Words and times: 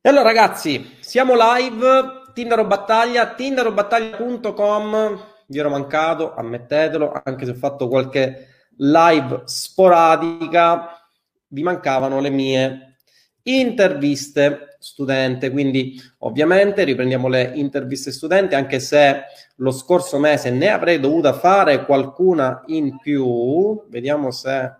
E 0.00 0.08
allora 0.08 0.26
ragazzi, 0.28 0.96
siamo 1.00 1.34
live, 1.36 2.30
Tindaro 2.32 2.64
Battaglia, 2.66 3.34
tindarobattaglia.com, 3.34 5.24
vi 5.48 5.58
ero 5.58 5.70
mancato, 5.70 6.36
ammettetelo, 6.36 7.20
anche 7.24 7.44
se 7.44 7.50
ho 7.50 7.54
fatto 7.54 7.88
qualche 7.88 8.46
live 8.76 9.42
sporadica, 9.46 11.02
vi 11.48 11.64
mancavano 11.64 12.20
le 12.20 12.30
mie 12.30 12.94
interviste 13.42 14.76
studente, 14.78 15.50
quindi 15.50 16.00
ovviamente 16.18 16.84
riprendiamo 16.84 17.26
le 17.26 17.50
interviste 17.54 18.12
studente, 18.12 18.54
anche 18.54 18.78
se 18.78 19.22
lo 19.56 19.72
scorso 19.72 20.20
mese 20.20 20.50
ne 20.50 20.68
avrei 20.68 21.00
dovuta 21.00 21.32
fare 21.32 21.84
qualcuna 21.84 22.62
in 22.66 22.98
più, 22.98 23.82
vediamo 23.88 24.30
se 24.30 24.76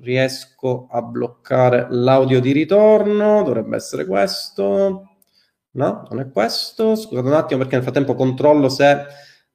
riesco 0.00 0.86
a 0.90 1.02
bloccare 1.02 1.86
l'audio 1.90 2.40
di 2.40 2.52
ritorno, 2.52 3.42
dovrebbe 3.42 3.76
essere 3.76 4.06
questo. 4.06 5.10
No, 5.72 6.06
non 6.10 6.20
è 6.20 6.30
questo. 6.30 6.94
Scusate 6.94 7.26
un 7.26 7.34
attimo 7.34 7.60
perché 7.60 7.74
nel 7.74 7.84
frattempo 7.84 8.14
controllo 8.14 8.68
se 8.68 9.06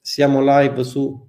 siamo 0.01 0.41
live 0.41 0.83
su 0.83 1.27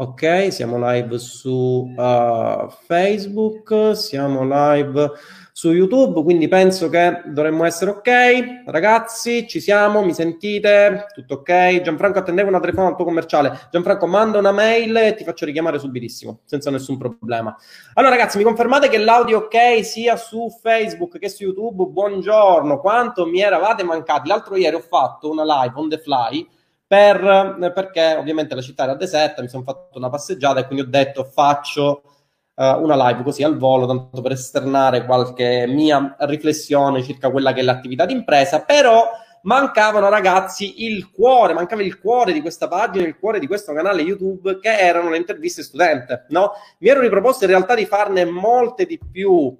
Ok, 0.00 0.52
siamo 0.52 0.78
live 0.92 1.18
su 1.18 1.92
uh, 1.96 2.70
Facebook, 2.86 3.96
siamo 3.96 4.42
live 4.44 5.10
su 5.58 5.72
YouTube, 5.72 6.22
quindi 6.22 6.46
penso 6.46 6.88
che 6.88 7.20
dovremmo 7.26 7.64
essere 7.64 7.90
ok. 7.90 8.62
Ragazzi, 8.66 9.48
ci 9.48 9.58
siamo, 9.58 10.04
mi 10.04 10.14
sentite? 10.14 11.06
Tutto 11.12 11.34
ok? 11.34 11.80
Gianfranco, 11.80 12.20
attendevo 12.20 12.48
una 12.48 12.60
telefonata 12.60 12.92
al 12.92 12.96
tuo 12.96 13.04
commerciale. 13.04 13.58
Gianfranco, 13.68 14.06
manda 14.06 14.38
una 14.38 14.52
mail 14.52 14.96
e 14.96 15.14
ti 15.14 15.24
faccio 15.24 15.46
richiamare 15.46 15.80
subitissimo, 15.80 16.42
senza 16.44 16.70
nessun 16.70 16.96
problema. 16.96 17.56
Allora, 17.94 18.14
ragazzi, 18.14 18.38
mi 18.38 18.44
confermate 18.44 18.88
che 18.88 18.98
l'audio 18.98 19.38
ok 19.38 19.84
sia 19.84 20.14
su 20.14 20.48
Facebook 20.62 21.18
che 21.18 21.28
su 21.28 21.42
YouTube? 21.42 21.86
Buongiorno, 21.86 22.78
quanto 22.78 23.26
mi 23.26 23.40
eravate 23.40 23.82
mancati? 23.82 24.28
L'altro 24.28 24.54
ieri 24.54 24.76
ho 24.76 24.84
fatto 24.88 25.28
una 25.28 25.42
live 25.42 25.72
on 25.74 25.88
the 25.88 25.98
fly 25.98 26.48
per, 26.86 27.72
perché 27.74 28.14
ovviamente 28.14 28.54
la 28.54 28.62
città 28.62 28.84
era 28.84 28.94
deserta, 28.94 29.42
mi 29.42 29.48
sono 29.48 29.64
fatto 29.64 29.98
una 29.98 30.08
passeggiata 30.08 30.60
e 30.60 30.66
quindi 30.66 30.84
ho 30.84 30.88
detto 30.88 31.24
faccio 31.24 32.02
uh, 32.58 32.82
una 32.82 33.08
live 33.08 33.22
così 33.22 33.44
al 33.44 33.56
volo, 33.56 33.86
tanto 33.86 34.20
per 34.20 34.32
esternare 34.32 35.04
qualche 35.04 35.66
mia 35.68 36.16
riflessione 36.20 37.02
circa 37.02 37.30
quella 37.30 37.52
che 37.52 37.60
è 37.60 37.62
l'attività 37.62 38.04
d'impresa, 38.04 38.62
però 38.62 39.08
mancavano 39.42 40.08
ragazzi 40.08 40.84
il 40.84 41.10
cuore, 41.10 41.54
mancava 41.54 41.82
il 41.82 42.00
cuore 42.00 42.32
di 42.32 42.40
questa 42.40 42.66
pagina, 42.66 43.06
il 43.06 43.18
cuore 43.18 43.38
di 43.38 43.46
questo 43.46 43.72
canale 43.72 44.02
YouTube 44.02 44.58
che 44.58 44.76
erano 44.76 45.10
le 45.10 45.16
interviste 45.16 45.62
studente, 45.62 46.26
no? 46.30 46.52
Mi 46.78 46.88
ero 46.88 47.00
riproposto 47.00 47.44
in 47.44 47.50
realtà 47.50 47.74
di 47.76 47.86
farne 47.86 48.24
molte 48.24 48.84
di 48.84 48.98
più 48.98 49.56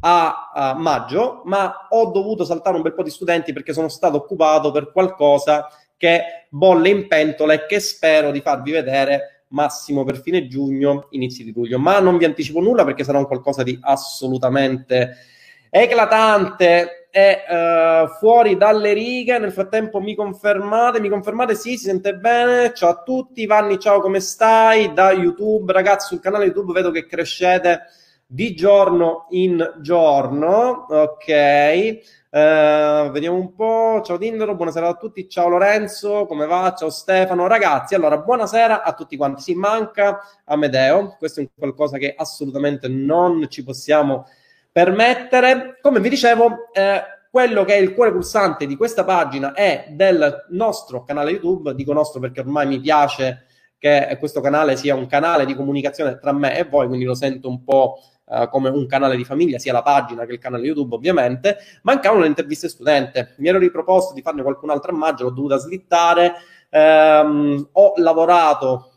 a, 0.00 0.50
a 0.52 0.74
maggio, 0.74 1.40
ma 1.46 1.86
ho 1.88 2.10
dovuto 2.10 2.44
saltare 2.44 2.76
un 2.76 2.82
bel 2.82 2.94
po' 2.94 3.02
di 3.02 3.10
studenti 3.10 3.54
perché 3.54 3.72
sono 3.72 3.88
stato 3.88 4.18
occupato 4.18 4.70
per 4.70 4.92
qualcosa 4.92 5.66
che 5.96 6.46
bolle 6.50 6.90
in 6.90 7.08
pentola 7.08 7.54
e 7.54 7.64
che 7.64 7.80
spero 7.80 8.30
di 8.30 8.42
farvi 8.42 8.70
vedere 8.70 9.35
massimo 9.48 10.04
per 10.04 10.20
fine 10.20 10.46
giugno, 10.46 11.06
inizi 11.10 11.44
di 11.44 11.52
luglio. 11.52 11.78
Ma 11.78 11.98
non 12.00 12.16
vi 12.16 12.24
anticipo 12.24 12.60
nulla 12.60 12.84
perché 12.84 13.04
sarà 13.04 13.18
un 13.18 13.26
qualcosa 13.26 13.62
di 13.62 13.78
assolutamente 13.80 15.16
eclatante 15.70 17.08
e 17.10 17.42
uh, 17.48 18.08
fuori 18.18 18.56
dalle 18.56 18.92
righe. 18.92 19.38
Nel 19.38 19.52
frattempo 19.52 20.00
mi 20.00 20.14
confermate, 20.14 21.00
mi 21.00 21.08
confermate? 21.08 21.54
Sì, 21.54 21.76
si 21.76 21.84
sente 21.84 22.14
bene. 22.14 22.72
Ciao 22.74 22.90
a 22.90 23.02
tutti, 23.02 23.46
Vanni, 23.46 23.78
ciao, 23.78 24.00
come 24.00 24.20
stai? 24.20 24.92
Da 24.92 25.12
YouTube, 25.12 25.72
ragazzi, 25.72 26.08
sul 26.08 26.20
canale 26.20 26.46
YouTube 26.46 26.72
vedo 26.72 26.90
che 26.90 27.06
crescete 27.06 27.82
di 28.26 28.54
giorno 28.54 29.26
in 29.30 29.76
giorno. 29.80 30.86
Ok. 30.88 32.00
Uh, 32.28 33.10
vediamo 33.10 33.36
un 33.36 33.54
po'. 33.54 34.02
Ciao 34.04 34.18
Tindaro, 34.18 34.56
buonasera 34.56 34.88
a 34.88 34.94
tutti. 34.94 35.28
Ciao 35.28 35.48
Lorenzo, 35.48 36.26
come 36.26 36.46
va? 36.46 36.74
Ciao 36.76 36.90
Stefano. 36.90 37.46
Ragazzi, 37.46 37.94
allora 37.94 38.18
buonasera 38.18 38.82
a 38.82 38.92
tutti 38.92 39.16
quanti. 39.16 39.42
Si 39.42 39.54
manca 39.54 40.20
Amedeo, 40.44 41.16
questo 41.18 41.40
è 41.40 41.48
qualcosa 41.56 41.98
che 41.98 42.14
assolutamente 42.16 42.88
non 42.88 43.46
ci 43.48 43.62
possiamo 43.62 44.26
permettere. 44.70 45.78
Come 45.80 46.00
vi 46.00 46.08
dicevo, 46.08 46.70
eh, 46.72 47.02
quello 47.30 47.64
che 47.64 47.74
è 47.74 47.78
il 47.78 47.94
cuore 47.94 48.12
pulsante 48.12 48.66
di 48.66 48.76
questa 48.76 49.04
pagina 49.04 49.52
è 49.52 49.86
del 49.90 50.46
nostro 50.50 51.04
canale 51.04 51.30
YouTube. 51.30 51.74
Dico 51.74 51.92
nostro 51.92 52.20
perché 52.20 52.40
ormai 52.40 52.66
mi 52.66 52.80
piace 52.80 53.44
che 53.78 54.16
questo 54.18 54.40
canale 54.40 54.76
sia 54.76 54.94
un 54.94 55.06
canale 55.06 55.44
di 55.44 55.54
comunicazione 55.54 56.18
tra 56.18 56.32
me 56.32 56.58
e 56.58 56.64
voi, 56.64 56.86
quindi 56.86 57.04
lo 57.04 57.14
sento 57.14 57.48
un 57.48 57.62
po' 57.62 57.98
uh, 58.26 58.48
come 58.48 58.68
un 58.68 58.86
canale 58.86 59.16
di 59.16 59.24
famiglia, 59.24 59.58
sia 59.58 59.72
la 59.72 59.82
pagina 59.82 60.24
che 60.24 60.32
il 60.32 60.38
canale 60.38 60.66
YouTube 60.66 60.94
ovviamente, 60.94 61.58
mancavano 61.82 62.22
le 62.22 62.28
interviste 62.28 62.68
studente. 62.68 63.34
Mi 63.38 63.48
ero 63.48 63.58
riproposto 63.58 64.14
di 64.14 64.22
farne 64.22 64.42
qualcun'altra 64.42 64.92
a 64.92 64.94
maggio, 64.94 65.24
l'ho 65.24 65.30
dovuta 65.30 65.56
slittare, 65.56 66.34
um, 66.70 67.68
ho 67.72 67.92
lavorato 67.96 68.92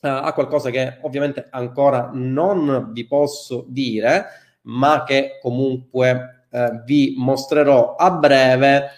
uh, 0.00 0.08
a 0.08 0.32
qualcosa 0.32 0.70
che 0.70 0.98
ovviamente 1.02 1.48
ancora 1.50 2.10
non 2.12 2.90
vi 2.92 3.06
posso 3.06 3.64
dire, 3.68 4.26
ma 4.62 5.04
che 5.04 5.38
comunque 5.42 6.46
uh, 6.50 6.82
vi 6.84 7.14
mostrerò 7.16 7.96
a 7.96 8.10
breve. 8.10 8.90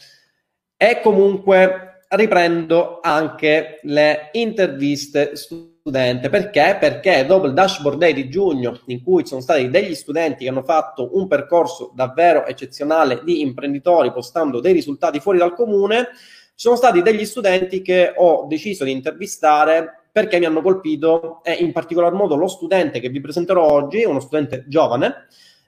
E 0.79 1.01
comunque 1.03 2.03
riprendo 2.09 3.01
anche 3.03 3.81
le 3.83 4.29
interviste 4.33 5.35
studente 5.37 5.76
studente. 5.87 6.29
Perché? 6.29 6.77
Perché 6.81 7.25
dopo 7.25 7.47
il 7.47 7.53
Dashboard 7.53 7.97
Day 7.97 8.13
di 8.13 8.29
giugno, 8.29 8.81
in 8.87 9.05
cui 9.05 9.25
sono 9.25 9.41
stati 9.41 9.71
degli 9.71 9.95
studenti 9.95 10.43
che 10.43 10.51
hanno 10.51 10.65
fatto 10.65 11.11
un 11.13 11.29
percorso 11.29 11.93
davvero 11.95 12.45
eccezionale 12.45 13.21
di 13.23 13.41
imprenditori, 13.41 14.13
postando 14.13 14.59
dei 14.59 14.73
risultati 14.73 15.21
fuori 15.21 15.39
dal 15.39 15.55
comune, 15.55 16.09
ci 16.57 16.67
sono 16.67 16.75
stati 16.75 17.03
degli 17.03 17.25
studenti 17.25 17.83
che 17.83 18.13
ho 18.17 18.47
deciso 18.49 18.83
di 18.83 18.91
intervistare 18.91 20.07
perché 20.11 20.41
mi 20.41 20.47
hanno 20.47 20.63
colpito 20.63 21.41
e 21.45 21.53
in 21.53 21.71
particolar 21.71 22.13
modo 22.13 22.35
lo 22.35 22.49
studente 22.49 22.99
che 22.99 23.11
vi 23.11 23.21
presenterò 23.21 23.71
oggi, 23.71 24.03
uno 24.03 24.19
studente 24.19 24.65
giovane, 24.67 25.27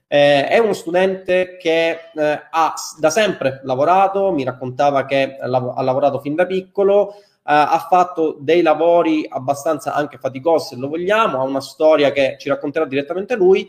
eh, 0.09 0.49
è 0.49 0.59
uno 0.59 0.73
studente 0.73 1.59
che 1.59 1.91
eh, 1.91 2.41
ha 2.51 2.75
da 2.99 3.11
sempre 3.11 3.61
lavorato, 3.63 4.33
mi 4.33 4.43
raccontava 4.43 5.05
che 5.05 5.37
ha 5.39 5.47
lavorato 5.47 6.19
fin 6.19 6.35
da 6.35 6.47
piccolo, 6.47 7.15
ha 7.51 7.87
fatto 7.89 8.37
dei 8.39 8.61
lavori 8.61 9.27
abbastanza 9.27 9.95
anche 9.95 10.19
faticosi, 10.19 10.75
se 10.75 10.81
lo 10.81 10.89
vogliamo, 10.89 11.41
ha 11.41 11.45
una 11.45 11.63
storia 11.63 12.13
che 12.13 12.37
ci 12.39 12.51
racconterà 12.51 12.85
direttamente 12.85 13.37
lui. 13.37 13.67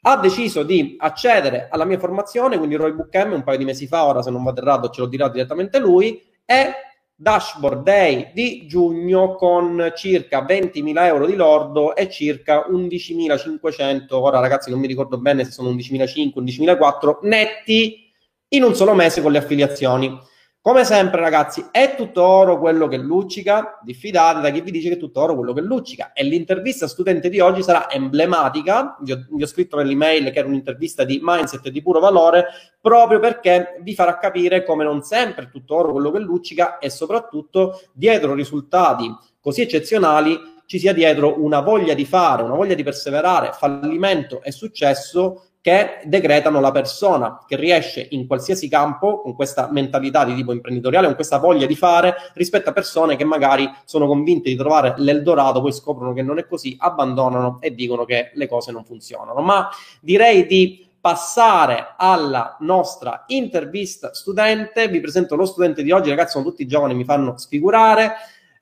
Ha 0.00 0.16
deciso 0.16 0.62
di 0.62 0.96
accedere 0.98 1.68
alla 1.70 1.84
mia 1.84 1.98
formazione, 1.98 2.56
quindi 2.56 2.76
Roy 2.76 2.92
Book 2.92 3.14
M, 3.14 3.32
un 3.32 3.42
paio 3.42 3.58
di 3.58 3.64
mesi 3.64 3.86
fa, 3.86 4.06
ora 4.06 4.22
se 4.22 4.30
non 4.30 4.42
vado 4.44 4.60
errato 4.60 4.88
ce 4.88 5.02
lo 5.02 5.08
dirà 5.08 5.28
direttamente 5.28 5.78
lui, 5.78 6.22
e 6.46 6.72
Dashboard 7.14 7.82
Day 7.82 8.30
di 8.32 8.66
giugno 8.66 9.34
con 9.34 9.92
circa 9.94 10.46
20.000 10.46 11.04
euro 11.04 11.26
di 11.26 11.34
lordo 11.34 11.96
e 11.96 12.08
circa 12.08 12.66
11.500, 12.70 14.06
ora 14.10 14.38
ragazzi 14.38 14.70
non 14.70 14.78
mi 14.78 14.86
ricordo 14.86 15.18
bene 15.18 15.44
se 15.44 15.50
sono 15.50 15.70
11.500, 15.70 16.32
11.400 16.36 17.18
netti 17.22 18.10
in 18.50 18.62
un 18.62 18.74
solo 18.74 18.94
mese 18.94 19.20
con 19.20 19.32
le 19.32 19.38
affiliazioni. 19.38 20.18
Come 20.68 20.84
sempre, 20.84 21.22
ragazzi, 21.22 21.64
è 21.70 21.94
tutto 21.96 22.22
oro 22.22 22.58
quello 22.58 22.88
che 22.88 22.98
luccica. 22.98 23.78
Diffidate 23.82 24.42
da 24.42 24.50
chi 24.50 24.60
vi 24.60 24.70
dice 24.70 24.88
che 24.88 24.96
è 24.96 24.98
tutto 24.98 25.22
oro 25.22 25.34
quello 25.34 25.54
che 25.54 25.62
luccica. 25.62 26.12
E 26.12 26.22
l'intervista 26.24 26.86
studente 26.86 27.30
di 27.30 27.40
oggi 27.40 27.62
sarà 27.62 27.90
emblematica. 27.90 28.98
Vi 29.00 29.12
ho, 29.12 29.26
vi 29.30 29.42
ho 29.42 29.46
scritto 29.46 29.78
nell'email 29.78 30.30
che 30.30 30.40
era 30.40 30.46
un'intervista 30.46 31.04
di 31.04 31.20
mindset 31.22 31.70
di 31.70 31.80
puro 31.80 32.00
valore, 32.00 32.48
proprio 32.82 33.18
perché 33.18 33.78
vi 33.80 33.94
farà 33.94 34.18
capire 34.18 34.62
come 34.62 34.84
non 34.84 35.00
sempre 35.00 35.44
è 35.44 35.48
tutto 35.48 35.74
oro 35.74 35.92
quello 35.92 36.10
che 36.10 36.18
luccica 36.18 36.76
e 36.76 36.90
soprattutto 36.90 37.80
dietro 37.94 38.34
risultati 38.34 39.10
così 39.40 39.62
eccezionali 39.62 40.38
ci 40.66 40.78
sia 40.78 40.92
dietro 40.92 41.42
una 41.42 41.60
voglia 41.60 41.94
di 41.94 42.04
fare, 42.04 42.42
una 42.42 42.56
voglia 42.56 42.74
di 42.74 42.82
perseverare, 42.82 43.52
fallimento 43.54 44.42
e 44.42 44.52
successo 44.52 45.44
che 45.68 45.98
decretano 46.04 46.60
la 46.60 46.70
persona 46.70 47.40
che 47.46 47.54
riesce 47.54 48.06
in 48.12 48.26
qualsiasi 48.26 48.70
campo 48.70 49.20
con 49.20 49.34
questa 49.34 49.68
mentalità 49.70 50.24
di 50.24 50.34
tipo 50.34 50.52
imprenditoriale, 50.52 51.04
con 51.04 51.14
questa 51.14 51.36
voglia 51.36 51.66
di 51.66 51.76
fare, 51.76 52.14
rispetto 52.32 52.70
a 52.70 52.72
persone 52.72 53.16
che 53.16 53.24
magari 53.24 53.70
sono 53.84 54.06
convinte 54.06 54.48
di 54.48 54.56
trovare 54.56 54.94
l'Eldorado, 54.96 55.60
poi 55.60 55.72
scoprono 55.72 56.14
che 56.14 56.22
non 56.22 56.38
è 56.38 56.46
così, 56.46 56.74
abbandonano 56.78 57.58
e 57.60 57.74
dicono 57.74 58.06
che 58.06 58.30
le 58.32 58.48
cose 58.48 58.72
non 58.72 58.82
funzionano. 58.82 59.42
Ma 59.42 59.68
direi 60.00 60.46
di 60.46 60.88
passare 60.98 61.94
alla 61.98 62.56
nostra 62.60 63.24
intervista 63.26 64.14
studente. 64.14 64.88
Vi 64.88 65.00
presento 65.00 65.36
lo 65.36 65.44
studente 65.44 65.82
di 65.82 65.90
oggi, 65.90 66.08
ragazzi, 66.08 66.30
sono 66.30 66.44
tutti 66.44 66.66
giovani, 66.66 66.94
mi 66.94 67.04
fanno 67.04 67.36
sfigurare. 67.36 68.12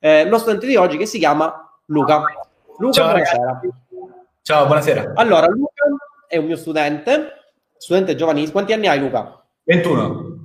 Eh, 0.01 0.27
lo 0.27 0.37
studente 0.37 0.67
di 0.67 0.75
oggi 0.75 0.97
che 0.97 1.05
si 1.05 1.19
chiama 1.19 1.71
Luca. 1.85 2.21
Luca, 2.79 2.91
Ciao, 2.91 3.05
buonasera. 3.11 3.61
Ciao, 4.41 4.65
buonasera. 4.65 5.11
Allora, 5.15 5.47
Luca 5.47 5.85
è 6.27 6.37
un 6.37 6.45
mio 6.45 6.57
studente, 6.57 7.29
studente 7.77 8.15
giovanissimo. 8.15 8.53
Quanti 8.53 8.73
anni 8.73 8.87
hai, 8.87 8.99
Luca? 8.99 9.45
21. 9.63 10.35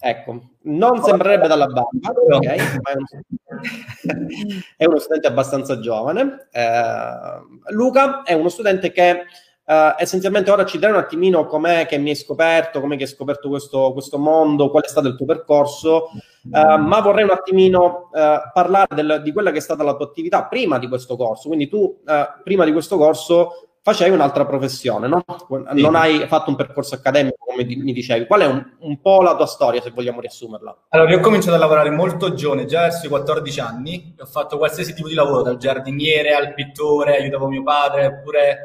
Ecco, 0.00 0.50
non 0.62 1.02
sembrerebbe 1.02 1.48
dalla 1.48 1.66
bamba, 1.66 2.12
okay? 2.30 2.58
è 4.76 4.84
uno 4.84 4.98
studente 4.98 5.26
abbastanza 5.26 5.80
giovane. 5.80 6.48
Eh, 6.52 7.72
Luca 7.72 8.22
è 8.22 8.32
uno 8.32 8.48
studente 8.48 8.92
che 8.92 9.24
Uh, 9.68 9.92
essenzialmente 9.98 10.50
ora 10.50 10.64
ci 10.64 10.78
dai 10.78 10.92
un 10.92 10.96
attimino 10.96 11.44
com'è 11.44 11.84
che 11.84 11.98
mi 11.98 12.08
hai 12.08 12.16
scoperto, 12.16 12.80
com'è 12.80 12.96
che 12.96 13.02
hai 13.02 13.08
scoperto 13.10 13.50
questo, 13.50 13.92
questo 13.92 14.16
mondo, 14.16 14.70
qual 14.70 14.82
è 14.82 14.88
stato 14.88 15.08
il 15.08 15.14
tuo 15.14 15.26
percorso, 15.26 16.08
uh, 16.44 16.78
ma 16.78 17.02
vorrei 17.02 17.24
un 17.24 17.32
attimino 17.32 18.08
uh, 18.10 18.50
parlare 18.50 18.94
del, 18.94 19.20
di 19.22 19.30
quella 19.30 19.50
che 19.50 19.58
è 19.58 19.60
stata 19.60 19.82
la 19.82 19.94
tua 19.94 20.06
attività 20.06 20.46
prima 20.46 20.78
di 20.78 20.88
questo 20.88 21.16
corso. 21.16 21.48
Quindi 21.48 21.68
tu 21.68 22.00
prima 22.44 22.64
di 22.64 22.72
questo 22.72 22.96
corso 22.96 23.67
facevi 23.82 24.10
un'altra 24.10 24.44
professione, 24.44 25.08
no? 25.08 25.24
Non 25.72 25.94
hai 25.94 26.26
fatto 26.26 26.50
un 26.50 26.56
percorso 26.56 26.94
accademico, 26.94 27.36
come 27.38 27.64
mi 27.64 27.92
dicevi. 27.92 28.26
Qual 28.26 28.40
è 28.40 28.46
un, 28.46 28.64
un, 28.80 29.00
po' 29.00 29.22
la 29.22 29.36
tua 29.36 29.46
storia, 29.46 29.80
se 29.80 29.90
vogliamo 29.90 30.20
riassumerla? 30.20 30.86
Allora, 30.90 31.10
io 31.10 31.18
ho 31.18 31.20
cominciato 31.20 31.54
a 31.54 31.58
lavorare 31.58 31.90
molto 31.90 32.34
giovane, 32.34 32.66
già 32.66 32.82
verso 32.82 33.06
i 33.06 33.08
14 33.08 33.60
anni, 33.60 34.14
ho 34.18 34.26
fatto 34.26 34.58
qualsiasi 34.58 34.94
tipo 34.94 35.08
di 35.08 35.14
lavoro, 35.14 35.42
dal 35.42 35.56
giardiniere 35.56 36.34
al 36.34 36.54
pittore, 36.54 37.16
aiutavo 37.16 37.48
mio 37.48 37.62
padre, 37.62 38.06
oppure 38.06 38.58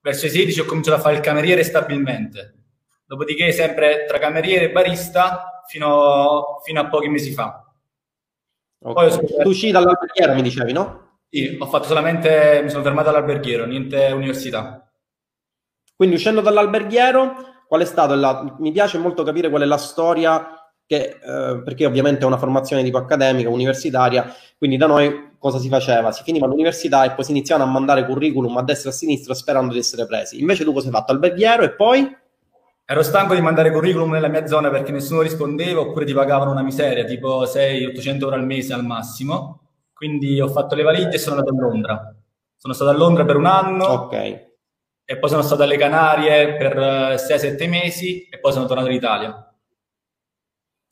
verso 0.00 0.26
i 0.26 0.30
16 0.30 0.60
ho 0.60 0.64
cominciato 0.64 0.98
a 0.98 1.00
fare 1.00 1.14
il 1.16 1.20
cameriere 1.20 1.62
stabilmente. 1.62 2.54
Dopodiché 3.06 3.52
sempre 3.52 4.04
tra 4.06 4.18
cameriere 4.18 4.66
e 4.66 4.70
barista 4.70 5.62
fino, 5.66 6.60
fino 6.62 6.80
a 6.80 6.88
pochi 6.88 7.08
mesi 7.08 7.32
fa. 7.32 7.64
Okay. 8.82 9.10
Scoperto... 9.10 9.42
Tu 9.42 9.48
uscì 9.48 9.70
dall'alberghiera, 9.70 10.34
mi 10.34 10.42
dicevi, 10.42 10.72
no? 10.72 11.13
Sì, 11.34 11.56
ho 11.58 11.66
fatto 11.66 11.88
solamente, 11.88 12.60
mi 12.62 12.70
sono 12.70 12.84
fermato 12.84 13.08
all'alberghiero, 13.08 13.66
niente 13.66 14.12
università. 14.12 14.88
Quindi 15.96 16.14
uscendo 16.14 16.40
dall'alberghiero, 16.40 17.34
qual 17.66 17.80
è 17.80 17.84
stato 17.84 18.14
la... 18.14 18.54
Mi 18.60 18.70
piace 18.70 18.98
molto 18.98 19.24
capire 19.24 19.50
qual 19.50 19.62
è 19.62 19.64
la 19.64 19.76
storia 19.76 20.48
che, 20.86 21.18
eh, 21.20 21.60
perché 21.64 21.86
ovviamente 21.86 22.22
è 22.22 22.26
una 22.26 22.36
formazione 22.36 22.84
tipo 22.84 22.98
accademica, 22.98 23.48
universitaria, 23.48 24.32
quindi 24.56 24.76
da 24.76 24.86
noi 24.86 25.32
cosa 25.36 25.58
si 25.58 25.68
faceva? 25.68 26.12
Si 26.12 26.22
finiva 26.22 26.46
l'università 26.46 27.02
e 27.02 27.10
poi 27.10 27.24
si 27.24 27.32
iniziavano 27.32 27.68
a 27.68 27.72
mandare 27.72 28.06
curriculum 28.06 28.56
a 28.56 28.62
destra 28.62 28.90
e 28.90 28.92
a 28.92 28.96
sinistra 28.96 29.34
sperando 29.34 29.72
di 29.72 29.80
essere 29.80 30.06
presi. 30.06 30.38
Invece 30.38 30.62
tu 30.62 30.72
cosa 30.72 30.86
hai 30.86 30.92
fatto? 30.92 31.10
Alberghiero 31.10 31.64
e 31.64 31.72
poi? 31.72 32.16
Ero 32.84 33.02
stanco 33.02 33.34
di 33.34 33.40
mandare 33.40 33.72
curriculum 33.72 34.12
nella 34.12 34.28
mia 34.28 34.46
zona 34.46 34.70
perché 34.70 34.92
nessuno 34.92 35.22
rispondeva 35.22 35.80
oppure 35.80 36.04
ti 36.04 36.12
pagavano 36.12 36.52
una 36.52 36.62
miseria, 36.62 37.02
tipo 37.02 37.42
600-800 37.42 38.20
euro 38.20 38.36
al 38.36 38.46
mese 38.46 38.72
al 38.72 38.84
massimo. 38.84 39.58
Quindi 40.04 40.38
ho 40.38 40.48
fatto 40.48 40.74
le 40.74 40.82
valigie 40.82 41.14
e 41.14 41.18
sono 41.18 41.38
andato 41.38 41.56
a 41.56 41.58
Londra. 41.58 42.14
Sono 42.56 42.74
stato 42.74 42.90
a 42.90 42.92
Londra 42.94 43.24
per 43.24 43.36
un 43.36 43.46
anno. 43.46 43.86
Ok. 43.86 44.12
E 45.02 45.18
poi 45.18 45.30
sono 45.30 45.40
stato 45.40 45.62
alle 45.62 45.78
Canarie 45.78 46.56
per 46.56 46.76
6-7 46.76 47.62
eh, 47.62 47.66
mesi 47.68 48.28
e 48.28 48.38
poi 48.38 48.52
sono 48.52 48.66
tornato 48.66 48.88
in 48.90 48.96
Italia. 48.96 49.54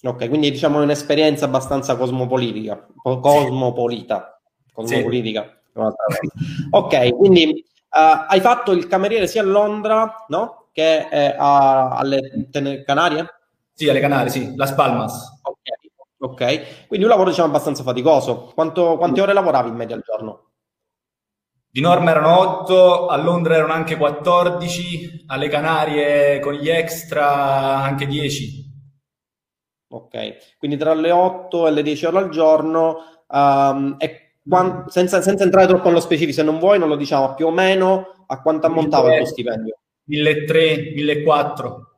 Ok, 0.05 0.29
quindi 0.31 0.51
diciamo 0.51 0.81
è 0.81 0.83
un'esperienza 0.83 1.45
abbastanza 1.45 1.95
cosmopolitica. 1.97 2.87
Cosmopolita. 3.03 4.41
Cosmopolitica. 4.73 5.61
Sì. 5.75 6.69
ok, 6.71 7.15
quindi 7.15 7.65
uh, 7.91 8.25
hai 8.29 8.41
fatto 8.41 8.73
il 8.73 8.87
cameriere 8.87 9.27
sia 9.27 9.43
a 9.43 9.45
Londra, 9.45 10.25
no? 10.29 10.69
Che 10.73 11.09
eh, 11.11 11.35
a, 11.37 11.99
alle 11.99 12.49
Canarie? 12.87 13.27
Sì, 13.75 13.91
alle 13.91 14.01
Canarie, 14.01 14.31
sì, 14.31 14.57
Las 14.57 14.73
Palmas. 14.73 15.39
Ok. 15.43 15.62
Ok, 16.25 16.87
quindi 16.87 17.05
un 17.05 17.11
lavoro 17.11 17.31
diciamo 17.31 17.49
abbastanza 17.49 17.83
faticoso. 17.83 18.53
Quanto, 18.55 18.97
quante 18.97 19.21
ore 19.21 19.33
lavoravi 19.33 19.71
in 19.71 19.75
media 19.75 19.97
al 19.97 20.03
giorno? 20.03 20.51
Di 21.69 21.81
norma 21.81 22.13
erano 22.13 22.39
8, 22.61 23.09
a 23.09 23.17
Londra 23.17 23.57
erano 23.57 23.73
anche 23.73 23.97
14, 23.97 25.25
alle 25.27 25.49
Canarie 25.49 26.39
con 26.39 26.53
gli 26.53 26.69
extra 26.69 27.79
anche 27.79 28.07
10. 28.07 28.71
Ok, 29.89 30.57
quindi 30.59 30.77
tra 30.77 30.95
le 30.95 31.11
8 31.11 31.67
e 31.67 31.71
le 31.73 31.83
10 31.83 32.07
ore 32.07 32.19
al 32.19 32.29
giorno, 32.29 32.99
um, 33.27 33.97
e 33.99 34.37
quant- 34.49 34.91
senza, 34.91 35.21
senza, 35.23 35.43
entrare 35.43 35.67
troppo 35.67 35.89
nello 35.89 36.01
specifico, 36.01 36.33
se 36.33 36.45
non 36.45 36.61
vuoi 36.61 36.79
non 36.79 36.89
lo 36.89 36.97
diciamo, 36.97 37.35
più 37.35 37.47
o 37.47 37.51
meno 37.51 38.25
a 38.27 38.41
quanto 38.41 38.67
ammontava 38.67 39.11
il 39.11 39.17
tuo 39.17 39.27
stipendio? 39.27 39.79
1.300, 40.09 40.95
1.400. 40.95 41.92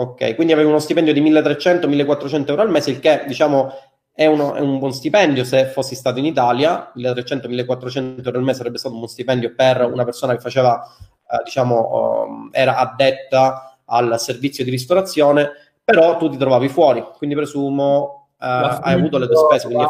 Ok, 0.00 0.34
quindi 0.34 0.54
avevi 0.54 0.66
uno 0.68 0.78
stipendio 0.78 1.12
di 1.12 1.20
1300-1400 1.20 2.48
euro 2.48 2.62
al 2.62 2.70
mese, 2.70 2.90
il 2.90 3.00
che 3.00 3.24
diciamo 3.26 3.70
è, 4.14 4.24
uno, 4.24 4.54
è, 4.54 4.60
un 4.60 4.78
buon 4.78 4.94
stipendio 4.94 5.44
se 5.44 5.66
fossi 5.66 5.94
stato 5.94 6.18
in 6.18 6.24
Italia. 6.24 6.90
1300-1400 6.96 8.24
euro 8.24 8.38
al 8.38 8.42
mese 8.42 8.58
sarebbe 8.58 8.78
stato 8.78 8.94
un 8.94 9.00
buon 9.00 9.12
stipendio 9.12 9.54
per 9.54 9.82
una 9.82 10.04
persona 10.04 10.32
che 10.32 10.40
faceva, 10.40 10.82
eh, 11.30 11.42
diciamo, 11.44 12.24
um, 12.24 12.48
era 12.50 12.78
addetta 12.78 13.78
al 13.84 14.18
servizio 14.18 14.64
di 14.64 14.70
ristorazione, 14.70 15.50
però 15.84 16.16
tu 16.16 16.30
ti 16.30 16.38
trovavi 16.38 16.70
fuori, 16.70 17.04
quindi 17.18 17.36
presumo 17.36 18.30
eh, 18.40 18.46
hai 18.46 18.94
avuto 18.94 19.18
le 19.18 19.26
tue 19.26 19.36
spese. 19.36 19.66
Quindi... 19.66 19.86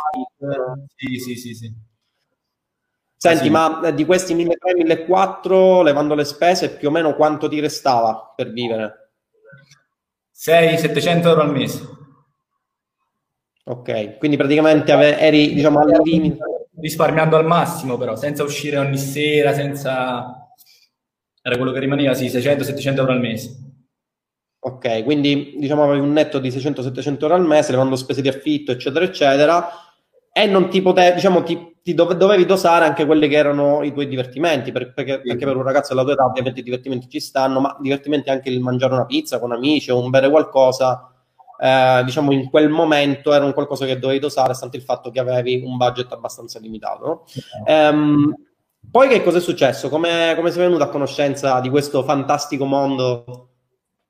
Sì, 0.96 1.18
sì, 1.18 1.36
sì, 1.36 1.54
sì. 1.54 1.74
Senti, 3.16 3.44
sì. 3.44 3.50
ma 3.50 3.80
eh, 3.82 3.94
di 3.94 4.04
questi 4.04 4.34
1300-1400, 4.34 5.84
levando 5.84 6.16
le 6.16 6.24
spese, 6.24 6.70
più 6.70 6.88
o 6.88 6.90
meno 6.90 7.14
quanto 7.14 7.48
ti 7.48 7.60
restava 7.60 8.32
per 8.34 8.50
vivere? 8.50 8.99
600-700 10.40 11.28
euro 11.28 11.42
al 11.42 11.52
mese. 11.52 11.86
Ok, 13.64 14.16
quindi 14.16 14.38
praticamente 14.38 14.90
ave- 14.90 15.18
eri 15.18 15.52
diciamo 15.52 15.80
al 15.80 16.00
limite. 16.02 16.68
Risparmiando 16.80 17.36
al 17.36 17.44
massimo 17.44 17.98
però, 17.98 18.16
senza 18.16 18.42
uscire 18.42 18.78
ogni 18.78 18.96
sera, 18.96 19.52
senza... 19.52 20.34
Era 21.42 21.56
quello 21.56 21.72
che 21.72 21.78
rimaneva, 21.80 22.14
sì, 22.14 22.28
600-700 22.28 23.00
euro 23.00 23.12
al 23.12 23.20
mese. 23.20 23.54
Ok, 24.62 25.04
quindi 25.04 25.54
diciamo 25.58 25.84
avevi 25.84 26.00
un 26.00 26.12
netto 26.12 26.38
di 26.38 26.50
600-700 26.50 27.22
euro 27.22 27.34
al 27.34 27.46
mese, 27.46 27.72
levando 27.72 27.96
spese 27.96 28.22
di 28.22 28.28
affitto, 28.28 28.72
eccetera, 28.72 29.04
eccetera, 29.04 29.68
e 30.32 30.46
non 30.46 30.70
ti 30.70 30.80
potevi, 30.80 31.14
diciamo, 31.14 31.42
ti 31.42 31.69
ti 31.82 31.94
dove, 31.94 32.16
dovevi 32.16 32.44
dosare 32.44 32.84
anche 32.84 33.06
quelli 33.06 33.28
che 33.28 33.36
erano 33.36 33.82
i 33.82 33.92
tuoi 33.92 34.06
divertimenti, 34.06 34.72
per, 34.72 34.92
perché 34.92 35.20
sì. 35.24 35.30
anche 35.30 35.44
per 35.44 35.56
un 35.56 35.62
ragazzo 35.62 35.94
della 35.94 36.04
tua 36.04 36.12
età 36.12 36.24
ovviamente 36.24 36.60
i 36.60 36.62
divertimenti 36.62 37.08
ci 37.08 37.20
stanno, 37.20 37.60
ma 37.60 37.76
divertimenti 37.80 38.30
anche 38.30 38.50
il 38.50 38.60
mangiare 38.60 38.94
una 38.94 39.06
pizza 39.06 39.38
con 39.38 39.52
amici 39.52 39.90
o 39.90 39.98
un 39.98 40.10
bere 40.10 40.28
qualcosa, 40.28 41.10
eh, 41.58 42.02
diciamo 42.04 42.32
in 42.32 42.50
quel 42.50 42.68
momento 42.68 43.32
era 43.32 43.44
un 43.44 43.52
qualcosa 43.52 43.86
che 43.86 43.98
dovevi 43.98 44.18
dosare, 44.18 44.54
stante 44.54 44.76
il 44.76 44.82
fatto 44.82 45.10
che 45.10 45.20
avevi 45.20 45.62
un 45.64 45.76
budget 45.76 46.12
abbastanza 46.12 46.58
limitato. 46.58 47.06
No? 47.06 47.24
Ehm, 47.66 48.34
poi 48.90 49.08
che 49.08 49.22
cosa 49.22 49.38
è 49.38 49.40
successo? 49.40 49.88
Come, 49.88 50.32
come 50.36 50.50
sei 50.50 50.64
venuto 50.64 50.82
a 50.82 50.88
conoscenza 50.88 51.60
di 51.60 51.68
questo 51.68 52.02
fantastico 52.02 52.64
mondo? 52.64 53.48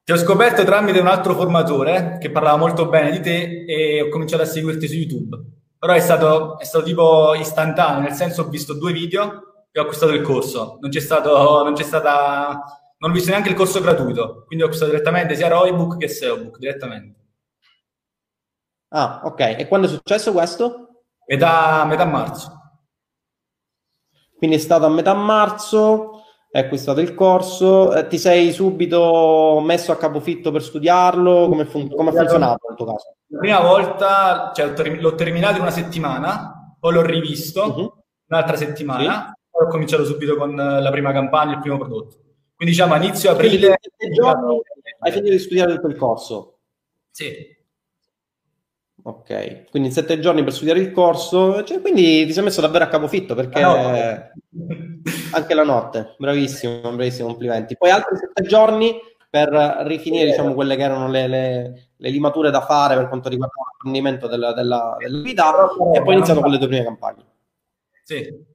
Ti 0.04 0.12
ho 0.12 0.16
scoperto 0.16 0.64
tramite 0.64 0.98
un 0.98 1.06
altro 1.06 1.34
formatore 1.34 2.18
che 2.20 2.30
parlava 2.30 2.56
molto 2.56 2.88
bene 2.88 3.10
di 3.10 3.20
te 3.20 3.64
e 3.66 4.00
ho 4.00 4.08
cominciato 4.08 4.42
a 4.42 4.46
seguirti 4.46 4.88
su 4.88 4.94
YouTube. 4.94 5.38
Però 5.80 5.94
è 5.94 6.00
stato, 6.00 6.58
è 6.58 6.64
stato 6.64 6.84
tipo 6.84 7.34
istantaneo, 7.34 8.02
nel 8.02 8.12
senso 8.12 8.42
ho 8.42 8.48
visto 8.48 8.74
due 8.74 8.92
video 8.92 9.68
e 9.72 9.80
ho 9.80 9.84
acquistato 9.84 10.12
il 10.12 10.20
corso. 10.20 10.76
Non 10.78 10.90
c'è 10.90 11.00
stato, 11.00 11.62
non 11.64 11.72
c'è 11.72 11.84
stata, 11.84 12.62
non 12.98 13.10
ho 13.10 13.14
visto 13.14 13.30
neanche 13.30 13.48
il 13.48 13.54
corso 13.54 13.80
gratuito, 13.80 14.44
quindi 14.44 14.62
ho 14.62 14.66
acquistato 14.66 14.90
direttamente 14.90 15.34
sia 15.36 15.48
Roybook 15.48 15.96
che 15.96 16.08
SEObook, 16.08 16.58
direttamente. 16.58 17.18
Ah, 18.88 19.22
ok. 19.24 19.40
E 19.40 19.68
quando 19.68 19.86
è 19.86 19.90
successo 19.90 20.32
questo? 20.32 21.04
Metà, 21.26 21.86
metà 21.86 22.04
marzo. 22.04 22.58
Quindi 24.36 24.56
è 24.56 24.58
stato 24.60 24.84
a 24.84 24.90
metà 24.90 25.14
marzo 25.14 26.09
hai 26.52 26.62
acquistato 26.62 27.00
il 27.00 27.14
corso, 27.14 27.94
eh, 27.94 28.08
ti 28.08 28.18
sei 28.18 28.50
subito 28.50 29.60
messo 29.64 29.92
a 29.92 29.96
capofitto 29.96 30.50
per 30.50 30.62
studiarlo? 30.62 31.48
Come, 31.48 31.64
fun- 31.64 31.88
come 31.88 32.10
ha 32.10 32.12
funzionato 32.12 32.66
nel 32.68 32.76
tuo 32.76 32.86
caso? 32.86 33.14
La 33.28 33.38
prima 33.38 33.60
volta 33.60 34.50
cioè, 34.52 34.72
l'ho 34.98 35.14
terminato 35.14 35.56
in 35.56 35.62
una 35.62 35.70
settimana, 35.70 36.74
poi 36.78 36.94
l'ho 36.94 37.02
rivisto 37.02 37.62
uh-huh. 37.62 37.92
un'altra 38.28 38.56
settimana, 38.56 39.26
sì. 39.28 39.46
poi 39.50 39.66
ho 39.66 39.68
cominciato 39.68 40.04
subito 40.04 40.36
con 40.36 40.56
la 40.56 40.90
prima 40.90 41.12
campagna, 41.12 41.52
il 41.52 41.60
primo 41.60 41.78
prodotto. 41.78 42.16
Quindi 42.56 42.74
diciamo 42.74 42.96
inizio 42.96 43.30
aprile... 43.30 43.78
Giorni, 44.12 44.60
hai 44.98 45.12
finito 45.12 45.30
di 45.30 45.38
studiare 45.38 45.72
il 45.72 45.96
corso? 45.96 46.58
Sì. 47.10 47.58
Ok, 49.02 49.70
quindi 49.70 49.90
sette 49.92 50.18
giorni 50.18 50.42
per 50.42 50.52
studiare 50.52 50.80
il 50.80 50.90
corso, 50.90 51.64
cioè, 51.64 51.80
quindi 51.80 52.26
ti 52.26 52.32
sei 52.32 52.42
messo 52.42 52.60
davvero 52.60 52.84
a 52.84 52.88
capofitto 52.88 53.34
perché 53.34 53.62
ah, 53.62 54.30
anche 55.32 55.54
la 55.54 55.64
notte, 55.64 56.14
bravissimo, 56.18 56.80
bravissimo, 56.80 57.28
complimenti. 57.28 57.76
Poi 57.76 57.90
altri 57.90 58.16
sette 58.16 58.42
giorni 58.42 58.98
per 59.28 59.48
rifinire 59.84 60.26
diciamo, 60.26 60.54
quelle 60.54 60.76
che 60.76 60.82
erano 60.82 61.08
le, 61.08 61.28
le, 61.28 61.90
le, 61.96 62.10
limature 62.10 62.50
da 62.50 62.62
fare 62.62 62.96
per 62.96 63.08
quanto 63.08 63.28
riguarda 63.28 63.54
l'apprendimento 63.64 64.26
della, 64.26 64.52
della, 64.52 64.96
della 64.98 65.22
vita 65.22 65.54
e 65.94 66.02
poi 66.02 66.14
iniziato 66.14 66.40
con 66.40 66.50
le 66.50 66.58
tue 66.58 66.66
prime 66.66 66.84
campagne. 66.84 67.24
Sì. 68.02 68.48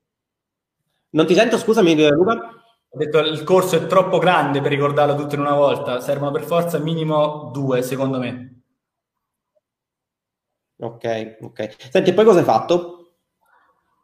Non 1.11 1.25
ti 1.25 1.33
sento, 1.33 1.57
scusami 1.57 2.09
Luca? 2.09 2.49
Ho 2.89 2.97
detto 2.97 3.19
il 3.19 3.43
corso 3.43 3.77
è 3.77 3.87
troppo 3.87 4.19
grande 4.19 4.61
per 4.61 4.71
ricordarlo 4.71 5.15
tutto 5.15 5.35
in 5.35 5.41
una 5.41 5.53
volta, 5.55 6.01
servono 6.01 6.31
per 6.31 6.43
forza 6.43 6.77
minimo 6.77 7.49
due 7.53 7.81
secondo 7.81 8.19
me. 8.19 8.61
Ok, 10.77 11.37
ok. 11.39 11.75
Senti, 11.89 12.13
poi 12.13 12.25
cosa 12.25 12.39
hai 12.39 12.45
fatto? 12.45 12.94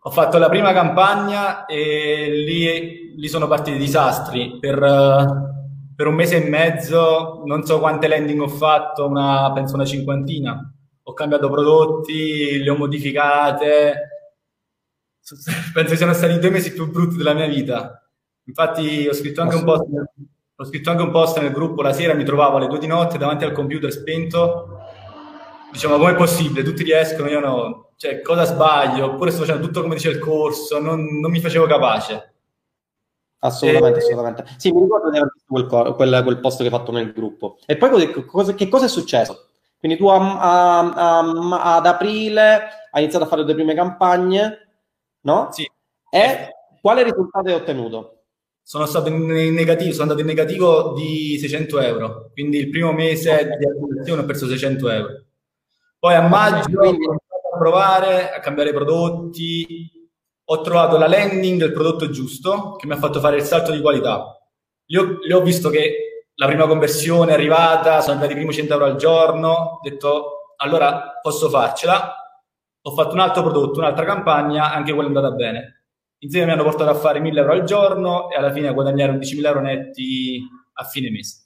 Ho 0.04 0.10
fatto 0.10 0.40
la 0.40 0.50
prima 0.50 0.74
campagna 0.74 1.66
e 1.66 2.28
lì, 2.28 3.14
lì 3.16 3.28
sono 3.28 3.48
partiti 3.48 3.78
disastri. 3.78 4.58
Per, 4.60 4.80
per, 5.96 6.08
un 6.08 6.16
mese 6.16 6.44
e 6.44 6.50
mezzo 6.50 7.44
non 7.46 7.64
so 7.64 7.78
quante 7.78 8.08
landing 8.08 8.42
ho 8.42 8.48
fatto, 8.48 9.08
una, 9.08 9.52
penso 9.54 9.76
una 9.76 9.86
cinquantina. 9.86 10.74
Ho 11.04 11.14
cambiato 11.14 11.52
prodotti, 11.52 12.64
le 12.64 12.70
ho 12.72 12.76
modificate. 12.76 14.10
Penso 15.72 15.96
siano 15.96 16.14
stati 16.14 16.34
i 16.34 16.40
due 16.40 16.50
mesi 16.50 16.74
più 16.74 16.90
brutti 16.90 17.18
della 17.18 17.36
mia 17.36 17.46
vita. 17.46 18.04
Infatti 18.46 19.08
ho 19.08 19.14
scritto 19.14 19.42
anche 19.42 19.56
un 19.56 19.64
post, 19.64 19.84
ho 20.56 20.66
scritto 20.66 20.90
anche 20.90 21.04
un 21.04 21.12
post 21.12 21.40
nel 21.40 21.52
gruppo 21.52 21.84
la 21.84 21.94
sera, 21.94 22.16
mi 22.16 22.24
trovavo 22.24 22.58
alle 22.58 22.68
due 22.68 22.80
di 22.80 22.88
notte 22.88 23.20
davanti 23.20 23.44
al 23.44 23.52
computer 23.52 23.92
spento, 23.92 24.80
diciamo, 25.72 25.98
com'è 25.98 26.16
possibile? 26.16 26.64
Tutti 26.64 26.84
riescono, 26.84 27.30
io 27.30 27.40
no, 27.40 27.92
cioè, 27.98 28.22
cosa 28.22 28.46
sbaglio? 28.46 29.06
Oppure 29.06 29.32
sto 29.32 29.42
facendo 29.42 29.66
tutto 29.66 29.82
come 29.82 29.96
dice 29.96 30.10
il 30.10 30.20
corso, 30.20 30.80
non, 30.80 31.20
non 31.20 31.32
mi 31.32 31.40
facevo 31.40 31.66
capace. 31.66 32.34
Assolutamente, 33.40 34.00
e... 34.00 34.02
assolutamente. 34.02 34.46
Sì, 34.58 34.72
mi 34.72 34.82
ricordo 34.82 35.10
di 35.10 35.18
aver 35.18 35.32
visto 35.34 35.48
quel, 35.68 35.96
quel, 35.96 36.24
quel, 36.24 36.40
post 36.40 36.58
che 36.58 36.64
hai 36.64 36.70
fatto 36.70 36.92
nel 36.92 37.12
gruppo. 37.12 37.58
E 37.66 37.78
poi 37.78 38.26
cosa, 38.26 38.54
che 38.54 38.68
cosa 38.68 38.86
è 38.86 38.90
successo? 38.90 39.48
Quindi 39.80 39.98
tu 39.98 40.08
a, 40.08 40.40
a, 40.40 40.80
a, 40.80 41.76
ad 41.76 41.86
aprile 41.88 42.62
hai 42.92 43.02
iniziato 43.02 43.26
a 43.26 43.28
fare 43.28 43.42
le 43.42 43.48
tue 43.48 43.56
prime 43.56 43.74
campagne, 43.74 44.68
no? 45.22 45.50
Sì. 45.52 45.70
E 46.10 46.56
quale 46.82 47.04
risultato 47.04 47.48
hai 47.48 47.56
ottenuto? 47.56 48.24
Sono 48.62 48.86
stato 48.86 49.10
in 49.10 49.26
negativo, 49.54 49.92
sono 49.92 50.04
andato 50.04 50.22
in 50.22 50.28
negativo 50.28 50.94
di 50.94 51.38
600 51.40 51.80
euro, 51.80 52.30
quindi 52.34 52.58
il 52.58 52.70
primo 52.70 52.92
mese 52.92 53.32
okay. 53.32 53.58
di 53.58 53.66
acquisizione 53.66 54.22
ho 54.22 54.26
perso 54.26 54.48
600 54.48 54.90
euro. 54.90 55.24
Poi 56.02 56.16
a 56.16 56.28
maggio 56.28 56.80
ho 56.80 56.86
iniziato 56.86 57.22
a 57.54 57.58
provare 57.60 58.32
a 58.32 58.40
cambiare 58.40 58.74
prodotti, 58.74 59.88
ho 60.46 60.62
trovato 60.62 60.98
la 60.98 61.08
landing 61.08 61.60
del 61.60 61.72
prodotto 61.74 62.10
giusto 62.10 62.76
che 62.76 62.88
mi 62.88 62.94
ha 62.94 62.98
fatto 62.98 63.20
fare 63.20 63.36
il 63.36 63.44
salto 63.44 63.72
di 63.72 63.82
qualità. 63.82 64.36
Io, 64.88 65.20
io 65.28 65.38
ho 65.38 65.42
visto 65.44 65.70
che 65.70 66.26
la 66.34 66.48
prima 66.48 66.66
conversione 66.66 67.30
è 67.32 67.34
arrivata, 67.36 68.02
sono 68.02 68.16
andati 68.16 68.32
i 68.32 68.36
primi 68.36 68.52
100 68.52 68.74
euro 68.74 68.86
al 68.86 68.96
giorno, 68.96 69.50
ho 69.50 69.80
detto 69.84 70.56
allora 70.58 71.20
posso 71.22 71.50
farcela. 71.50 72.16
Ho 72.82 72.92
fatto 72.96 73.14
un 73.14 73.20
altro 73.20 73.44
prodotto, 73.44 73.78
un'altra 73.78 74.04
campagna, 74.06 74.72
anche 74.74 74.94
quella 74.94 75.12
è 75.12 75.14
andata 75.16 75.36
bene 75.36 75.84
Insieme 76.24 76.48
mi 76.48 76.52
hanno 76.54 76.64
portato 76.64 76.90
a 76.90 76.96
fare 76.96 77.20
1000 77.20 77.40
euro 77.42 77.54
al 77.54 77.64
giorno 77.64 78.32
e 78.32 78.38
alla 78.38 78.52
fine 78.52 78.68
a 78.68 78.74
guadagnare 78.74 79.12
11.000 79.12 79.46
euro 79.46 79.62
netti 79.62 80.40
a 80.74 80.84
fine 80.84 81.12
mese. 81.12 81.41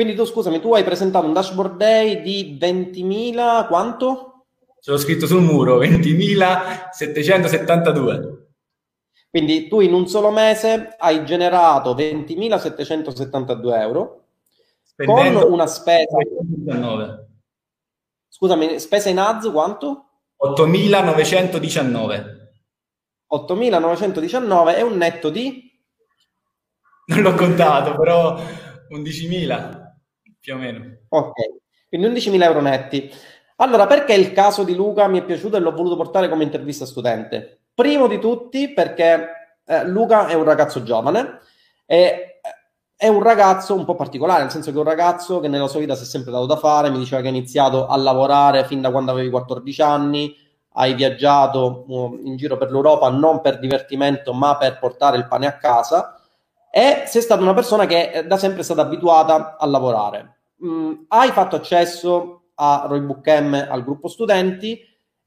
Quindi 0.00 0.16
tu, 0.16 0.24
scusami, 0.24 0.60
tu 0.60 0.72
hai 0.72 0.82
presentato 0.82 1.26
un 1.26 1.34
dashboard 1.34 1.76
day 1.76 2.22
di 2.22 2.56
20.000, 2.58 3.66
quanto? 3.66 4.46
Ce 4.80 4.90
l'ho 4.90 4.96
scritto 4.96 5.26
sul 5.26 5.42
muro, 5.42 5.78
20.772. 5.78 8.38
Quindi 9.28 9.68
tu 9.68 9.80
in 9.80 9.92
un 9.92 10.08
solo 10.08 10.30
mese 10.30 10.96
hai 10.98 11.26
generato 11.26 11.94
20.772 11.94 13.78
euro 13.78 14.28
Spendendo 14.82 15.40
con 15.40 15.52
una 15.52 15.66
spesa... 15.66 16.16
19. 16.16 17.28
Scusami, 18.26 18.80
spesa 18.80 19.10
in 19.10 19.18
ads 19.18 19.50
quanto? 19.50 20.06
8.919. 20.42 22.38
8.919 23.30 24.76
è 24.76 24.80
un 24.80 24.96
netto 24.96 25.28
di? 25.28 25.70
Non 27.08 27.20
l'ho 27.20 27.34
contato, 27.34 27.94
però 27.96 28.42
11.000 28.88 29.79
più 30.40 30.54
o 30.54 30.58
meno. 30.58 30.96
Ok, 31.08 31.34
quindi 31.88 32.08
11.000 32.08 32.42
euro 32.42 32.60
netti. 32.60 33.12
Allora, 33.56 33.86
perché 33.86 34.14
il 34.14 34.32
caso 34.32 34.64
di 34.64 34.74
Luca 34.74 35.06
mi 35.06 35.20
è 35.20 35.24
piaciuto 35.24 35.56
e 35.56 35.60
l'ho 35.60 35.72
voluto 35.72 35.96
portare 35.96 36.28
come 36.28 36.44
intervista 36.44 36.86
studente? 36.86 37.60
Primo 37.74 38.06
di 38.06 38.18
tutti 38.18 38.72
perché 38.72 39.58
eh, 39.66 39.86
Luca 39.86 40.26
è 40.26 40.34
un 40.34 40.44
ragazzo 40.44 40.82
giovane 40.82 41.40
e 41.84 42.40
è 42.96 43.08
un 43.08 43.22
ragazzo 43.22 43.74
un 43.74 43.84
po' 43.84 43.94
particolare, 43.94 44.42
nel 44.42 44.50
senso 44.50 44.70
che 44.70 44.76
è 44.76 44.80
un 44.80 44.86
ragazzo 44.86 45.40
che 45.40 45.48
nella 45.48 45.68
sua 45.68 45.80
vita 45.80 45.94
si 45.94 46.02
è 46.02 46.06
sempre 46.06 46.30
dato 46.30 46.44
da 46.44 46.56
fare, 46.56 46.90
mi 46.90 46.98
diceva 46.98 47.22
che 47.22 47.28
ha 47.28 47.30
iniziato 47.30 47.86
a 47.86 47.96
lavorare 47.96 48.64
fin 48.64 48.82
da 48.82 48.90
quando 48.90 49.10
avevi 49.10 49.30
14 49.30 49.82
anni, 49.82 50.36
hai 50.74 50.94
viaggiato 50.94 51.84
uh, 51.88 52.20
in 52.24 52.36
giro 52.36 52.56
per 52.56 52.70
l'Europa 52.70 53.08
non 53.08 53.40
per 53.40 53.58
divertimento 53.58 54.32
ma 54.32 54.56
per 54.56 54.78
portare 54.78 55.16
il 55.16 55.26
pane 55.26 55.46
a 55.46 55.56
casa 55.56 56.19
e 56.70 57.04
sei 57.06 57.20
stata 57.20 57.42
una 57.42 57.54
persona 57.54 57.86
che 57.86 58.10
eh, 58.10 58.24
da 58.24 58.36
sempre 58.36 58.60
è 58.60 58.64
stata 58.64 58.82
abituata 58.82 59.56
a 59.58 59.66
lavorare. 59.66 60.38
Mm, 60.64 60.92
hai 61.08 61.30
fatto 61.30 61.56
accesso 61.56 62.50
a 62.54 62.84
Roybook 62.88 63.26
M, 63.26 63.66
al 63.68 63.82
gruppo 63.82 64.08
studenti 64.08 64.78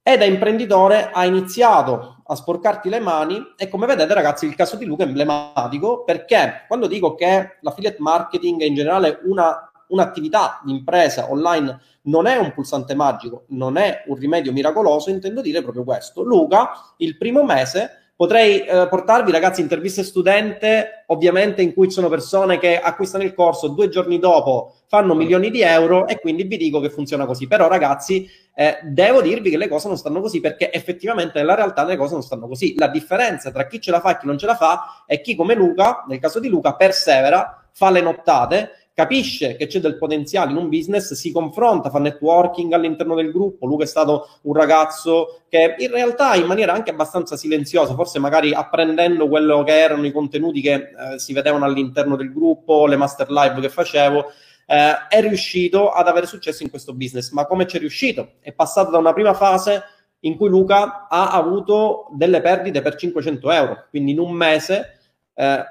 e 0.02 0.18
da 0.18 0.26
imprenditore 0.26 1.10
hai 1.12 1.28
iniziato 1.28 2.22
a 2.26 2.36
sporcarti 2.36 2.90
le 2.90 3.00
mani 3.00 3.42
e 3.58 3.70
come 3.70 3.86
vedete 3.86 4.14
ragazzi 4.14 4.46
il 4.46 4.56
caso 4.56 4.76
di 4.76 4.86
Luca 4.86 5.04
è 5.04 5.08
emblematico 5.08 6.04
perché 6.04 6.66
quando 6.68 6.88
dico 6.88 7.16
che 7.16 7.58
l'affiliate 7.62 7.98
marketing 8.00 8.62
è 8.62 8.66
in 8.66 8.76
generale 8.76 9.20
una, 9.24 9.72
un'attività 9.88 10.62
di 10.64 10.72
impresa 10.72 11.32
online 11.32 11.80
non 12.04 12.26
è 12.26 12.36
un 12.36 12.52
pulsante 12.54 12.96
magico, 12.96 13.46
non 13.50 13.78
è 13.78 14.04
un 14.08 14.16
rimedio 14.16 14.52
miracoloso, 14.52 15.10
intendo 15.10 15.42
dire 15.42 15.62
proprio 15.62 15.84
questo. 15.84 16.24
Luca, 16.24 16.72
il 16.98 17.18
primo 17.18 17.44
mese 17.44 18.03
potrei 18.16 18.62
eh, 18.62 18.88
portarvi 18.88 19.32
ragazzi 19.32 19.62
interviste 19.62 20.04
studente, 20.04 21.04
ovviamente 21.08 21.62
in 21.62 21.74
cui 21.74 21.88
ci 21.88 21.94
sono 21.94 22.10
persone 22.10 22.60
che 22.60 22.80
acquistano 22.80 23.24
il 23.24 23.34
corso, 23.34 23.70
due 23.70 23.90
giorni 23.90 24.20
dopo 24.20 24.76
fanno 24.88 25.16
milioni 25.16 25.50
di 25.50 25.62
euro 25.62 26.08
e 26.08 26.20
quindi 26.20 26.44
vi 26.44 26.58
dico 26.58 26.80
che 26.80 26.90
funziona 26.90 27.26
così. 27.26 27.48
Però 27.48 27.68
ragazzi, 27.68 28.30
eh, 28.56 28.78
devo 28.84 29.22
dirvi 29.22 29.50
che 29.50 29.58
le 29.58 29.68
cose 29.68 29.88
non 29.88 29.98
stanno 29.98 30.22
così 30.22 30.40
perché 30.40 30.72
effettivamente 30.72 31.40
nella 31.40 31.56
realtà 31.56 31.84
le 31.84 31.98
cose 31.98 32.14
non 32.14 32.24
stanno 32.24 32.48
così. 32.48 32.76
La 32.78 32.88
differenza 32.88 33.52
tra 33.52 33.66
chi 33.66 33.82
ce 33.82 33.92
la 33.92 34.00
fa 34.00 34.12
e 34.12 34.18
chi 34.20 34.28
non 34.28 34.38
ce 34.38 34.46
la 34.46 34.56
fa 34.56 35.04
è 35.08 35.20
chi 35.22 35.36
come 35.36 35.56
Luca, 35.56 36.06
nel 36.08 36.20
caso 36.20 36.40
di 36.40 36.48
Luca, 36.48 36.76
persevera, 36.76 37.68
fa 37.72 37.90
le 37.90 38.02
nottate 38.02 38.83
capisce 38.94 39.56
che 39.56 39.66
c'è 39.66 39.80
del 39.80 39.98
potenziale 39.98 40.52
in 40.52 40.58
un 40.58 40.70
business, 40.70 41.14
si 41.14 41.32
confronta, 41.32 41.90
fa 41.90 42.00
networking 42.00 42.72
all'interno 42.74 43.16
del 43.16 43.32
gruppo. 43.32 43.66
Luca 43.66 43.84
è 43.84 43.88
stato 43.88 44.30
un 44.44 44.54
ragazzo 44.54 45.42
che 45.50 45.76
in 45.80 45.90
realtà 45.90 46.36
in 46.36 46.46
maniera 46.46 46.74
anche 46.74 46.92
abbastanza 46.92 47.36
silenziosa, 47.36 47.96
forse 47.96 48.20
magari 48.20 48.54
apprendendo 48.54 49.28
quello 49.28 49.64
che 49.64 49.80
erano 49.80 50.06
i 50.06 50.12
contenuti 50.12 50.62
che 50.62 50.74
eh, 50.74 51.20
si 51.20 51.34
vedevano 51.34 51.66
all'interno 51.66 52.16
del 52.16 52.32
gruppo, 52.32 52.86
le 52.86 52.96
master 52.96 53.32
live 53.32 53.60
che 53.62 53.70
facevo, 53.70 54.26
eh, 54.68 55.08
è 55.10 55.22
riuscito 55.22 55.90
ad 55.90 56.08
avere 56.08 56.28
successo 56.28 56.62
in 56.62 56.70
questo 56.70 56.94
business. 56.94 57.32
Ma 57.32 57.46
come 57.46 57.66
ci 57.66 57.78
è 57.78 57.80
riuscito? 57.80 58.34
È 58.42 58.54
passato 58.54 58.92
da 58.92 59.00
una 59.00 59.14
prima 59.14 59.34
fase 59.34 59.84
in 60.20 60.38
cui 60.38 60.50
Luca 60.50 61.08
ha 61.10 61.32
avuto 61.32 62.08
delle 62.14 62.42
perdite 62.42 62.82
per 62.82 62.96
500 62.96 63.52
euro, 63.52 63.86
quindi 63.90 64.12
in 64.12 64.20
un 64.20 64.32
mese 64.32 65.00
eh, 65.34 65.64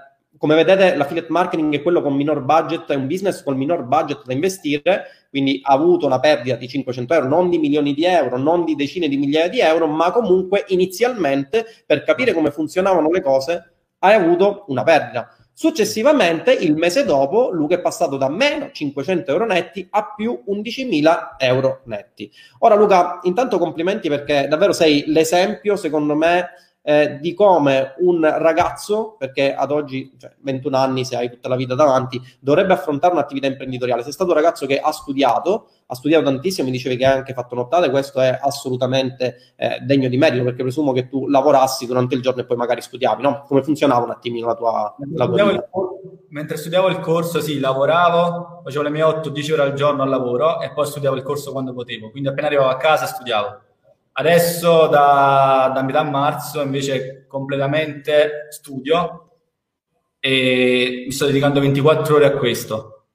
come 0.43 0.57
vedete 0.57 0.97
l'affiliate 0.97 1.31
marketing 1.31 1.73
è 1.73 1.83
quello 1.83 2.03
con 2.03 2.17
minor 2.17 2.43
budget, 2.43 2.91
è 2.91 2.97
un 2.97 3.07
business 3.07 3.45
con 3.45 3.57
minor 3.57 3.85
budget 3.85 4.25
da 4.25 4.33
investire, 4.33 5.05
quindi 5.31 5.61
ha 5.63 5.73
avuto 5.73 6.05
una 6.07 6.19
perdita 6.19 6.57
di 6.57 6.67
500 6.67 7.15
euro, 7.15 7.29
non 7.29 7.49
di 7.49 7.59
milioni 7.59 7.95
di 7.95 8.05
euro, 8.05 8.39
non 8.39 8.65
di 8.65 8.75
decine 8.75 9.07
di 9.07 9.17
migliaia 9.17 9.49
di 9.49 9.61
euro, 9.61 9.87
ma 9.87 10.11
comunque 10.11 10.65
inizialmente 10.67 11.65
per 11.87 12.03
capire 12.03 12.33
come 12.33 12.51
funzionavano 12.51 13.09
le 13.09 13.23
cose 13.23 13.75
hai 14.01 14.15
avuto 14.15 14.65
una 14.67 14.83
perdita. 14.83 15.29
Successivamente, 15.53 16.53
il 16.53 16.75
mese 16.75 17.05
dopo, 17.05 17.51
Luca 17.53 17.77
è 17.77 17.81
passato 17.81 18.17
da 18.17 18.29
meno 18.29 18.71
500 18.73 19.31
euro 19.31 19.47
netti 19.47 19.87
a 19.91 20.13
più 20.13 20.43
11.000 20.49 21.37
euro 21.39 21.83
netti. 21.85 22.29
Ora, 22.59 22.75
Luca, 22.75 23.21
intanto 23.23 23.59
complimenti 23.59 24.09
perché 24.09 24.49
davvero 24.49 24.73
sei 24.73 25.05
l'esempio, 25.07 25.77
secondo 25.77 26.17
me, 26.17 26.49
eh, 26.83 27.19
di 27.21 27.33
come 27.33 27.95
un 27.99 28.21
ragazzo, 28.21 29.15
perché 29.17 29.55
ad 29.55 29.71
oggi, 29.71 30.13
cioè 30.19 30.35
21 30.41 30.77
anni, 30.77 31.05
se 31.05 31.17
hai 31.17 31.31
tutta 31.31 31.49
la 31.49 31.57
vita 31.57 31.75
davanti, 31.75 32.21
dovrebbe 32.41 32.73
affrontare 32.73 33.15
un'attività 33.15 33.47
imprenditoriale. 33.47 34.03
Sei 34.03 34.13
stato 34.13 34.31
un 34.31 34.37
ragazzo 34.37 34.67
che 34.67 34.79
ha 34.81 34.91
studiato, 34.91 35.69
ha 35.87 35.95
studiato 35.95 36.25
tantissimo, 36.25 36.67
mi 36.67 36.73
dicevi 36.73 36.97
che 36.97 37.07
hai 37.07 37.17
anche 37.19 37.35
fatto 37.35 37.55
nottate, 37.55 37.91
questo 37.91 38.21
è 38.21 38.39
assolutamente 38.41 39.55
eh, 39.57 39.79
degno 39.83 40.09
di 40.09 40.17
merito, 40.17 40.43
perché 40.45 40.63
presumo 40.63 40.93
che 40.93 41.09
tu 41.09 41.29
lavorassi 41.29 41.87
durante 41.87 42.15
il 42.15 42.23
giorno 42.23 42.41
e 42.41 42.45
poi 42.45 42.57
magari 42.57 42.81
studiavi, 42.81 43.23
no? 43.23 43.45
Come 43.47 43.63
funzionava 43.63 44.05
un 44.05 44.11
attimino 44.11 44.49
la 44.49 44.55
tua, 44.55 44.95
la 45.15 45.27
tua 45.27 45.45
vita? 45.45 45.69
Mentre 46.31 46.57
studiavo 46.57 46.89
il 46.89 46.99
corso, 46.99 47.41
sì, 47.41 47.61
lavoravo, 47.61 48.63
facevo 48.65 48.83
le 48.83 48.91
mie 48.91 49.03
8-10 49.03 49.53
ore 49.53 49.63
al 49.63 49.75
giorno 49.75 50.03
al 50.03 50.09
lavoro 50.09 50.61
e 50.61 50.73
poi 50.73 50.87
studiavo 50.87 51.15
il 51.15 51.23
corso 51.23 51.53
quando 51.53 51.75
potevo. 51.75 52.11
Quindi 52.11 52.31
appena 52.31 52.47
arrivavo 52.47 52.71
a 52.71 52.77
casa 52.79 53.05
studiavo 53.05 53.61
Adesso 54.15 54.89
da, 54.89 55.71
da 55.75 55.83
metà 55.83 56.03
marzo 56.03 56.61
invece 56.61 57.27
completamente 57.27 58.47
studio 58.51 59.31
e 60.19 61.05
mi 61.07 61.13
sto 61.13 61.27
dedicando 61.27 61.61
24 61.61 62.17
ore 62.17 62.27
a 62.27 62.37
questo. 62.37 63.07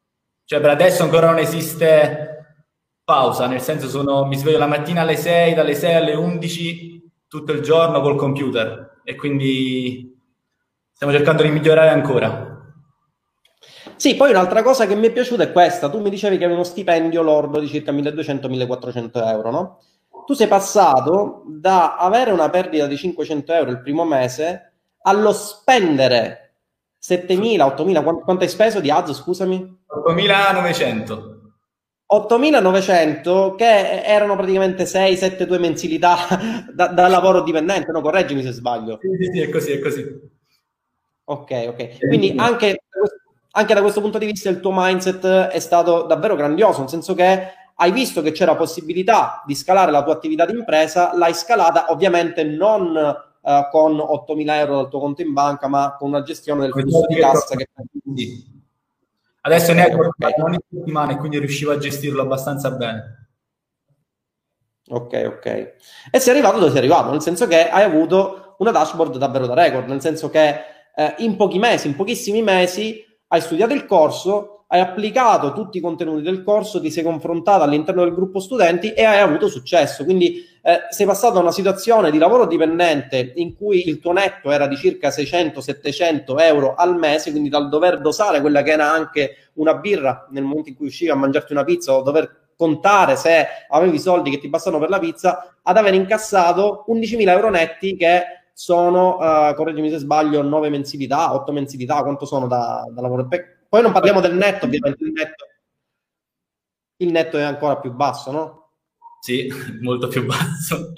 Cioè 0.43 0.59
per 0.59 0.71
adesso 0.71 1.03
ancora 1.03 1.27
non 1.27 1.39
esiste 1.39 2.55
pausa, 3.03 3.47
nel 3.47 3.61
senso 3.61 3.87
sono, 3.87 4.25
mi 4.25 4.37
sveglio 4.37 4.57
la 4.57 4.67
mattina 4.67 5.01
alle 5.01 5.15
6, 5.15 5.53
dalle 5.53 5.75
6 5.75 5.93
alle 5.93 6.13
11 6.13 7.11
tutto 7.27 7.51
il 7.51 7.61
giorno 7.61 8.01
col 8.01 8.17
computer 8.17 9.01
e 9.03 9.15
quindi 9.15 10.17
stiamo 10.91 11.13
cercando 11.13 11.43
di 11.43 11.49
migliorare 11.49 11.89
ancora. 11.89 12.55
Sì, 13.95 14.15
poi 14.15 14.31
un'altra 14.31 14.63
cosa 14.63 14.85
che 14.85 14.95
mi 14.95 15.07
è 15.07 15.11
piaciuta 15.11 15.43
è 15.43 15.51
questa. 15.51 15.89
Tu 15.89 15.99
mi 15.99 16.09
dicevi 16.09 16.37
che 16.37 16.43
avevi 16.43 16.59
uno 16.59 16.67
stipendio 16.67 17.21
lordo 17.21 17.59
di 17.59 17.67
circa 17.67 17.91
1200-1400 17.91 19.27
euro, 19.27 19.51
no? 19.51 19.79
Tu 20.27 20.34
sei 20.34 20.48
passato 20.48 21.43
da 21.48 21.96
avere 21.96 22.31
una 22.31 22.50
perdita 22.50 22.86
di 22.86 22.98
500 22.98 23.53
euro 23.53 23.72
il 23.72 23.81
primo 23.81 24.03
mese 24.03 24.74
allo 25.03 25.31
spendere 25.31 26.55
7.000, 27.01 27.60
8.000, 27.60 28.03
quanto, 28.03 28.24
quanto 28.24 28.43
hai 28.43 28.50
speso 28.50 28.81
di 28.81 28.91
ads, 28.91 29.13
scusami? 29.13 29.84
8.900. 30.05 31.36
8.900 32.12 33.55
che 33.55 34.03
erano 34.03 34.36
praticamente 34.36 34.86
6, 34.86 35.15
7, 35.15 35.46
2 35.46 35.57
mensilità 35.60 36.17
da, 36.74 36.88
da 36.88 37.07
lavoro 37.07 37.41
dipendente, 37.41 37.89
no? 37.93 38.01
Correggimi 38.01 38.43
se 38.43 38.51
sbaglio. 38.51 39.00
Sì, 39.00 39.07
sì, 39.24 39.31
sì, 39.31 39.41
è 39.41 39.50
così, 39.50 39.72
è 39.72 39.79
così. 39.79 40.19
Ok, 41.24 41.65
ok. 41.69 42.00
Quindi 42.05 42.34
anche, 42.36 42.81
anche 43.51 43.74
da 43.74 43.81
questo 43.81 44.01
punto 44.01 44.17
di 44.17 44.25
vista 44.25 44.50
il 44.50 44.60
tuo 44.60 44.72
mindset 44.74 45.25
è 45.25 45.60
stato 45.60 46.03
davvero 46.03 46.36
grandioso, 46.36 46.81
nel 46.81 46.89
senso 46.89 47.13
che 47.13 47.56
hai 47.79 47.91
visto 47.91 48.22
che 48.22 48.31
c'era 48.31 48.55
possibilità 48.55 49.43
di 49.46 49.55
scalare 49.55 49.91
la 49.91 50.03
tua 50.03 50.13
attività 50.13 50.46
di 50.46 50.53
impresa, 50.53 51.15
l'hai 51.15 51.34
scalata 51.34 51.91
ovviamente 51.91 52.43
non 52.43 52.96
uh, 52.96 53.69
con 53.69 53.96
8.000 53.96 54.50
euro 54.51 54.75
dal 54.75 54.89
tuo 54.89 55.00
conto 55.00 55.22
in 55.22 55.34
banca, 55.34 55.67
ma 55.67 55.96
con 55.98 56.10
una 56.10 56.24
gestione 56.24 56.62
del 56.62 56.72
flusso 56.72 57.05
di 57.07 57.15
cassa 57.15 57.55
che... 57.55 57.67
Sì. 58.15 58.55
Adesso 59.41 59.74
ne 59.74 59.86
hai 59.86 59.93
okay. 59.93 60.34
ogni 60.41 60.57
settimana 60.69 61.12
e 61.13 61.17
quindi 61.17 61.39
riuscivo 61.39 61.72
a 61.72 61.77
gestirlo 61.77 62.22
abbastanza 62.22 62.72
bene. 62.72 63.29
Ok, 64.89 65.24
ok. 65.36 65.46
E 66.12 66.19
sei 66.19 66.34
arrivato 66.34 66.57
dove 66.57 66.69
sei 66.69 66.79
arrivato, 66.79 67.12
nel 67.12 67.22
senso 67.22 67.48
che 67.48 67.69
hai 67.69 67.84
avuto 67.84 68.55
una 68.57 68.72
dashboard 68.72 69.17
davvero 69.17 69.46
da 69.46 69.53
record, 69.53 69.88
nel 69.88 70.01
senso 70.01 70.29
che 70.29 70.63
eh, 70.96 71.15
in 71.19 71.36
pochi 71.36 71.60
mesi, 71.60 71.88
in 71.88 71.96
pochissimi 71.96 72.41
mesi, 72.41 73.05
hai 73.27 73.41
studiato 73.41 73.74
il 73.74 73.86
corso, 73.86 74.56
hai 74.69 74.81
applicato 74.81 75.53
tutti 75.53 75.77
i 75.77 75.81
contenuti 75.81 76.21
del 76.21 76.43
corso, 76.43 76.81
ti 76.81 76.91
sei 76.91 77.03
confrontato 77.03 77.63
all'interno 77.63 78.03
del 78.03 78.13
gruppo 78.13 78.39
studenti 78.39 78.91
e 78.91 79.05
hai 79.05 79.19
avuto 79.19 79.47
successo. 79.47 80.03
Quindi 80.03 80.45
eh, 80.62 80.88
sei 80.89 81.05
passato 81.05 81.36
da 81.36 81.39
una 81.39 81.51
situazione 81.51 82.12
di 82.12 82.17
lavoro 82.17 82.45
dipendente 82.45 83.31
in 83.36 83.55
cui 83.55 83.88
il 83.88 84.00
tuo 84.00 84.12
netto 84.12 84.51
era 84.51 84.67
di 84.67 84.75
circa 84.75 85.07
600-700 85.07 86.39
euro 86.41 86.75
al 86.75 86.97
mese, 86.97 87.31
quindi 87.31 87.47
dal 87.47 87.69
dover 87.69 88.01
dosare 88.01 88.41
quella 88.41 88.62
che 88.62 88.71
era 88.71 88.91
anche 88.91 89.51
una 89.53 89.75
birra 89.75 90.27
nel 90.31 90.43
momento 90.43 90.69
in 90.69 90.75
cui 90.75 90.88
uscivi 90.88 91.12
a 91.12 91.15
mangiarti 91.15 91.53
una 91.53 91.63
pizza 91.63 91.93
o 91.93 92.01
dover 92.01 92.45
contare 92.57 93.15
se 93.15 93.45
avevi 93.69 93.95
i 93.95 94.00
soldi 94.00 94.31
che 94.31 94.39
ti 94.39 94.50
bastano 94.50 94.79
per 94.79 94.89
la 94.89 95.00
pizza, 95.00 95.55
ad 95.62 95.77
aver 95.77 95.93
incassato 95.93 96.83
11.000 96.89 97.29
euro 97.29 97.50
netti 97.50 97.95
che 97.95 98.24
sono, 98.51 99.17
uh, 99.17 99.53
correggimi 99.53 99.89
se 99.91 100.00
sbaglio, 100.00 100.41
9 100.41 100.69
mensilità, 100.69 101.33
8 101.36 101.51
mensilità, 101.51 102.01
quanto 102.01 102.25
sono 102.25 102.47
da, 102.47 102.83
da 102.89 103.01
lavoro? 103.01 103.27
Poi 103.69 103.81
non 103.81 103.91
parliamo 103.91 104.21
del 104.21 104.36
netto, 104.36 104.65
ovviamente 104.65 105.03
il 105.03 105.12
netto, 105.12 105.45
il 106.97 107.12
netto 107.12 107.38
è 107.38 107.43
ancora 107.43 107.77
più 107.77 107.91
basso, 107.91 108.31
no? 108.31 108.71
Sì, 109.21 109.47
molto 109.81 110.07
più 110.07 110.25
basso. 110.25 110.93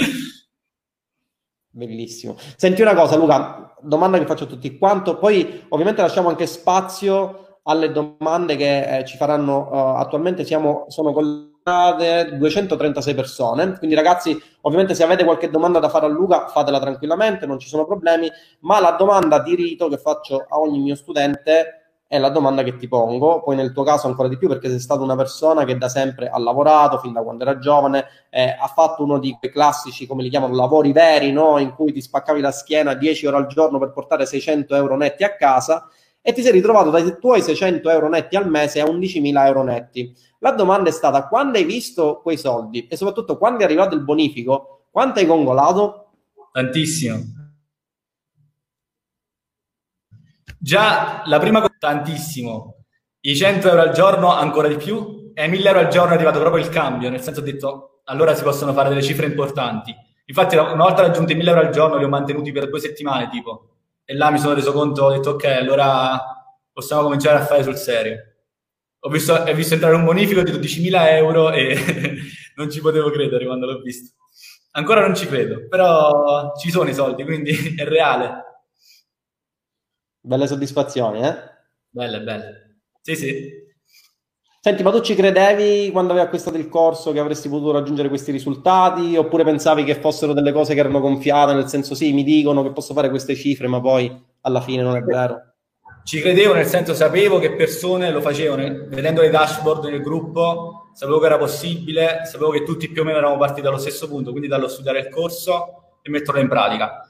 Bellissimo. 1.71 2.35
Senti 2.55 2.81
una 2.81 2.93
cosa, 2.93 3.15
Luca, 3.15 3.75
domanda 3.81 4.17
che 4.17 4.25
faccio 4.25 4.43
a 4.45 4.47
tutti 4.47 4.77
quanto, 4.77 5.17
poi 5.17 5.65
ovviamente 5.69 6.01
lasciamo 6.01 6.29
anche 6.29 6.45
spazio 6.45 7.59
alle 7.63 7.91
domande 7.91 8.55
che 8.55 8.99
eh, 8.99 9.05
ci 9.05 9.17
faranno 9.17 9.69
uh, 9.69 9.97
attualmente, 9.97 10.43
siamo, 10.43 10.85
sono 10.89 11.13
collegate 11.13 12.35
236 12.37 13.13
persone, 13.13 13.77
quindi 13.77 13.95
ragazzi, 13.95 14.39
ovviamente 14.61 14.95
se 14.95 15.03
avete 15.03 15.23
qualche 15.23 15.49
domanda 15.49 15.79
da 15.79 15.89
fare 15.89 16.07
a 16.07 16.09
Luca, 16.09 16.47
fatela 16.47 16.79
tranquillamente, 16.79 17.45
non 17.45 17.59
ci 17.59 17.67
sono 17.67 17.85
problemi, 17.85 18.29
ma 18.61 18.79
la 18.79 18.91
domanda 18.91 19.39
di 19.39 19.55
rito 19.55 19.87
che 19.87 19.97
faccio 19.97 20.45
a 20.49 20.59
ogni 20.59 20.79
mio 20.79 20.95
studente 20.95 21.78
è 22.09 22.17
la 22.17 22.29
domanda 22.29 22.63
che 22.63 22.75
ti 22.75 22.87
pongo, 22.87 23.43
poi 23.43 23.55
nel 23.55 23.71
tuo 23.71 23.83
caso 23.83 24.07
ancora 24.07 24.27
di 24.27 24.35
più 24.35 24.47
perché 24.47 24.67
sei 24.67 24.79
stata 24.79 25.03
una 25.03 25.15
persona 25.15 25.63
che 25.63 25.77
da 25.77 25.87
sempre 25.89 26.27
ha 26.27 26.39
lavorato, 26.39 26.97
fin 26.97 27.13
da 27.13 27.21
quando 27.21 27.43
era 27.43 27.59
giovane, 27.59 28.03
eh, 28.31 28.57
ha 28.59 28.65
fatto 28.65 29.03
uno 29.03 29.19
di 29.19 29.37
quei 29.37 29.51
classici, 29.51 30.07
come 30.07 30.23
li 30.23 30.29
chiamano, 30.29 30.55
lavori 30.55 30.91
veri, 30.91 31.31
no? 31.31 31.59
in 31.59 31.71
cui 31.75 31.93
ti 31.93 32.01
spaccavi 32.01 32.41
la 32.41 32.49
schiena 32.49 32.95
10 32.95 33.27
ore 33.27 33.37
al 33.37 33.45
giorno 33.45 33.77
per 33.77 33.91
portare 33.91 34.25
600 34.25 34.73
euro 34.73 34.97
netti 34.97 35.23
a 35.23 35.35
casa 35.35 35.87
e 36.19 36.33
ti 36.33 36.41
sei 36.41 36.51
ritrovato 36.51 36.89
dai 36.89 37.15
tuoi 37.19 37.43
600 37.43 37.87
euro 37.91 38.09
netti 38.09 38.35
al 38.35 38.49
mese 38.49 38.81
a 38.81 38.85
11.000 38.85 39.45
euro 39.45 39.61
netti. 39.61 40.11
La 40.39 40.53
domanda 40.53 40.89
è 40.89 40.91
stata, 40.91 41.27
quando 41.27 41.59
hai 41.59 41.63
visto 41.63 42.21
quei 42.23 42.37
soldi 42.37 42.87
e 42.87 42.97
soprattutto 42.97 43.37
quando 43.37 43.59
è 43.59 43.65
arrivato 43.65 43.93
il 43.93 44.01
bonifico, 44.01 44.85
quanto 44.89 45.19
hai 45.19 45.27
gongolato? 45.27 46.07
Tantissimo 46.51 47.38
Già 50.61 51.23
la 51.25 51.39
prima 51.39 51.61
cosa, 51.61 51.73
tantissimo. 51.79 52.75
I 53.21 53.35
100 53.35 53.69
euro 53.69 53.81
al 53.81 53.91
giorno 53.91 54.33
ancora 54.33 54.67
di 54.67 54.75
più 54.75 55.31
e 55.33 55.43
ai 55.43 55.49
1000 55.49 55.67
euro 55.67 55.79
al 55.79 55.87
giorno 55.87 56.11
è 56.11 56.15
arrivato 56.15 56.39
proprio 56.39 56.61
il 56.61 56.69
cambio, 56.69 57.09
nel 57.09 57.21
senso 57.21 57.39
ho 57.39 57.43
detto 57.43 58.01
allora 58.05 58.35
si 58.35 58.43
possono 58.43 58.73
fare 58.73 58.89
delle 58.89 59.01
cifre 59.01 59.25
importanti. 59.25 59.95
Infatti 60.25 60.57
una 60.57 60.73
volta 60.75 61.01
raggiunti 61.01 61.31
i 61.31 61.35
1000 61.35 61.49
euro 61.49 61.61
al 61.61 61.69
giorno 61.71 61.97
li 61.97 62.03
ho 62.03 62.09
mantenuti 62.09 62.51
per 62.51 62.69
due 62.69 62.79
settimane 62.79 63.29
tipo 63.29 63.69
e 64.03 64.15
là 64.15 64.31
mi 64.31 64.37
sono 64.39 64.53
reso 64.53 64.73
conto, 64.73 65.05
ho 65.05 65.11
detto 65.11 65.31
ok 65.31 65.45
allora 65.45 66.19
possiamo 66.73 67.03
cominciare 67.03 67.37
a 67.37 67.45
fare 67.45 67.63
sul 67.63 67.77
serio. 67.77 68.17
Ho 69.01 69.09
visto, 69.09 69.33
ho 69.33 69.53
visto 69.53 69.75
entrare 69.75 69.95
un 69.95 70.03
bonifico 70.03 70.41
di 70.41 70.51
12.000 70.51 71.07
euro 71.11 71.51
e 71.51 71.77
non 72.55 72.69
ci 72.69 72.81
potevo 72.81 73.09
credere 73.11 73.45
quando 73.45 73.65
l'ho 73.65 73.79
visto. 73.79 74.15
Ancora 74.71 75.01
non 75.01 75.15
ci 75.15 75.25
credo, 75.25 75.67
però 75.69 76.53
ci 76.59 76.69
sono 76.69 76.89
i 76.89 76.93
soldi, 76.93 77.23
quindi 77.23 77.51
è 77.77 77.85
reale. 77.85 78.43
Belle 80.29 80.45
soddisfazioni, 80.45 81.25
eh? 81.25 81.35
Belle, 81.89 82.21
belle. 82.21 82.81
Sì, 83.01 83.15
sì. 83.15 83.49
Senti, 84.61 84.83
ma 84.83 84.91
tu 84.91 85.01
ci 85.01 85.15
credevi 85.15 85.89
quando 85.89 86.11
avevi 86.11 86.27
acquistato 86.27 86.55
il 86.55 86.69
corso 86.69 87.11
che 87.11 87.17
avresti 87.17 87.49
potuto 87.49 87.71
raggiungere 87.71 88.09
questi 88.09 88.31
risultati? 88.31 89.17
Oppure 89.17 89.43
pensavi 89.43 89.83
che 89.83 89.95
fossero 89.95 90.33
delle 90.33 90.51
cose 90.51 90.75
che 90.75 90.81
erano 90.81 90.99
gonfiate, 90.99 91.53
nel 91.53 91.67
senso 91.67 91.95
sì, 91.95 92.13
mi 92.13 92.23
dicono 92.23 92.61
che 92.61 92.71
posso 92.73 92.93
fare 92.93 93.09
queste 93.09 93.33
cifre, 93.33 93.65
ma 93.65 93.81
poi 93.81 94.23
alla 94.41 94.61
fine 94.61 94.83
non 94.83 94.95
è 94.95 95.01
vero? 95.01 95.53
Ci 96.03 96.21
credevo, 96.21 96.53
nel 96.53 96.67
senso 96.67 96.93
sapevo 96.93 97.39
che 97.39 97.55
persone 97.55 98.11
lo 98.11 98.21
facevano, 98.21 98.85
vedendo 98.87 99.21
le 99.21 99.31
dashboard 99.31 99.85
nel 99.85 100.03
gruppo, 100.03 100.91
sapevo 100.93 101.17
che 101.17 101.25
era 101.25 101.39
possibile, 101.39 102.21
sapevo 102.25 102.51
che 102.51 102.61
tutti 102.61 102.87
più 102.91 103.01
o 103.01 103.03
meno 103.03 103.17
eravamo 103.17 103.39
partiti 103.39 103.61
dallo 103.61 103.79
stesso 103.79 104.07
punto, 104.07 104.29
quindi 104.29 104.47
dallo 104.47 104.67
studiare 104.67 104.99
il 104.99 105.09
corso 105.09 105.97
e 106.03 106.11
metterlo 106.11 106.39
in 106.39 106.47
pratica. 106.47 107.03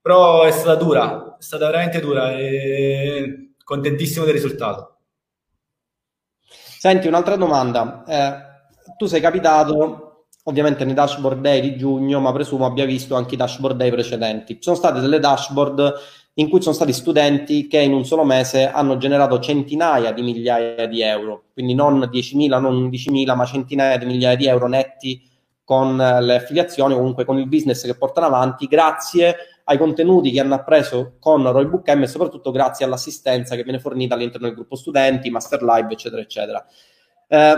Però 0.00 0.42
è 0.42 0.52
stata 0.52 0.76
dura, 0.76 1.33
è 1.44 1.46
stata 1.46 1.66
veramente 1.66 2.00
dura 2.00 2.32
e 2.32 3.50
contentissimo 3.62 4.24
del 4.24 4.32
risultato. 4.32 4.96
Senti, 6.78 7.06
un'altra 7.06 7.36
domanda. 7.36 8.02
Eh, 8.06 8.94
tu 8.96 9.04
sei 9.04 9.20
capitato 9.20 10.28
ovviamente 10.44 10.84
nei 10.84 10.94
dashboard 10.94 11.40
day 11.40 11.60
di 11.60 11.76
giugno, 11.76 12.18
ma 12.20 12.32
presumo 12.32 12.64
abbia 12.64 12.86
visto 12.86 13.14
anche 13.14 13.34
i 13.34 13.36
dashboard 13.36 13.76
day 13.76 13.90
precedenti. 13.90 14.56
Sono 14.60 14.76
state 14.76 15.00
delle 15.00 15.18
dashboard 15.18 15.92
in 16.34 16.48
cui 16.48 16.62
sono 16.62 16.74
stati 16.74 16.92
studenti 16.94 17.66
che 17.66 17.78
in 17.78 17.92
un 17.92 18.06
solo 18.06 18.24
mese 18.24 18.70
hanno 18.70 18.96
generato 18.96 19.38
centinaia 19.38 20.12
di 20.12 20.22
migliaia 20.22 20.86
di 20.86 21.02
euro, 21.02 21.44
quindi 21.52 21.74
non 21.74 22.00
10.000, 22.10 22.58
non 22.58 22.90
11.000, 22.90 23.36
ma 23.36 23.44
centinaia 23.44 23.98
di 23.98 24.06
migliaia 24.06 24.36
di 24.36 24.46
euro 24.46 24.66
netti 24.66 25.30
con 25.62 25.96
le 25.96 26.34
affiliazioni, 26.34 26.94
comunque 26.94 27.24
con 27.24 27.38
il 27.38 27.46
business 27.46 27.84
che 27.84 27.96
portano 27.96 28.26
avanti, 28.26 28.66
grazie 28.66 29.36
ai 29.64 29.78
contenuti 29.78 30.30
che 30.30 30.40
hanno 30.40 30.54
appreso 30.54 31.16
con 31.18 31.50
Roybook 31.50 31.88
M 31.90 32.02
e 32.02 32.06
soprattutto 32.06 32.50
grazie 32.50 32.84
all'assistenza 32.84 33.56
che 33.56 33.62
viene 33.62 33.80
fornita 33.80 34.14
all'interno 34.14 34.46
del 34.46 34.56
gruppo 34.56 34.76
studenti, 34.76 35.30
master 35.30 35.62
live, 35.62 35.92
eccetera, 35.92 36.20
eccetera. 36.20 36.64
Eh, 37.26 37.54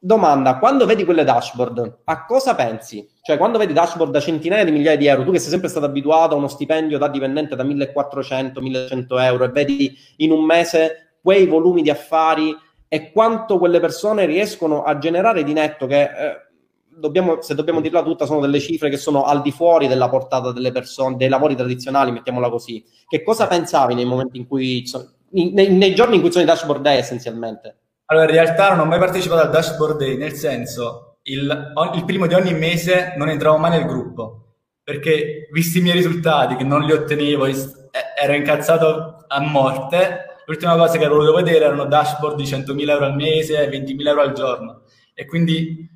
domanda, 0.00 0.58
quando 0.58 0.86
vedi 0.86 1.04
quelle 1.04 1.24
dashboard, 1.24 2.00
a 2.04 2.24
cosa 2.24 2.54
pensi? 2.54 3.06
Cioè, 3.20 3.36
quando 3.36 3.58
vedi 3.58 3.72
dashboard 3.72 4.10
da 4.10 4.20
centinaia 4.20 4.64
di 4.64 4.70
migliaia 4.70 4.96
di 4.96 5.06
euro, 5.06 5.24
tu 5.24 5.32
che 5.32 5.38
sei 5.38 5.50
sempre 5.50 5.68
stato 5.68 5.86
abituato 5.86 6.34
a 6.34 6.38
uno 6.38 6.48
stipendio 6.48 6.98
da 6.98 7.08
dipendente 7.08 7.54
da 7.54 7.64
1400-1100 7.64 9.04
euro 9.20 9.44
e 9.44 9.48
vedi 9.48 9.96
in 10.16 10.32
un 10.32 10.44
mese 10.44 11.18
quei 11.20 11.46
volumi 11.46 11.82
di 11.82 11.90
affari 11.90 12.56
e 12.88 13.12
quanto 13.12 13.58
quelle 13.58 13.78
persone 13.78 14.24
riescono 14.24 14.82
a 14.82 14.98
generare 14.98 15.44
di 15.44 15.52
netto 15.52 15.86
che... 15.86 16.02
Eh, 16.02 16.50
dobbiamo, 16.96 17.40
se 17.40 17.54
dobbiamo 17.54 17.80
dirla 17.80 18.02
tutta, 18.02 18.26
sono 18.26 18.40
delle 18.40 18.60
cifre 18.60 18.88
che 18.88 18.96
sono 18.96 19.24
al 19.24 19.42
di 19.42 19.52
fuori 19.52 19.88
della 19.88 20.08
portata 20.08 20.52
delle 20.52 20.72
persone, 20.72 21.16
dei 21.16 21.28
lavori 21.28 21.56
tradizionali, 21.56 22.12
mettiamola 22.12 22.50
così. 22.50 22.84
Che 23.06 23.22
cosa 23.22 23.46
pensavi 23.46 23.94
nei 23.94 24.04
momenti 24.04 24.38
in 24.38 24.46
cui, 24.46 24.84
nei, 25.30 25.70
nei 25.70 25.94
giorni 25.94 26.16
in 26.16 26.20
cui 26.20 26.30
sono 26.30 26.44
i 26.44 26.46
dashboard 26.46 26.82
day 26.82 26.98
essenzialmente? 26.98 27.76
Allora, 28.06 28.26
in 28.26 28.32
realtà 28.32 28.70
non 28.70 28.80
ho 28.80 28.84
mai 28.84 28.98
partecipato 28.98 29.42
al 29.42 29.50
dashboard 29.50 29.98
day, 29.98 30.16
nel 30.16 30.32
senso, 30.32 31.18
il, 31.22 31.72
il 31.94 32.04
primo 32.04 32.26
di 32.26 32.34
ogni 32.34 32.52
mese 32.52 33.14
non 33.16 33.28
entravo 33.28 33.56
mai 33.56 33.70
nel 33.70 33.86
gruppo, 33.86 34.56
perché 34.82 35.48
visti 35.52 35.78
i 35.78 35.82
miei 35.82 35.96
risultati, 35.96 36.56
che 36.56 36.64
non 36.64 36.82
li 36.82 36.92
ottenevo, 36.92 37.46
ero 37.46 38.34
incazzato 38.34 39.24
a 39.26 39.40
morte, 39.40 40.26
l'ultima 40.46 40.76
cosa 40.76 40.98
che 40.98 41.06
voluto 41.06 41.34
vedere 41.34 41.64
erano 41.64 41.86
dashboard 41.86 42.36
di 42.36 42.44
100.000 42.44 42.88
euro 42.90 43.04
al 43.06 43.14
mese, 43.14 43.68
20.000 43.68 44.06
euro 44.06 44.20
al 44.20 44.32
giorno. 44.32 44.82
E 45.14 45.26
quindi 45.26 45.88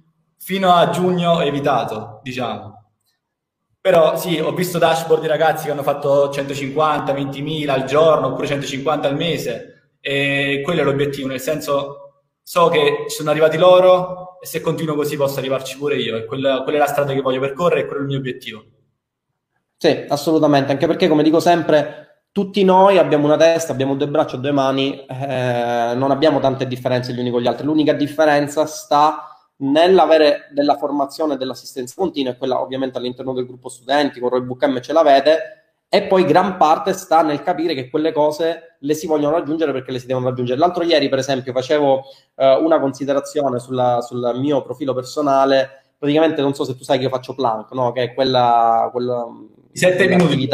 fino 0.47 0.73
a 0.73 0.91
giugno 0.91 1.41
evitato, 1.41 2.21
diciamo. 2.23 2.91
Però 3.81 4.17
sì, 4.17 4.39
ho 4.39 4.53
visto 4.53 4.79
dashboard 4.79 5.23
di 5.23 5.27
ragazzi 5.27 5.65
che 5.65 5.73
hanno 5.73 5.83
fatto 5.83 6.31
150, 6.31 7.13
20.000 7.13 7.69
al 7.69 7.83
giorno 7.83 8.29
oppure 8.29 8.47
150 8.47 9.09
al 9.09 9.17
mese 9.17 9.97
e 10.01 10.61
quello 10.63 10.83
è 10.83 10.85
l'obiettivo, 10.85 11.27
nel 11.27 11.41
senso 11.41 12.23
so 12.41 12.69
che 12.69 13.07
sono 13.09 13.31
arrivati 13.31 13.59
loro 13.59 14.39
e 14.41 14.47
se 14.47 14.61
continuo 14.61 14.95
così 14.95 15.17
posso 15.17 15.41
arrivarci 15.41 15.79
pure 15.79 15.97
io 15.97 16.15
e 16.15 16.25
quella, 16.27 16.63
quella 16.63 16.79
è 16.79 16.81
la 16.81 16.87
strada 16.87 17.13
che 17.13 17.23
voglio 17.23 17.41
percorrere 17.41 17.81
e 17.81 17.87
quello 17.87 18.03
è 18.03 18.05
il 18.05 18.11
mio 18.11 18.19
obiettivo. 18.19 18.65
Sì, 19.77 20.05
assolutamente, 20.07 20.71
anche 20.71 20.87
perché 20.87 21.09
come 21.09 21.25
dico 21.25 21.41
sempre, 21.41 22.23
tutti 22.31 22.63
noi 22.63 22.99
abbiamo 22.99 23.25
una 23.25 23.37
testa, 23.37 23.73
abbiamo 23.73 23.97
due 23.97 24.07
braccia, 24.07 24.37
due 24.37 24.53
mani, 24.53 25.07
eh, 25.07 25.93
non 25.97 26.13
abbiamo 26.13 26.39
tante 26.39 26.69
differenze 26.69 27.13
gli 27.13 27.19
uni 27.19 27.33
con 27.33 27.41
gli 27.41 27.49
altri. 27.49 27.67
L'unica 27.67 27.95
differenza 27.95 28.65
sta 28.67 29.36
nell'avere 29.59 30.49
della 30.53 30.77
formazione 30.77 31.35
e 31.35 31.37
dell'assistenza 31.37 31.95
continua, 31.97 32.33
e 32.33 32.37
quella 32.37 32.61
ovviamente 32.61 32.99
all'interno 32.99 33.33
del 33.33 33.47
gruppo 33.47 33.69
studenti, 33.69 34.21
con 34.21 34.29
Roybook 34.29 34.65
M 34.67 34.81
ce 34.81 34.93
l'avete, 34.93 35.39
e 35.89 36.03
poi 36.03 36.25
gran 36.25 36.57
parte 36.57 36.93
sta 36.93 37.23
nel 37.23 37.43
capire 37.43 37.73
che 37.73 37.89
quelle 37.89 38.13
cose 38.13 38.77
le 38.81 38.95
si 38.95 39.07
vogliono 39.07 39.37
raggiungere 39.37 39.73
perché 39.73 39.93
le 39.93 40.01
si 40.01 40.07
devono 40.07 40.27
raggiungere. 40.27 40.59
L'altro 40.59 40.83
ieri, 40.83 41.09
per 41.09 41.21
esempio, 41.21 41.53
facevo 41.53 42.03
eh, 42.35 42.57
una 42.57 42.81
considerazione 42.81 43.61
sulla, 43.61 44.01
sul 44.01 44.33
mio 44.37 44.63
profilo 44.63 44.93
personale. 44.93 45.93
Praticamente, 45.97 46.43
non 46.43 46.55
so 46.55 46.65
se 46.65 46.77
tu 46.77 46.83
sai 46.83 46.99
che 46.99 47.05
io 47.05 47.09
faccio 47.11 47.35
plank, 47.35 47.71
no? 47.73 47.93
Che 47.93 48.03
è 48.03 48.15
quella, 48.15 48.89
quella 48.93 49.27
sette 49.73 50.09
minuti. 50.09 50.49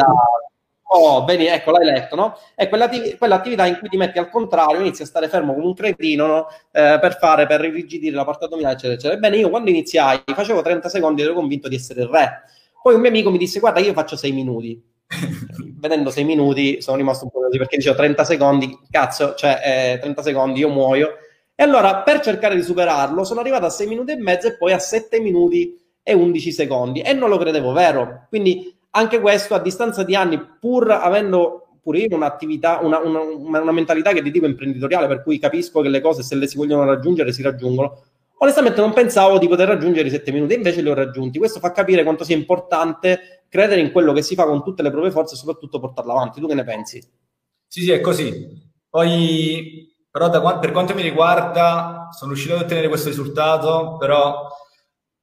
Oh, 0.94 1.24
bene, 1.24 1.54
ecco, 1.54 1.70
l'hai 1.70 1.86
letto, 1.86 2.14
no? 2.16 2.36
È 2.54 2.68
quell'attiv- 2.68 3.16
quell'attività 3.16 3.64
in 3.64 3.78
cui 3.78 3.88
ti 3.88 3.96
metti 3.96 4.18
al 4.18 4.28
contrario, 4.28 4.80
inizi 4.80 5.00
a 5.02 5.06
stare 5.06 5.26
fermo 5.26 5.54
come 5.54 5.64
un 5.64 5.72
cretino, 5.74 6.26
no? 6.26 6.46
Eh, 6.70 6.98
per 7.00 7.16
fare, 7.18 7.46
per 7.46 7.64
irrigidire 7.64 8.14
la 8.14 8.26
parte 8.26 8.44
addominale, 8.44 8.74
eccetera, 8.74 8.94
eccetera. 8.94 9.14
Ebbene, 9.14 9.38
io 9.38 9.48
quando 9.48 9.70
iniziai 9.70 10.22
facevo 10.26 10.60
30 10.60 10.90
secondi 10.90 11.22
ed 11.22 11.28
ero 11.28 11.36
convinto 11.36 11.68
di 11.68 11.76
essere 11.76 12.02
il 12.02 12.08
re. 12.08 12.42
Poi 12.82 12.94
un 12.94 13.00
mio 13.00 13.08
amico 13.08 13.30
mi 13.30 13.38
disse, 13.38 13.58
guarda, 13.58 13.80
io 13.80 13.94
faccio 13.94 14.16
6 14.16 14.32
minuti. 14.32 14.82
Vedendo 15.80 16.10
6 16.10 16.24
minuti 16.24 16.82
sono 16.82 16.98
rimasto 16.98 17.24
un 17.24 17.30
po' 17.30 17.40
così, 17.40 17.56
perché 17.56 17.78
dicevo 17.78 17.96
30 17.96 18.24
secondi, 18.24 18.78
cazzo, 18.90 19.34
cioè 19.34 19.94
eh, 19.94 19.98
30 19.98 20.20
secondi 20.22 20.60
io 20.60 20.68
muoio. 20.68 21.16
E 21.54 21.62
allora, 21.62 22.02
per 22.02 22.20
cercare 22.20 22.54
di 22.54 22.62
superarlo, 22.62 23.24
sono 23.24 23.40
arrivato 23.40 23.64
a 23.64 23.70
6 23.70 23.86
minuti 23.86 24.12
e 24.12 24.16
mezzo 24.16 24.46
e 24.46 24.56
poi 24.58 24.72
a 24.72 24.78
7 24.78 25.20
minuti 25.20 25.74
e 26.02 26.12
11 26.12 26.52
secondi. 26.52 27.00
E 27.00 27.14
non 27.14 27.30
lo 27.30 27.38
credevo 27.38 27.72
vero. 27.72 28.26
Quindi 28.28 28.74
anche 28.94 29.20
questo 29.20 29.54
a 29.54 29.60
distanza 29.60 30.02
di 30.02 30.14
anni, 30.14 30.40
pur 30.60 30.90
avendo 30.90 31.62
pure 31.82 31.98
io 31.98 32.16
un'attività, 32.16 32.78
una, 32.80 32.98
una, 32.98 33.20
una, 33.20 33.72
mentalità 33.72 34.12
che 34.12 34.20
è 34.20 34.22
di 34.22 34.30
tipo 34.30 34.46
imprenditoriale, 34.46 35.08
per 35.08 35.22
cui 35.22 35.38
capisco 35.38 35.80
che 35.80 35.88
le 35.88 36.00
cose 36.00 36.22
se 36.22 36.36
le 36.36 36.46
si 36.46 36.56
vogliono 36.56 36.84
raggiungere 36.84 37.32
si 37.32 37.42
raggiungono. 37.42 38.04
Onestamente 38.38 38.80
non 38.80 38.92
pensavo 38.92 39.38
di 39.38 39.48
poter 39.48 39.68
raggiungere 39.68 40.08
i 40.08 40.10
sette 40.10 40.32
minuti, 40.32 40.54
invece 40.54 40.80
li 40.80 40.90
ho 40.90 40.94
raggiunti. 40.94 41.38
Questo 41.38 41.60
fa 41.60 41.72
capire 41.72 42.02
quanto 42.02 42.24
sia 42.24 42.36
importante 42.36 43.44
credere 43.48 43.80
in 43.80 43.92
quello 43.92 44.12
che 44.12 44.22
si 44.22 44.34
fa 44.34 44.44
con 44.44 44.62
tutte 44.62 44.82
le 44.82 44.90
proprie 44.90 45.12
forze 45.12 45.34
e 45.34 45.38
soprattutto 45.38 45.78
portarlo 45.78 46.12
avanti. 46.12 46.40
Tu 46.40 46.48
che 46.48 46.54
ne 46.54 46.64
pensi? 46.64 47.00
Sì, 47.66 47.82
sì, 47.82 47.90
è 47.90 48.00
così. 48.00 48.70
Poi, 48.88 49.94
però, 50.10 50.28
da, 50.28 50.58
per 50.58 50.72
quanto 50.72 50.94
mi 50.94 51.02
riguarda, 51.02 52.08
sono 52.10 52.32
riuscito 52.32 52.54
ad 52.54 52.62
ottenere 52.62 52.88
questo 52.88 53.08
risultato, 53.08 53.96
però 53.96 54.48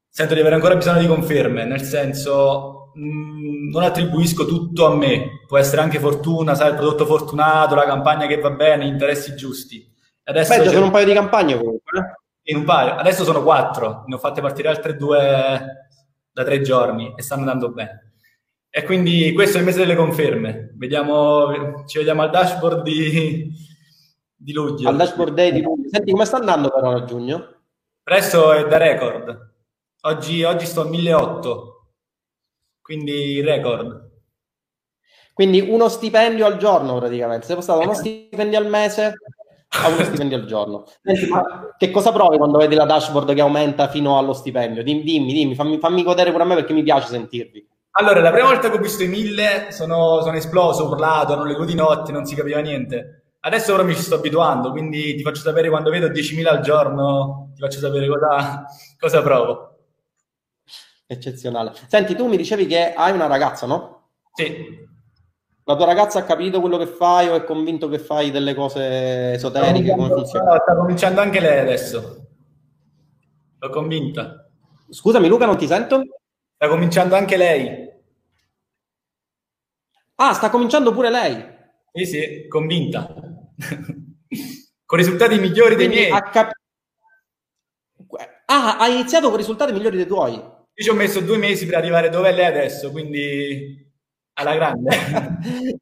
sento 0.07 0.33
di 0.33 0.39
avere 0.39 0.55
ancora 0.55 0.75
bisogno 0.75 1.01
di 1.01 1.07
conferme, 1.07 1.65
nel 1.65 1.81
senso 1.81 2.78
Mm, 2.97 3.69
non 3.69 3.83
attribuisco 3.83 4.45
tutto 4.45 4.85
a 4.85 4.95
me, 4.95 5.43
può 5.45 5.57
essere 5.57 5.81
anche 5.81 5.99
fortuna, 5.99 6.55
sai, 6.55 6.69
il 6.69 6.75
prodotto 6.75 7.05
fortunato, 7.05 7.75
la 7.75 7.85
campagna 7.85 8.25
che 8.25 8.39
va 8.39 8.51
bene, 8.51 8.85
interessi 8.85 9.35
giusti. 9.35 9.87
Adesso 10.23 10.57
Beh, 10.57 10.69
sono 10.69 10.85
un 10.85 10.91
paio 10.91 11.05
di 11.05 11.13
campagne 11.13 11.57
comunque. 11.57 11.99
Eh? 11.99 12.51
In 12.51 12.57
un 12.57 12.63
paio, 12.63 12.95
adesso 12.95 13.23
sono 13.23 13.43
quattro, 13.43 14.03
ne 14.07 14.15
ho 14.15 14.17
fatte 14.17 14.41
partire 14.41 14.69
altre 14.69 14.95
due 14.95 15.87
da 16.31 16.43
tre 16.43 16.61
giorni 16.61 17.13
e 17.15 17.21
stanno 17.21 17.41
andando 17.41 17.71
bene. 17.71 18.13
E 18.71 18.83
quindi 18.83 19.33
questo 19.33 19.57
è 19.57 19.59
il 19.59 19.65
mese 19.65 19.79
delle 19.79 19.95
conferme. 19.95 20.71
Vediamo, 20.75 21.83
ci 21.85 21.97
vediamo 21.97 22.21
al 22.21 22.29
dashboard 22.29 22.83
di, 22.83 23.51
di 24.35 24.53
luglio. 24.53 24.89
Al 24.89 24.95
dashboard 24.95 25.33
day 25.33 25.51
di 25.51 25.61
luglio. 25.61 25.89
Senti, 25.89 26.11
come 26.11 26.25
sta 26.25 26.37
andando 26.37 26.69
però 26.69 26.91
a 26.91 27.03
giugno? 27.03 27.55
Presto 28.01 28.53
è 28.53 28.67
da 28.67 28.77
record. 28.77 29.53
Oggi, 30.01 30.43
oggi 30.43 30.65
sto 30.65 30.81
a 30.81 30.85
1008 30.85 31.68
quindi 32.89 33.39
record. 33.41 34.09
Quindi 35.31 35.61
uno 35.61 35.89
stipendio 35.89 36.47
al 36.47 36.57
giorno 36.57 36.97
praticamente, 36.97 37.45
sei 37.45 37.55
passato 37.55 37.77
da 37.77 37.85
uno 37.85 37.93
stipendio 37.93 38.57
al 38.57 38.65
mese 38.65 39.13
a 39.83 39.89
uno 39.89 40.03
stipendio 40.03 40.37
al 40.37 40.45
giorno. 40.45 40.85
Ma 41.29 41.75
che 41.77 41.91
cosa 41.91 42.11
provi 42.11 42.37
quando 42.37 42.57
vedi 42.57 42.73
la 42.73 42.85
dashboard 42.85 43.35
che 43.35 43.41
aumenta 43.41 43.89
fino 43.89 44.17
allo 44.17 44.33
stipendio? 44.33 44.81
Dimmi, 44.81 45.03
dimmi, 45.03 45.33
dimmi 45.33 45.53
fammi, 45.53 45.77
fammi 45.77 46.01
godere 46.01 46.31
pure 46.31 46.41
a 46.41 46.47
me 46.47 46.55
perché 46.55 46.73
mi 46.73 46.81
piace 46.81 47.09
sentirvi. 47.09 47.63
Allora, 47.91 48.21
la 48.21 48.31
prima 48.31 48.47
volta 48.47 48.71
che 48.71 48.77
ho 48.77 48.81
visto 48.81 49.03
i 49.03 49.07
mille 49.07 49.67
sono, 49.69 50.21
sono 50.21 50.35
esploso, 50.35 50.89
urlato, 50.89 51.35
non 51.35 51.45
leggo 51.45 51.65
di 51.65 51.75
notte, 51.75 52.11
non 52.11 52.25
si 52.25 52.33
capiva 52.33 52.59
niente. 52.59 53.33
Adesso 53.41 53.71
ora 53.71 53.83
mi 53.83 53.93
ci 53.93 54.01
sto 54.01 54.15
abituando, 54.15 54.71
quindi 54.71 55.13
ti 55.13 55.21
faccio 55.21 55.41
sapere 55.41 55.69
quando 55.69 55.91
vedo 55.91 56.07
10.000 56.07 56.47
al 56.47 56.61
giorno, 56.61 57.51
ti 57.53 57.61
faccio 57.61 57.77
sapere 57.77 58.07
cosa, 58.07 58.65
cosa 58.97 59.21
provo. 59.21 59.68
Eccezionale. 61.11 61.71
Senti, 61.87 62.13
tu 62.13 62.27
mi 62.27 62.37
dicevi 62.37 62.67
che 62.67 62.93
hai 62.93 63.11
una 63.11 63.25
ragazza, 63.25 63.65
no? 63.65 64.09
Sì. 64.31 64.87
La 65.63 65.75
tua 65.75 65.87
ragazza 65.87 66.19
ha 66.19 66.23
capito 66.23 66.59
quello 66.61 66.77
che 66.77 66.85
fai 66.85 67.27
o 67.29 67.33
è 67.33 67.43
convinto 67.45 67.89
che 67.89 67.97
fai 67.97 68.29
delle 68.29 68.53
cose 68.53 69.31
esoteriche? 69.33 69.89
Come 69.89 70.09
funziona? 70.09 70.59
sta 70.61 70.75
cominciando 70.75 71.19
anche 71.19 71.39
lei 71.39 71.59
adesso. 71.61 72.27
L'ho 73.57 73.69
convinta. 73.71 74.51
Scusami 74.87 75.27
Luca, 75.27 75.47
non 75.47 75.57
ti 75.57 75.65
sento? 75.65 76.03
Sta 76.53 76.67
cominciando 76.67 77.15
anche 77.15 77.37
lei. 77.37 77.89
Ah, 80.13 80.33
sta 80.33 80.51
cominciando 80.51 80.93
pure 80.93 81.09
lei? 81.09 81.43
Sì, 81.91 82.05
sì, 82.05 82.47
convinta. 82.47 83.11
con 84.85 84.97
risultati 84.99 85.39
migliori 85.39 85.73
Quindi 85.73 85.95
dei 85.95 86.07
miei. 86.09 86.21
Cap- 86.31 86.51
ah, 88.45 88.77
hai 88.77 88.93
iniziato 88.93 89.29
con 89.29 89.37
risultati 89.37 89.73
migliori 89.73 89.97
dei 89.97 90.05
tuoi? 90.05 90.57
Io 90.79 90.85
ci 90.85 90.91
ho 90.91 90.95
messo 90.95 91.19
due 91.19 91.35
mesi 91.35 91.65
per 91.65 91.75
arrivare 91.75 92.07
dove 92.07 92.29
è 92.29 92.33
lei 92.33 92.45
adesso, 92.45 92.89
quindi 92.89 93.85
alla 94.35 94.55
grande. 94.55 94.89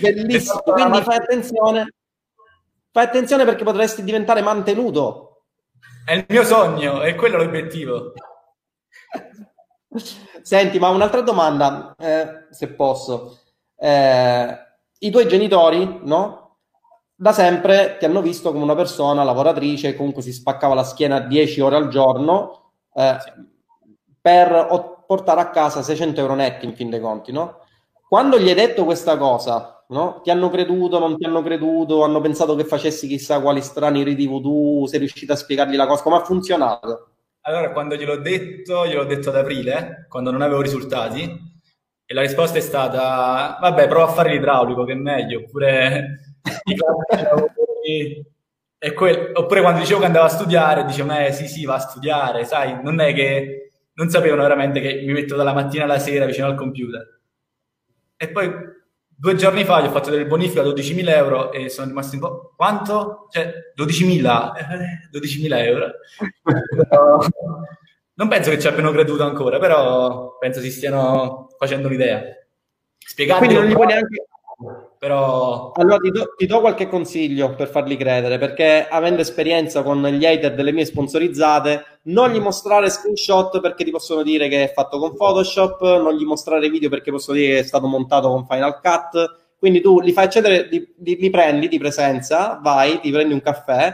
Bellissimo, 0.00 0.60
quindi 0.60 1.02
fai 1.02 1.16
attenzione. 1.16 1.92
Fai 2.90 3.04
attenzione 3.04 3.44
perché 3.44 3.62
potresti 3.62 4.02
diventare 4.02 4.40
mantenuto. 4.40 5.44
È 6.06 6.14
il 6.14 6.24
mio 6.26 6.44
sogno, 6.44 7.02
è 7.02 7.14
quello 7.14 7.36
l'obiettivo. 7.36 8.14
Senti, 10.40 10.78
ma 10.78 10.88
un'altra 10.88 11.20
domanda, 11.20 11.94
eh, 11.98 12.46
se 12.48 12.68
posso. 12.68 13.38
Eh, 13.76 14.58
I 14.98 15.10
tuoi 15.10 15.28
genitori, 15.28 16.00
no? 16.04 16.60
Da 17.14 17.32
sempre 17.32 17.98
ti 17.98 18.06
hanno 18.06 18.22
visto 18.22 18.50
come 18.50 18.64
una 18.64 18.74
persona 18.74 19.24
lavoratrice, 19.24 19.94
comunque 19.94 20.22
si 20.22 20.32
spaccava 20.32 20.72
la 20.72 20.84
schiena 20.84 21.20
10 21.20 21.60
ore 21.60 21.76
al 21.76 21.88
giorno. 21.88 22.72
Eh, 22.94 23.16
sì 23.20 23.50
per 24.22 25.04
portare 25.06 25.40
a 25.40 25.50
casa 25.50 25.82
600 25.82 26.20
euro 26.20 26.34
netti 26.34 26.64
in 26.64 26.74
fin 26.74 26.88
dei 26.88 27.00
conti, 27.00 27.32
no? 27.32 27.58
Quando 28.08 28.38
gli 28.38 28.48
hai 28.48 28.54
detto 28.54 28.84
questa 28.84 29.16
cosa, 29.16 29.84
no? 29.88 30.20
Ti 30.22 30.30
hanno 30.30 30.48
creduto, 30.48 30.98
non 30.98 31.16
ti 31.18 31.24
hanno 31.24 31.42
creduto, 31.42 32.04
hanno 32.04 32.20
pensato 32.20 32.54
che 32.54 32.64
facessi 32.64 33.08
chissà 33.08 33.40
quali 33.40 33.60
strani 33.60 34.04
riti 34.04 34.26
voodoo, 34.26 34.86
sei 34.86 35.00
riuscito 35.00 35.32
a 35.32 35.36
spiegargli 35.36 35.74
la 35.74 35.86
cosa, 35.86 36.02
come 36.04 36.16
ha 36.16 36.24
funzionato? 36.24 37.08
Allora, 37.42 37.72
quando 37.72 37.96
gliel'ho 37.96 38.18
detto, 38.18 38.86
gliel'ho 38.86 39.04
detto 39.04 39.30
ad 39.30 39.36
aprile, 39.36 40.06
quando 40.08 40.30
non 40.30 40.42
avevo 40.42 40.60
risultati, 40.60 41.50
e 42.04 42.14
la 42.14 42.20
risposta 42.20 42.58
è 42.58 42.60
stata, 42.60 43.58
vabbè, 43.60 43.88
prova 43.88 44.04
a 44.04 44.12
fare 44.12 44.30
l'idraulico, 44.30 44.84
che 44.84 44.92
è 44.92 44.96
meglio, 44.96 45.40
oppure 45.40 46.36
classici 46.62 48.24
quel... 48.94 49.30
oppure 49.34 49.60
quando 49.60 49.80
dicevo 49.80 50.00
che 50.00 50.06
andavo 50.06 50.26
a 50.26 50.30
studiare, 50.30 50.84
dicevo, 50.84 51.12
eh 51.12 51.32
sì, 51.32 51.48
sì, 51.48 51.64
va 51.64 51.74
a 51.74 51.78
studiare, 51.78 52.44
sai, 52.44 52.82
non 52.82 53.00
è 53.00 53.12
che 53.14 53.61
non 53.94 54.08
sapevano 54.08 54.42
veramente 54.42 54.80
che 54.80 55.02
mi 55.04 55.12
metto 55.12 55.36
dalla 55.36 55.52
mattina 55.52 55.84
alla 55.84 55.98
sera 55.98 56.26
vicino 56.26 56.46
al 56.46 56.54
computer. 56.54 57.20
E 58.16 58.28
poi 58.28 58.50
due 59.08 59.34
giorni 59.34 59.64
fa 59.64 59.80
gli 59.80 59.86
ho 59.86 59.90
fatto 59.90 60.10
delle 60.10 60.26
bonifiche 60.26 60.60
a 60.60 60.64
12.000 60.64 61.08
euro 61.10 61.52
e 61.52 61.68
sono 61.68 61.88
rimasto 61.88 62.14
un 62.14 62.20
po'... 62.20 62.52
Quanto? 62.56 63.28
Cioè, 63.30 63.52
12.000? 63.76 64.52
Eh, 64.56 65.18
12.000 65.18 65.64
euro. 65.64 65.90
non 68.14 68.28
penso 68.28 68.50
che 68.50 68.58
ci 68.58 68.66
abbiano 68.66 68.92
creduto 68.92 69.24
ancora, 69.24 69.58
però 69.58 70.38
penso 70.38 70.60
si 70.60 70.70
stiano 70.70 71.48
facendo 71.58 71.88
un'idea. 71.88 72.22
Spiegate. 72.98 73.38
Quindi 73.38 73.56
non 73.56 73.66
gli 73.66 73.74
puoi 73.74 73.86
neanche 73.86 74.26
però... 75.02 75.72
Allora 75.74 75.96
ti 75.96 76.10
do, 76.10 76.32
ti 76.36 76.46
do, 76.46 76.60
qualche 76.60 76.86
consiglio 76.86 77.56
per 77.56 77.66
farli 77.66 77.96
credere, 77.96 78.38
perché 78.38 78.86
avendo 78.88 79.20
esperienza 79.20 79.82
con 79.82 80.00
gli 80.06 80.24
hater 80.24 80.54
delle 80.54 80.70
mie 80.70 80.84
sponsorizzate, 80.84 81.98
non 82.02 82.30
gli 82.30 82.38
mostrare 82.38 82.88
screenshot 82.88 83.58
perché 83.60 83.82
ti 83.82 83.90
possono 83.90 84.22
dire 84.22 84.46
che 84.46 84.62
è 84.62 84.72
fatto 84.72 85.00
con 85.00 85.16
Photoshop, 85.16 85.82
non 86.00 86.14
gli 86.14 86.22
mostrare 86.22 86.70
video 86.70 86.88
perché 86.88 87.10
possono 87.10 87.36
dire 87.36 87.54
che 87.54 87.58
è 87.58 87.64
stato 87.64 87.88
montato 87.88 88.28
con 88.28 88.46
Final 88.46 88.78
Cut, 88.80 89.56
quindi 89.58 89.80
tu 89.80 89.98
li 89.98 90.12
fai 90.12 90.26
accedere, 90.26 90.68
li, 90.70 90.94
li, 90.98 91.16
li 91.16 91.30
prendi 91.30 91.66
di 91.66 91.78
presenza, 91.78 92.60
vai, 92.62 93.00
ti 93.00 93.10
prendi 93.10 93.34
un 93.34 93.42
caffè, 93.42 93.92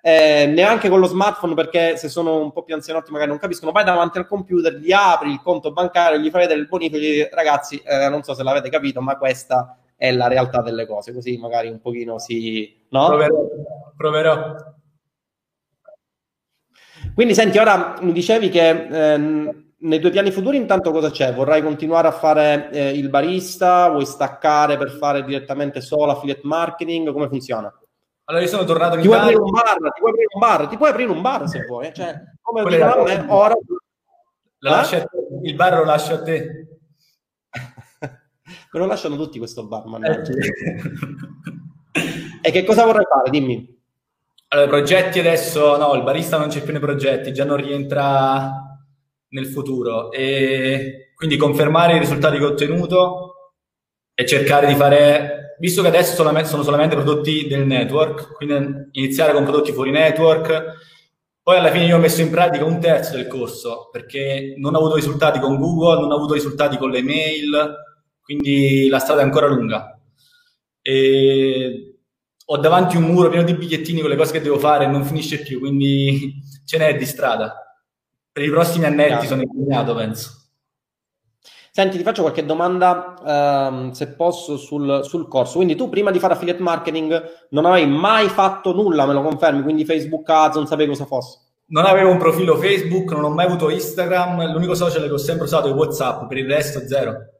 eh, 0.00 0.46
neanche 0.46 0.88
con 0.88 1.00
lo 1.00 1.06
smartphone 1.06 1.52
perché 1.52 1.98
se 1.98 2.08
sono 2.08 2.38
un 2.40 2.50
po' 2.50 2.62
più 2.62 2.74
anzianotti 2.74 3.10
magari 3.10 3.28
non 3.28 3.38
capiscono, 3.38 3.72
vai 3.72 3.84
davanti 3.84 4.16
al 4.16 4.26
computer, 4.26 4.72
gli 4.72 4.92
apri 4.92 5.32
il 5.32 5.42
conto 5.42 5.70
bancario, 5.70 6.18
gli 6.18 6.30
fai 6.30 6.40
vedere 6.40 6.60
il 6.60 6.66
bonifico 6.66 6.96
gli 6.96 7.18
dici 7.18 7.28
ragazzi, 7.30 7.76
eh, 7.84 8.08
non 8.08 8.22
so 8.22 8.32
se 8.32 8.42
l'avete 8.42 8.70
capito, 8.70 9.02
ma 9.02 9.18
questa 9.18 9.74
è 10.00 10.12
la 10.12 10.28
realtà 10.28 10.62
delle 10.62 10.86
cose, 10.86 11.12
così 11.12 11.36
magari 11.36 11.68
un 11.68 11.78
pochino 11.78 12.18
si... 12.18 12.86
No? 12.88 13.08
Proverò. 13.08 13.46
Proverò. 13.94 14.56
Quindi 17.12 17.34
senti, 17.34 17.58
ora 17.58 17.96
mi 18.00 18.12
dicevi 18.12 18.48
che 18.48 18.68
ehm, 18.70 19.72
nei 19.80 19.98
tuoi 20.00 20.10
piani 20.10 20.30
futuri 20.30 20.56
intanto 20.56 20.90
cosa 20.90 21.10
c'è? 21.10 21.34
Vorrai 21.34 21.60
continuare 21.60 22.08
a 22.08 22.12
fare 22.12 22.70
eh, 22.70 22.96
il 22.96 23.10
barista? 23.10 23.90
Vuoi 23.90 24.06
staccare 24.06 24.78
per 24.78 24.90
fare 24.92 25.22
direttamente 25.22 25.82
solo 25.82 26.12
affiliate 26.12 26.40
marketing? 26.44 27.12
Come 27.12 27.28
funziona? 27.28 27.70
Allora 28.24 28.42
io 28.42 28.48
sono 28.48 28.64
tornato 28.64 28.94
in 28.94 29.02
ti 29.02 29.06
Italia... 29.06 29.36
Puoi 29.36 29.50
bar, 29.50 29.92
ti 29.92 30.00
puoi 30.00 30.12
aprire 30.12 30.28
un 30.32 30.40
bar, 30.40 30.66
ti 30.66 30.76
puoi 30.78 30.88
aprire 30.88 31.10
un 31.10 31.20
bar 31.20 31.46
se 31.46 31.66
vuoi. 31.66 31.92
Cioè, 31.92 32.22
come 32.40 32.60
a 32.62 33.02
me, 33.02 33.26
ora... 33.28 33.52
Eh? 33.52 35.06
il 35.42 35.54
bar 35.54 35.74
lo 35.74 35.84
lascio 35.84 36.14
a 36.14 36.22
te. 36.22 36.69
Me 38.72 38.78
lo 38.78 38.86
lasciano 38.86 39.16
tutti 39.16 39.38
questo 39.38 39.66
bar, 39.66 39.84
eh, 40.04 40.22
E 42.42 42.50
che 42.52 42.64
cosa 42.64 42.84
vorrei 42.84 43.04
fare? 43.04 43.28
Dimmi. 43.30 43.78
Allora, 44.48 44.68
progetti 44.68 45.18
adesso, 45.18 45.76
no, 45.76 45.94
il 45.94 46.02
barista 46.02 46.38
non 46.38 46.48
c'è 46.48 46.62
più 46.62 46.72
nei 46.72 46.80
progetti, 46.80 47.32
già 47.32 47.44
non 47.44 47.56
rientra 47.56 48.78
nel 49.30 49.46
futuro. 49.46 50.10
E 50.12 51.12
quindi 51.14 51.36
confermare 51.36 51.96
i 51.96 51.98
risultati 51.98 52.38
che 52.38 52.44
ho 52.44 52.48
ottenuto 52.48 53.34
e 54.14 54.24
cercare 54.24 54.66
di 54.66 54.74
fare, 54.74 55.56
visto 55.58 55.82
che 55.82 55.88
adesso 55.88 56.14
sono 56.14 56.62
solamente 56.62 56.94
prodotti 56.94 57.46
del 57.46 57.66
network, 57.66 58.34
quindi 58.34 58.88
iniziare 58.92 59.32
con 59.32 59.42
prodotti 59.42 59.72
fuori 59.72 59.90
network. 59.90 60.78
Poi 61.42 61.56
alla 61.56 61.70
fine 61.70 61.86
io 61.86 61.96
ho 61.96 62.00
messo 62.00 62.20
in 62.20 62.30
pratica 62.30 62.64
un 62.64 62.80
terzo 62.80 63.16
del 63.16 63.26
corso 63.26 63.88
perché 63.90 64.54
non 64.58 64.74
ho 64.74 64.78
avuto 64.78 64.94
risultati 64.94 65.40
con 65.40 65.58
Google, 65.58 66.00
non 66.00 66.12
ho 66.12 66.16
avuto 66.16 66.34
risultati 66.34 66.76
con 66.76 66.90
le 66.90 67.02
mail, 67.02 67.74
quindi 68.30 68.86
la 68.88 69.00
strada 69.00 69.22
è 69.22 69.24
ancora 69.24 69.48
lunga. 69.48 69.98
E 70.80 71.96
ho 72.44 72.56
davanti 72.58 72.96
un 72.96 73.02
muro 73.02 73.28
pieno 73.28 73.44
di 73.44 73.54
bigliettini 73.54 74.00
con 74.00 74.08
le 74.08 74.14
cose 74.14 74.30
che 74.30 74.40
devo 74.40 74.56
fare 74.56 74.84
e 74.84 74.86
non 74.88 75.04
finisce 75.04 75.40
più, 75.40 75.58
quindi 75.58 76.34
ce 76.64 76.78
n'è 76.78 76.96
di 76.96 77.04
strada. 77.06 77.56
Per 78.30 78.44
i 78.44 78.50
prossimi 78.50 78.84
annetti 78.84 79.26
sono 79.26 79.42
impegnato, 79.42 79.96
penso. 79.96 80.30
Senti, 81.72 81.96
ti 81.96 82.04
faccio 82.04 82.22
qualche 82.22 82.46
domanda, 82.46 83.16
ehm, 83.26 83.90
se 83.90 84.14
posso, 84.14 84.56
sul, 84.56 85.00
sul, 85.02 85.26
corso. 85.26 85.56
Quindi 85.56 85.74
tu 85.74 85.88
prima 85.88 86.12
di 86.12 86.20
fare 86.20 86.34
affiliate 86.34 86.62
marketing 86.62 87.48
non 87.50 87.66
avevi 87.66 87.90
mai 87.90 88.28
fatto 88.28 88.72
nulla, 88.72 89.06
me 89.06 89.12
lo 89.12 89.22
confermi? 89.22 89.62
Quindi 89.62 89.84
Facebook 89.84 90.28
Ads, 90.28 90.54
non 90.54 90.68
sapevi 90.68 90.90
cosa 90.90 91.04
fosse? 91.04 91.38
Non 91.66 91.84
avevo 91.84 92.10
un 92.10 92.18
profilo 92.18 92.56
Facebook, 92.56 93.10
non 93.10 93.24
ho 93.24 93.30
mai 93.30 93.46
avuto 93.46 93.70
Instagram, 93.70 94.52
l'unico 94.52 94.74
social 94.74 95.02
che 95.02 95.12
ho 95.12 95.18
sempre 95.18 95.46
usato 95.46 95.68
è 95.68 95.72
WhatsApp, 95.72 96.28
per 96.28 96.38
il 96.38 96.46
resto 96.46 96.86
zero. 96.86 97.39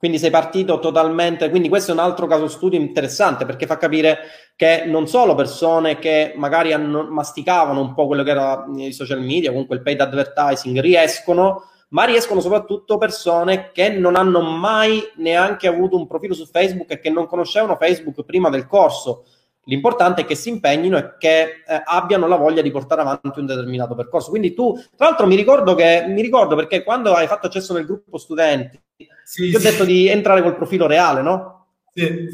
Quindi 0.00 0.18
sei 0.18 0.30
partito 0.30 0.78
totalmente, 0.78 1.50
quindi 1.50 1.68
questo 1.68 1.90
è 1.90 1.94
un 1.94 2.00
altro 2.00 2.26
caso 2.26 2.48
studio 2.48 2.78
interessante 2.78 3.44
perché 3.44 3.66
fa 3.66 3.76
capire 3.76 4.20
che 4.56 4.84
non 4.86 5.06
solo 5.06 5.34
persone 5.34 5.98
che 5.98 6.32
magari 6.36 6.72
hanno, 6.72 7.02
masticavano 7.10 7.82
un 7.82 7.92
po' 7.92 8.06
quello 8.06 8.22
che 8.22 8.30
era 8.30 8.64
i 8.76 8.94
social 8.94 9.20
media, 9.20 9.50
comunque 9.50 9.76
il 9.76 9.82
paid 9.82 10.00
advertising, 10.00 10.80
riescono 10.80 11.64
ma 11.88 12.04
riescono 12.04 12.40
soprattutto 12.40 12.96
persone 12.96 13.72
che 13.72 13.90
non 13.90 14.16
hanno 14.16 14.40
mai 14.40 15.02
neanche 15.16 15.68
avuto 15.68 15.96
un 15.98 16.06
profilo 16.06 16.32
su 16.32 16.46
Facebook 16.46 16.90
e 16.92 16.98
che 16.98 17.10
non 17.10 17.26
conoscevano 17.26 17.76
Facebook 17.76 18.24
prima 18.24 18.48
del 18.48 18.66
corso. 18.66 19.24
L'importante 19.64 20.22
è 20.22 20.24
che 20.24 20.34
si 20.34 20.48
impegnino 20.48 20.96
e 20.96 21.14
che 21.18 21.42
eh, 21.42 21.82
abbiano 21.84 22.26
la 22.26 22.36
voglia 22.36 22.62
di 22.62 22.70
portare 22.70 23.02
avanti 23.02 23.38
un 23.38 23.46
determinato 23.46 23.94
percorso. 23.94 24.30
Quindi 24.30 24.54
tu, 24.54 24.74
tra 24.96 25.08
l'altro, 25.08 25.26
mi 25.26 25.36
ricordo 25.36 25.74
che 25.74 26.06
mi 26.08 26.22
ricordo 26.22 26.56
perché 26.56 26.82
quando 26.82 27.12
hai 27.12 27.26
fatto 27.26 27.46
accesso 27.46 27.74
nel 27.74 27.84
gruppo 27.84 28.16
studenti, 28.16 28.80
sì, 29.22 29.50
ti 29.50 29.56
ho 29.56 29.60
detto 29.60 29.84
di 29.84 30.08
entrare 30.08 30.42
col 30.42 30.56
profilo 30.56 30.86
reale, 30.86 31.22
no? 31.22 31.66
Sì. 31.92 32.26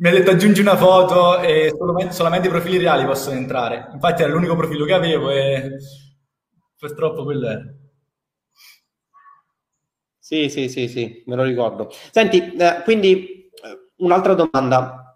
Mi 0.00 0.08
ha 0.08 0.12
detto 0.12 0.30
aggiungi 0.30 0.60
una 0.60 0.76
foto 0.76 1.40
e 1.40 1.72
solamente, 1.76 2.12
solamente 2.12 2.46
i 2.46 2.50
profili 2.50 2.78
reali 2.78 3.04
possono 3.04 3.36
entrare. 3.36 3.88
Infatti 3.92 4.22
era 4.22 4.30
l'unico 4.30 4.54
profilo 4.54 4.84
che 4.84 4.92
avevo 4.92 5.30
e 5.30 5.76
purtroppo 6.78 7.24
quello 7.24 7.48
è. 7.48 7.58
Sì, 10.18 10.48
sì, 10.50 10.68
sì, 10.68 10.86
sì, 10.86 11.22
me 11.26 11.34
lo 11.34 11.42
ricordo. 11.42 11.90
Senti, 12.12 12.54
eh, 12.54 12.82
quindi 12.84 13.48
eh, 13.50 13.92
un'altra 13.96 14.34
domanda. 14.34 15.07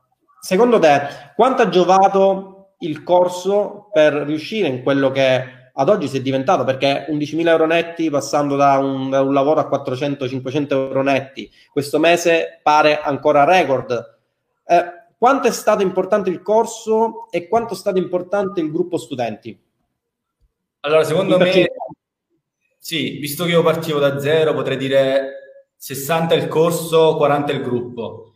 Secondo 0.44 0.80
te, 0.80 1.02
quanto 1.36 1.62
ha 1.62 1.68
giovato 1.68 2.74
il 2.78 3.04
corso 3.04 3.90
per 3.92 4.12
riuscire 4.12 4.66
in 4.66 4.82
quello 4.82 5.12
che 5.12 5.70
ad 5.72 5.88
oggi 5.88 6.08
si 6.08 6.16
è 6.16 6.20
diventato? 6.20 6.64
Perché 6.64 7.06
11.000 7.08 7.46
euro 7.46 7.66
netti 7.66 8.10
passando 8.10 8.56
da 8.56 8.76
un, 8.78 9.08
da 9.08 9.22
un 9.22 9.32
lavoro 9.32 9.60
a 9.60 9.68
400-500 9.70 10.70
euro 10.72 11.02
netti, 11.02 11.48
questo 11.70 12.00
mese 12.00 12.58
pare 12.60 13.00
ancora 13.00 13.44
record. 13.44 14.18
Eh, 14.66 14.84
quanto 15.16 15.46
è 15.46 15.52
stato 15.52 15.82
importante 15.82 16.28
il 16.28 16.42
corso 16.42 17.30
e 17.30 17.46
quanto 17.46 17.74
è 17.74 17.76
stato 17.76 17.98
importante 17.98 18.60
il 18.60 18.72
gruppo 18.72 18.98
studenti? 18.98 19.56
Allora, 20.80 21.04
secondo 21.04 21.38
me 21.38 21.70
sì, 22.78 23.18
visto 23.18 23.44
che 23.44 23.52
io 23.52 23.62
partivo 23.62 24.00
da 24.00 24.18
zero, 24.18 24.54
potrei 24.54 24.76
dire 24.76 25.68
60 25.76 26.34
il 26.34 26.48
corso, 26.48 27.14
40 27.14 27.52
il 27.52 27.62
gruppo. 27.62 28.31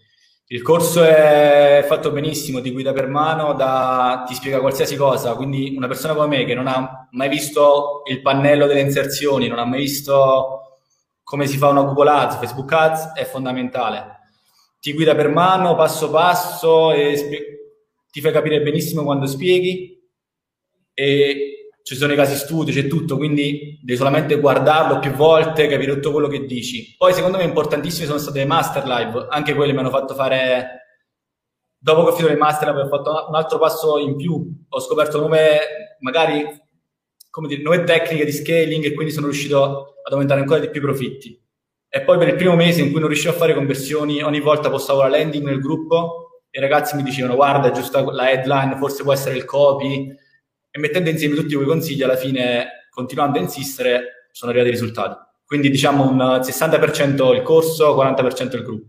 Il 0.49 0.63
corso 0.63 1.03
è 1.03 1.85
fatto 1.89 2.13
benissimo, 2.13 2.61
ti 2.61 2.71
guida 2.71 2.93
per 2.93 3.09
mano, 3.09 3.53
da, 3.55 4.23
ti 4.29 4.35
spiega 4.35 4.61
qualsiasi 4.61 4.95
cosa, 4.95 5.35
quindi 5.35 5.75
una 5.77 5.89
persona 5.89 6.15
come 6.15 6.39
me 6.39 6.45
che 6.45 6.55
non 6.55 6.69
ha 6.69 7.09
mai 7.11 7.29
visto 7.29 8.03
il 8.09 8.23
pannello 8.23 8.69
delle 8.69 8.81
inserzioni, 8.81 9.49
non 9.49 9.59
ha 9.59 9.65
mai 9.65 9.81
visto 9.81 10.79
come 11.25 11.49
si 11.49 11.57
fa 11.57 11.69
una 11.69 11.83
Google 11.83 12.11
Ads, 12.11 12.37
Facebook 12.37 12.73
Ads, 12.73 13.13
è 13.15 13.25
fondamentale. 13.25 14.21
Ti 14.79 14.93
guida 14.93 15.17
per 15.17 15.31
mano, 15.31 15.75
passo 15.75 16.11
passo, 16.11 16.93
e 16.93 17.17
spie- 17.17 17.57
ti 18.13 18.21
fai 18.21 18.31
capire 18.31 18.63
benissimo 18.63 19.03
quando 19.03 19.27
spieghi 19.27 20.01
e 20.95 21.56
ci 21.87 21.95
sono 21.95 22.13
i 22.13 22.17
casi 22.17 22.35
studio, 22.35 22.75
c'è 22.75 22.89
tutto, 22.89 23.17
quindi 23.17 23.79
devi 23.81 23.97
solamente 23.97 24.41
guardarlo 24.41 24.99
più 24.99 25.13
volte, 25.13 25.69
capire 25.69 25.93
tutto 25.95 26.11
quello 26.11 26.27
che 26.27 26.45
dici. 26.45 26.97
Poi 26.99 27.13
secondo 27.13 27.39
me 27.39 27.45
importantissime 27.45 28.07
sono 28.07 28.19
state 28.19 28.41
le 28.41 28.45
master 28.45 28.85
live, 28.87 29.27
anche 29.29 29.55
quelle 29.55 29.73
mi 29.73 29.79
hanno 29.79 29.91
fatto 29.91 30.13
fare, 30.15 30.81
dopo 31.79 32.03
che 32.03 32.09
ho 32.09 32.13
finito 32.15 32.33
le 32.33 32.41
master 32.41 32.71
live 32.71 32.81
ho 32.81 32.89
fatto 32.89 33.27
un 33.29 33.37
altro 33.37 33.59
passo 33.61 33.99
in 33.99 34.17
più, 34.17 34.65
ho 34.69 34.81
scoperto 34.81 35.21
nuove, 35.21 35.61
magari, 36.01 36.45
come 37.31 37.47
dire, 37.47 37.63
nuove 37.63 37.85
tecniche 37.85 38.25
di 38.25 38.33
scaling 38.33 38.85
e 38.85 38.93
quindi 38.93 39.13
sono 39.13 39.27
riuscito 39.27 39.95
ad 40.05 40.13
aumentare 40.13 40.41
ancora 40.41 40.59
di 40.59 40.71
più 40.71 40.81
i 40.81 40.85
profitti. 40.85 41.41
E 41.89 42.01
poi 42.03 42.19
per 42.19 42.27
il 42.27 42.35
primo 42.35 42.57
mese 42.57 42.81
in 42.81 42.91
cui 42.91 42.99
non 42.99 43.11
riuscivo 43.11 43.33
a 43.33 43.37
fare 43.37 43.55
conversioni, 43.55 44.21
ogni 44.23 44.41
volta 44.41 44.71
postavo 44.71 45.03
la 45.03 45.09
landing 45.09 45.47
nel 45.47 45.61
gruppo 45.61 46.43
e 46.51 46.59
i 46.59 46.63
ragazzi 46.63 46.97
mi 46.97 47.05
dicevano 47.05 47.37
guarda, 47.37 47.71
giusta 47.71 48.03
la 48.11 48.29
headline, 48.29 48.77
forse 48.77 49.05
può 49.05 49.13
essere 49.13 49.37
il 49.37 49.45
copy, 49.45 50.13
e 50.77 50.79
mettendo 50.79 51.09
insieme 51.09 51.35
tutti 51.35 51.55
quei 51.55 51.67
consigli, 51.67 52.03
alla 52.03 52.17
fine, 52.17 52.87
continuando 52.91 53.39
a 53.39 53.43
insistere, 53.43 54.29
sono 54.31 54.51
arrivati 54.51 54.71
i 54.71 54.75
risultati. 54.79 55.17
Quindi 55.47 55.71
diciamo 55.71 56.07
un 56.07 56.19
60% 56.19 57.35
il 57.35 57.43
corso, 57.43 57.97
40% 57.97 58.57
il 58.57 58.63
gruppo. 58.63 58.87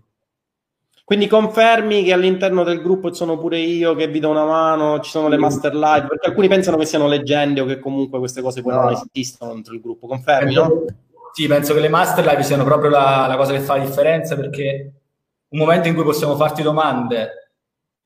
Quindi 1.05 1.27
confermi 1.27 2.03
che 2.03 2.11
all'interno 2.11 2.65
del 2.65 2.81
gruppo 2.81 3.13
sono 3.13 3.37
pure 3.37 3.59
io 3.59 3.95
che 3.95 4.09
vi 4.09 4.19
do 4.19 4.29
una 4.29 4.43
mano, 4.43 4.99
ci 4.99 5.09
sono 5.09 5.29
le 5.29 5.37
master 5.37 5.73
live, 5.73 6.07
perché 6.07 6.27
alcuni 6.27 6.49
pensano 6.49 6.75
che 6.75 6.85
siano 6.85 7.07
leggende 7.07 7.61
o 7.61 7.65
che 7.65 7.79
comunque 7.79 8.19
queste 8.19 8.41
cose 8.41 8.61
poi 8.61 8.73
no. 8.73 8.81
non 8.81 9.01
esistono 9.13 9.53
dentro 9.53 9.73
il 9.73 9.79
gruppo. 9.79 10.07
Confermi, 10.07 10.53
no? 10.55 10.83
Sì, 11.31 11.47
penso 11.47 11.73
che 11.73 11.79
le 11.79 11.87
master 11.87 12.25
live 12.25 12.43
siano 12.43 12.65
proprio 12.65 12.89
la, 12.89 13.27
la 13.29 13.37
cosa 13.37 13.53
che 13.53 13.61
fa 13.61 13.77
la 13.77 13.85
differenza 13.85 14.35
perché 14.35 14.91
un 15.49 15.59
momento 15.59 15.87
in 15.87 15.93
cui 15.93 16.03
possiamo 16.03 16.35
farti 16.35 16.61
domande 16.61 17.46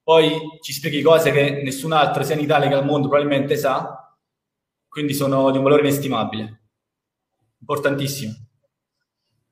poi 0.03 0.57
ci 0.61 0.73
spieghi 0.73 1.01
cose 1.01 1.31
che 1.31 1.61
nessun 1.63 1.91
altro, 1.91 2.23
sia 2.23 2.35
in 2.35 2.41
Italia 2.41 2.67
che 2.67 2.75
al 2.75 2.85
mondo, 2.85 3.07
probabilmente 3.07 3.55
sa, 3.55 4.17
quindi 4.87 5.13
sono 5.13 5.51
di 5.51 5.57
un 5.57 5.63
valore 5.63 5.81
inestimabile. 5.81 6.61
Importantissimo. 7.59 8.33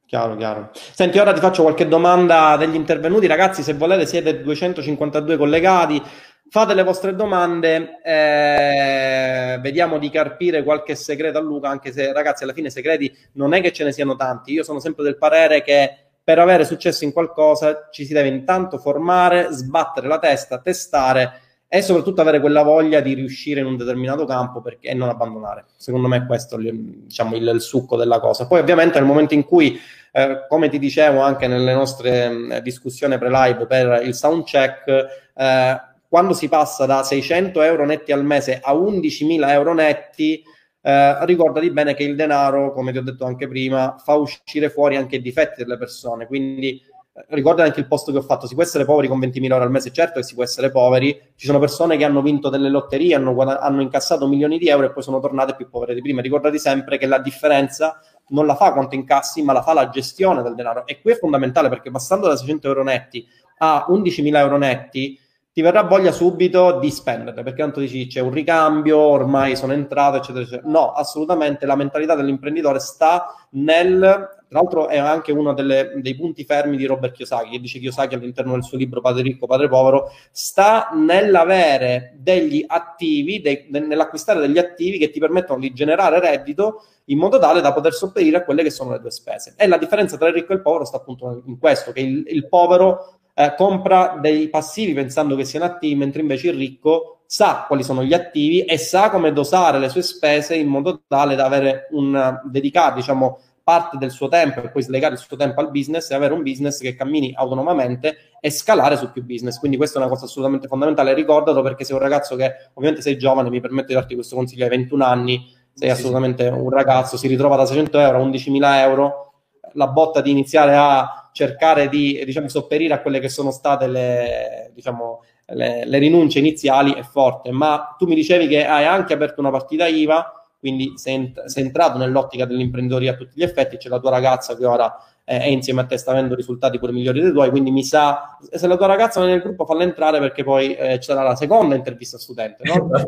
Chiaro, 0.06 0.36
chiaro. 0.36 0.72
Senti, 0.74 1.20
ora 1.20 1.34
ti 1.34 1.40
faccio 1.40 1.62
qualche 1.62 1.88
domanda 1.88 2.58
degli 2.58 2.74
intervenuti. 2.74 3.28
Ragazzi, 3.28 3.62
se 3.62 3.74
volete, 3.74 4.08
siete 4.08 4.42
252 4.42 5.38
collegati, 5.38 6.02
fate 6.50 6.74
le 6.74 6.82
vostre 6.82 7.16
domande, 7.16 8.02
eh, 8.04 9.60
vediamo 9.62 10.00
di 10.00 10.10
carpire 10.10 10.64
qualche 10.64 10.96
segreto 10.96 11.38
a 11.38 11.42
Luca, 11.42 11.70
anche 11.70 11.92
se 11.92 12.12
ragazzi, 12.12 12.42
alla 12.42 12.54
fine 12.54 12.72
segreti 12.72 13.16
non 13.34 13.54
è 13.54 13.62
che 13.62 13.72
ce 13.72 13.84
ne 13.84 13.92
siano 13.92 14.16
tanti. 14.16 14.52
Io 14.52 14.64
sono 14.64 14.80
sempre 14.80 15.04
del 15.04 15.18
parere 15.18 15.62
che 15.62 16.09
per 16.30 16.38
avere 16.38 16.64
successo 16.64 17.06
in 17.06 17.12
qualcosa 17.12 17.88
ci 17.90 18.06
si 18.06 18.14
deve 18.14 18.28
intanto 18.28 18.78
formare, 18.78 19.48
sbattere 19.50 20.08
la 20.08 20.20
testa, 20.20 20.60
testare 20.60 21.40
e 21.68 21.82
soprattutto 21.82 22.22
avere 22.22 22.40
quella 22.40 22.62
voglia 22.62 23.00
di 23.00 23.16
riuscire 23.16 23.62
in 23.62 23.66
un 23.66 23.76
determinato 23.76 24.26
campo 24.26 24.62
perché, 24.62 24.90
e 24.90 24.94
non 24.94 25.10
abbandonare. 25.10 25.66
Secondo 25.76 26.08
me 26.08 26.28
questo 26.28 26.60
è 26.60 26.70
diciamo, 26.72 27.36
il, 27.36 27.48
il, 27.48 27.62
succo 27.62 27.98
della 27.98 28.20
cosa. 28.20 28.46
Poi 28.46 28.60
ovviamente 28.60 29.00
nel 29.00 29.08
momento 29.08 29.34
in 29.34 29.44
cui, 29.44 29.80
eh, 30.12 30.46
come 30.48 30.70
ti 30.70 30.78
dicevo 30.78 31.20
anche 31.20 31.48
nelle 31.48 31.74
nostre 31.74 32.30
mh, 32.30 32.60
discussioni 32.60 33.18
pre-live 33.18 33.66
per 33.66 34.04
il 34.04 34.14
sound 34.14 34.44
check, 34.44 34.88
eh, 35.36 35.82
quando 36.08 36.34
si 36.34 36.48
passa 36.48 36.86
da 36.86 37.02
600 37.02 37.60
euro 37.64 37.88
netti 37.88 38.12
al 38.12 38.24
mese 38.24 38.60
a 38.62 38.76
11.000 38.76 39.50
euro 39.50 39.74
netti, 39.74 40.44
eh, 40.82 41.26
ricordati 41.26 41.70
bene 41.72 41.94
che 41.94 42.04
il 42.04 42.16
denaro, 42.16 42.72
come 42.72 42.92
ti 42.92 42.98
ho 42.98 43.04
detto 43.04 43.26
anche 43.26 43.48
prima, 43.48 43.96
fa 44.04 44.14
uscire 44.16 44.70
fuori 44.70 44.96
anche 44.96 45.18
i 45.18 45.22
difetti 45.22 45.64
delle 45.64 45.78
persone. 45.78 46.26
Quindi 46.26 46.82
eh, 47.14 47.26
ricorda 47.30 47.64
anche 47.64 47.80
il 47.80 47.88
posto 47.88 48.12
che 48.12 48.20
ho 48.20 48.22
fatto, 48.22 48.48
si 48.48 48.54
può 48.54 48.64
essere 48.64 48.86
poveri 48.86 49.08
con 49.08 49.20
20.000 49.20 49.44
euro 49.52 49.64
al 49.64 49.72
mese, 49.72 49.92
certo 49.92 50.20
che 50.20 50.26
si 50.26 50.36
può 50.36 50.44
essere 50.44 50.72
poveri, 50.72 51.20
ci 51.36 51.46
sono 51.46 51.60
persone 51.60 51.98
che 51.98 52.06
hanno 52.06 52.22
vinto 52.22 52.50
delle 52.50 52.70
lotterie, 52.70 53.16
hanno, 53.16 53.36
hanno 53.38 53.82
incassato 53.82 54.28
milioni 54.28 54.58
di 54.58 54.70
euro 54.70 54.86
e 54.86 54.92
poi 54.92 55.04
sono 55.04 55.20
tornate 55.20 55.56
più 55.56 55.70
povere 55.70 55.94
di 55.94 56.02
prima. 56.02 56.22
Ricordati 56.22 56.58
sempre 56.58 56.98
che 56.98 57.08
la 57.08 57.20
differenza 57.20 58.00
non 58.30 58.46
la 58.46 58.56
fa 58.56 58.72
quanto 58.72 58.96
incassi, 58.96 59.42
ma 59.44 59.54
la 59.54 59.62
fa 59.62 59.74
la 59.74 59.90
gestione 59.90 60.42
del 60.42 60.56
denaro. 60.56 60.86
E 60.86 61.02
qui 61.02 61.12
è 61.12 61.18
fondamentale 61.18 61.68
perché 61.68 61.92
passando 61.92 62.28
da 62.28 62.36
600 62.36 62.68
euro 62.68 62.84
netti 62.84 63.28
a 63.62 63.86
11.000 63.90 64.36
euro 64.38 64.58
netti, 64.58 65.20
ti 65.52 65.62
verrà 65.62 65.82
voglia 65.82 66.12
subito 66.12 66.78
di 66.80 66.92
spenderle, 66.92 67.44
perché 67.44 67.62
tanto 67.62 67.80
dici 67.80 68.08
c'è 68.08 68.20
un 68.20 68.32
ricambio, 68.32 68.98
ormai 68.98 69.56
sono 69.56 69.74
entrato, 69.74 70.18
eccetera, 70.18 70.44
eccetera. 70.44 70.70
No, 70.70 70.92
assolutamente 70.92 71.66
la 71.66 71.76
mentalità 71.76 72.16
dell'imprenditore 72.16 72.80
sta 72.80 73.34
nel 73.52 74.00
Tra 74.48 74.60
l'altro 74.60 74.88
è 74.88 74.98
anche 74.98 75.32
uno 75.32 75.54
delle, 75.54 75.94
dei 75.98 76.16
punti 76.16 76.44
fermi 76.44 76.78
di 76.78 76.86
Robert 76.86 77.14
Kiyosaki, 77.14 77.52
che 77.52 77.60
dice 77.60 77.80
Kiyosaki 77.80 78.16
all'interno 78.16 78.54
del 78.54 78.64
suo 78.64 78.78
libro 78.78 79.02
Padre 79.02 79.24
ricco, 79.24 79.48
padre 79.48 79.68
povero, 79.68 80.12
sta 80.32 80.90
nell'avere 80.94 82.16
degli 82.18 82.64
attivi, 82.68 83.42
dei, 83.42 83.68
nell'acquistare 83.70 84.40
degli 84.40 84.58
attivi 84.58 84.98
che 84.98 85.10
ti 85.10 85.20
permettono 85.20 85.60
di 85.60 85.74
generare 85.74 86.20
reddito 86.20 86.84
in 87.06 87.18
modo 87.18 87.40
tale 87.40 87.62
da 87.62 87.74
poter 87.74 87.94
sopperire 87.94 88.38
a 88.38 88.44
quelle 88.44 88.64
che 88.64 88.70
sono 88.70 88.92
le 88.92 89.00
tue 89.00 89.12
spese. 89.12 89.56
E 89.58 89.68
la 89.68 89.78
differenza 89.78 90.18
tra 90.18 90.28
il 90.28 90.34
ricco 90.34 90.54
e 90.54 90.56
il 90.56 90.62
povero 90.62 90.86
sta 90.86 90.98
appunto 90.98 91.44
in 91.46 91.58
questo, 91.58 91.92
che 91.92 92.02
il, 92.02 92.24
il 92.28 92.48
povero 92.48 93.19
eh, 93.40 93.56
compra 93.56 94.18
dei 94.20 94.50
passivi 94.50 94.92
pensando 94.92 95.38
che 95.38 95.46
siano 95.46 95.64
attivi, 95.64 95.96
mentre 95.96 96.20
invece 96.20 96.50
il 96.50 96.56
ricco 96.56 97.22
sa 97.26 97.64
quali 97.68 97.84
sono 97.84 98.04
gli 98.04 98.14
attivi 98.14 98.66
e 98.66 98.78
sa 98.78 99.10
come 99.10 99.32
dosare 99.32 99.80
le 99.80 99.88
sue 99.88 100.02
spese 100.02 100.56
in 100.56 100.68
modo 100.68 101.04
tale 101.08 101.36
da 101.36 101.46
avere 101.46 101.88
un 101.92 102.38
dedicato, 102.44 102.96
diciamo, 102.96 103.40
parte 103.64 103.98
del 103.98 104.12
suo 104.12 104.28
tempo 104.28 104.62
e 104.62 104.70
poi 104.70 104.82
slegare 104.82 105.14
il 105.14 105.22
suo 105.22 105.38
tempo 105.38 105.62
al 105.62 105.72
business 105.72 106.10
e 106.10 106.16
avere 106.16 106.34
un 106.34 106.44
business 106.44 106.80
che 106.80 106.96
cammini 106.96 107.34
autonomamente 107.34 108.18
e 108.42 108.50
scalare 108.50 108.98
su 108.98 109.10
più 109.10 109.24
business. 109.24 109.58
Quindi 109.58 109.78
questa 109.78 110.00
è 110.00 110.02
una 110.02 110.12
cosa 110.12 110.26
assolutamente 110.26 110.68
fondamentale. 110.68 111.14
Ricordatelo 111.14 111.62
perché 111.62 111.86
sei 111.86 111.96
un 111.96 112.02
ragazzo 112.02 112.36
che 112.36 112.52
ovviamente 112.74 113.02
sei 113.02 113.18
giovane, 113.18 113.50
mi 113.50 113.62
permetto 113.62 113.88
di 113.88 113.94
darti 113.94 114.16
questo 114.16 114.36
consiglio 114.36 114.66
ai 114.66 114.70
21 114.72 115.06
anni, 115.06 115.48
sei 115.74 115.92
assolutamente 115.92 116.46
un 116.48 116.70
ragazzo, 116.70 117.16
si 117.16 117.28
ritrova 117.28 117.56
da 117.56 117.66
600 117.66 118.00
euro 118.00 118.18
a 118.18 118.26
11.000 118.26 118.80
euro, 118.80 119.34
la 119.74 119.88
botta 119.88 120.20
di 120.20 120.32
iniziare 120.32 120.76
a 120.76 121.29
cercare 121.40 121.88
di 121.88 122.22
diciamo, 122.26 122.50
sopperire 122.50 122.94
a 122.94 123.00
quelle 123.00 123.22
che 123.22 123.30
sono 123.30 123.52
state 123.52 123.88
le, 123.88 124.72
diciamo, 124.74 125.24
le, 125.46 125.86
le 125.86 125.98
rinunce 125.98 126.40
iniziali 126.40 126.94
è 126.94 127.04
forte, 127.04 127.50
ma 127.52 127.96
tu 127.98 128.08
mi 128.08 128.16
dicevi 128.16 128.46
che 128.48 128.66
hai 128.66 128.84
anche 128.84 129.14
aperto 129.14 129.40
una 129.40 129.50
partita 129.50 129.88
IVA, 129.88 130.34
quindi 130.60 130.98
sei, 130.98 131.34
sei 131.46 131.64
entrato 131.64 131.98
nell'ottica 131.98 132.44
dell'imprenditoria 132.44 133.14
a 133.14 133.16
tutti 133.16 133.32
gli 133.36 133.44
effetti, 133.44 133.78
c'è 133.78 133.88
la 133.88 134.00
tua 134.00 134.10
ragazza 134.10 134.58
che 134.58 134.66
ora 134.66 134.94
è 135.24 135.46
insieme 135.46 135.82
a 135.82 135.86
te 135.86 135.96
sta 135.96 136.12
avendo 136.12 136.36
risultati 136.36 136.78
pure 136.78 136.92
migliori 136.92 137.22
dei 137.22 137.32
tuoi, 137.32 137.52
quindi 137.52 137.72
mi 137.72 137.86
sa, 137.86 138.38
se 138.52 138.68
la 138.68 138.76
tua 138.76 138.88
ragazza 138.88 139.22
non 139.22 139.30
è 139.30 139.32
nel 139.32 139.42
gruppo 139.42 139.64
falla 139.64 139.84
entrare 139.84 140.20
perché 140.20 140.44
poi 140.44 140.76
eh, 140.76 141.00
ci 141.00 141.04
sarà 141.04 141.22
la 141.22 141.36
seconda 141.36 141.76
intervista 141.76 142.18
studente, 142.18 142.64
no? 142.66 142.90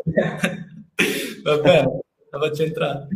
Va 1.42 1.58
bene 1.58 2.00
la 2.38 2.50
entrare. 2.64 3.08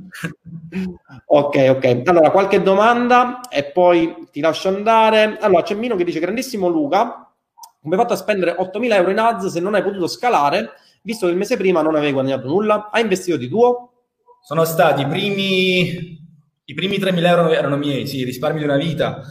ok, 1.27 1.67
ok. 1.71 2.03
Allora, 2.05 2.31
qualche 2.31 2.63
domanda 2.63 3.41
e 3.49 3.65
poi 3.65 4.29
ti 4.31 4.41
lascio 4.41 4.69
andare. 4.69 5.39
Allora, 5.41 5.63
c'è 5.63 5.75
Mino 5.75 5.97
che 5.97 6.05
dice, 6.05 6.21
grandissimo 6.21 6.69
Luca, 6.69 7.33
come 7.81 7.95
hai 7.95 8.01
fatto 8.01 8.13
a 8.13 8.17
spendere 8.17 8.57
8.000 8.59 8.93
euro 8.95 9.11
in 9.11 9.19
ads 9.19 9.47
se 9.47 9.61
non 9.61 9.75
hai 9.75 9.83
potuto 9.83 10.07
scalare, 10.07 10.73
visto 11.03 11.27
che 11.27 11.33
il 11.33 11.39
mese 11.39 11.57
prima 11.57 11.83
non 11.83 11.95
avevi 11.95 12.13
guadagnato 12.13 12.47
nulla? 12.47 12.91
Hai 12.91 13.03
investito 13.03 13.37
di 13.37 13.49
tuo? 13.49 13.93
Sono 14.43 14.65
stati 14.65 15.03
i 15.03 15.07
primi, 15.07 16.21
i 16.65 16.75
primi 16.75 16.99
3.000 16.99 17.27
euro 17.27 17.53
erano 17.53 17.77
miei, 17.77 18.07
sì, 18.07 18.23
risparmi 18.23 18.59
di 18.59 18.65
una 18.65 18.77
vita. 18.77 19.23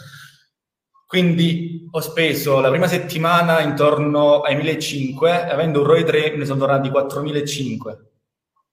Quindi 1.08 1.88
ho 1.92 2.00
speso 2.02 2.60
la 2.60 2.70
prima 2.70 2.88
settimana 2.88 3.62
intorno 3.62 4.42
ai 4.42 4.58
1.500, 4.58 5.52
avendo 5.52 5.82
un 5.82 5.86
ROI 5.86 6.04
3 6.04 6.32
me 6.32 6.38
ne 6.38 6.46
sono 6.46 6.60
tornati 6.60 6.90
4.500 6.90 8.14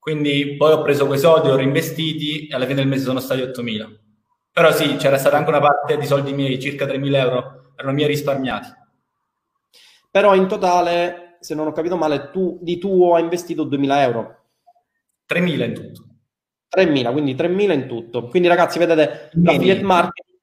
quindi 0.02 0.56
poi 0.56 0.72
ho 0.72 0.82
preso 0.82 1.06
quei 1.06 1.20
soldi, 1.20 1.48
ho 1.48 1.54
reinvestiti 1.54 2.48
e 2.48 2.54
alla 2.56 2.64
fine 2.64 2.80
del 2.80 2.88
mese 2.88 3.04
sono 3.04 3.20
stati 3.20 3.40
8.000. 3.40 3.88
Però 4.50 4.72
sì, 4.72 4.96
c'era 4.96 5.16
stata 5.16 5.36
anche 5.36 5.50
una 5.50 5.60
parte 5.60 5.96
di 5.96 6.06
soldi 6.06 6.32
miei, 6.32 6.58
circa 6.58 6.86
3.000 6.86 7.14
euro, 7.14 7.72
erano 7.76 7.94
miei 7.94 8.08
risparmiati. 8.08 8.68
Però 10.10 10.34
in 10.34 10.48
totale, 10.48 11.36
se 11.38 11.54
non 11.54 11.68
ho 11.68 11.72
capito 11.72 11.96
male, 11.96 12.30
tu 12.32 12.58
di 12.60 12.78
tuo 12.78 13.14
hai 13.14 13.22
investito 13.22 13.64
2.000 13.64 14.00
euro. 14.00 14.44
3.000 15.28 15.64
in 15.66 15.72
tutto. 15.72 16.04
3.000, 16.76 17.12
quindi 17.12 17.36
3.000 17.36 17.70
in 17.70 17.86
tutto. 17.86 18.26
Quindi 18.26 18.48
ragazzi, 18.48 18.80
vedete, 18.80 19.30
l'affiliate 19.34 19.82
marketing, 19.82 20.38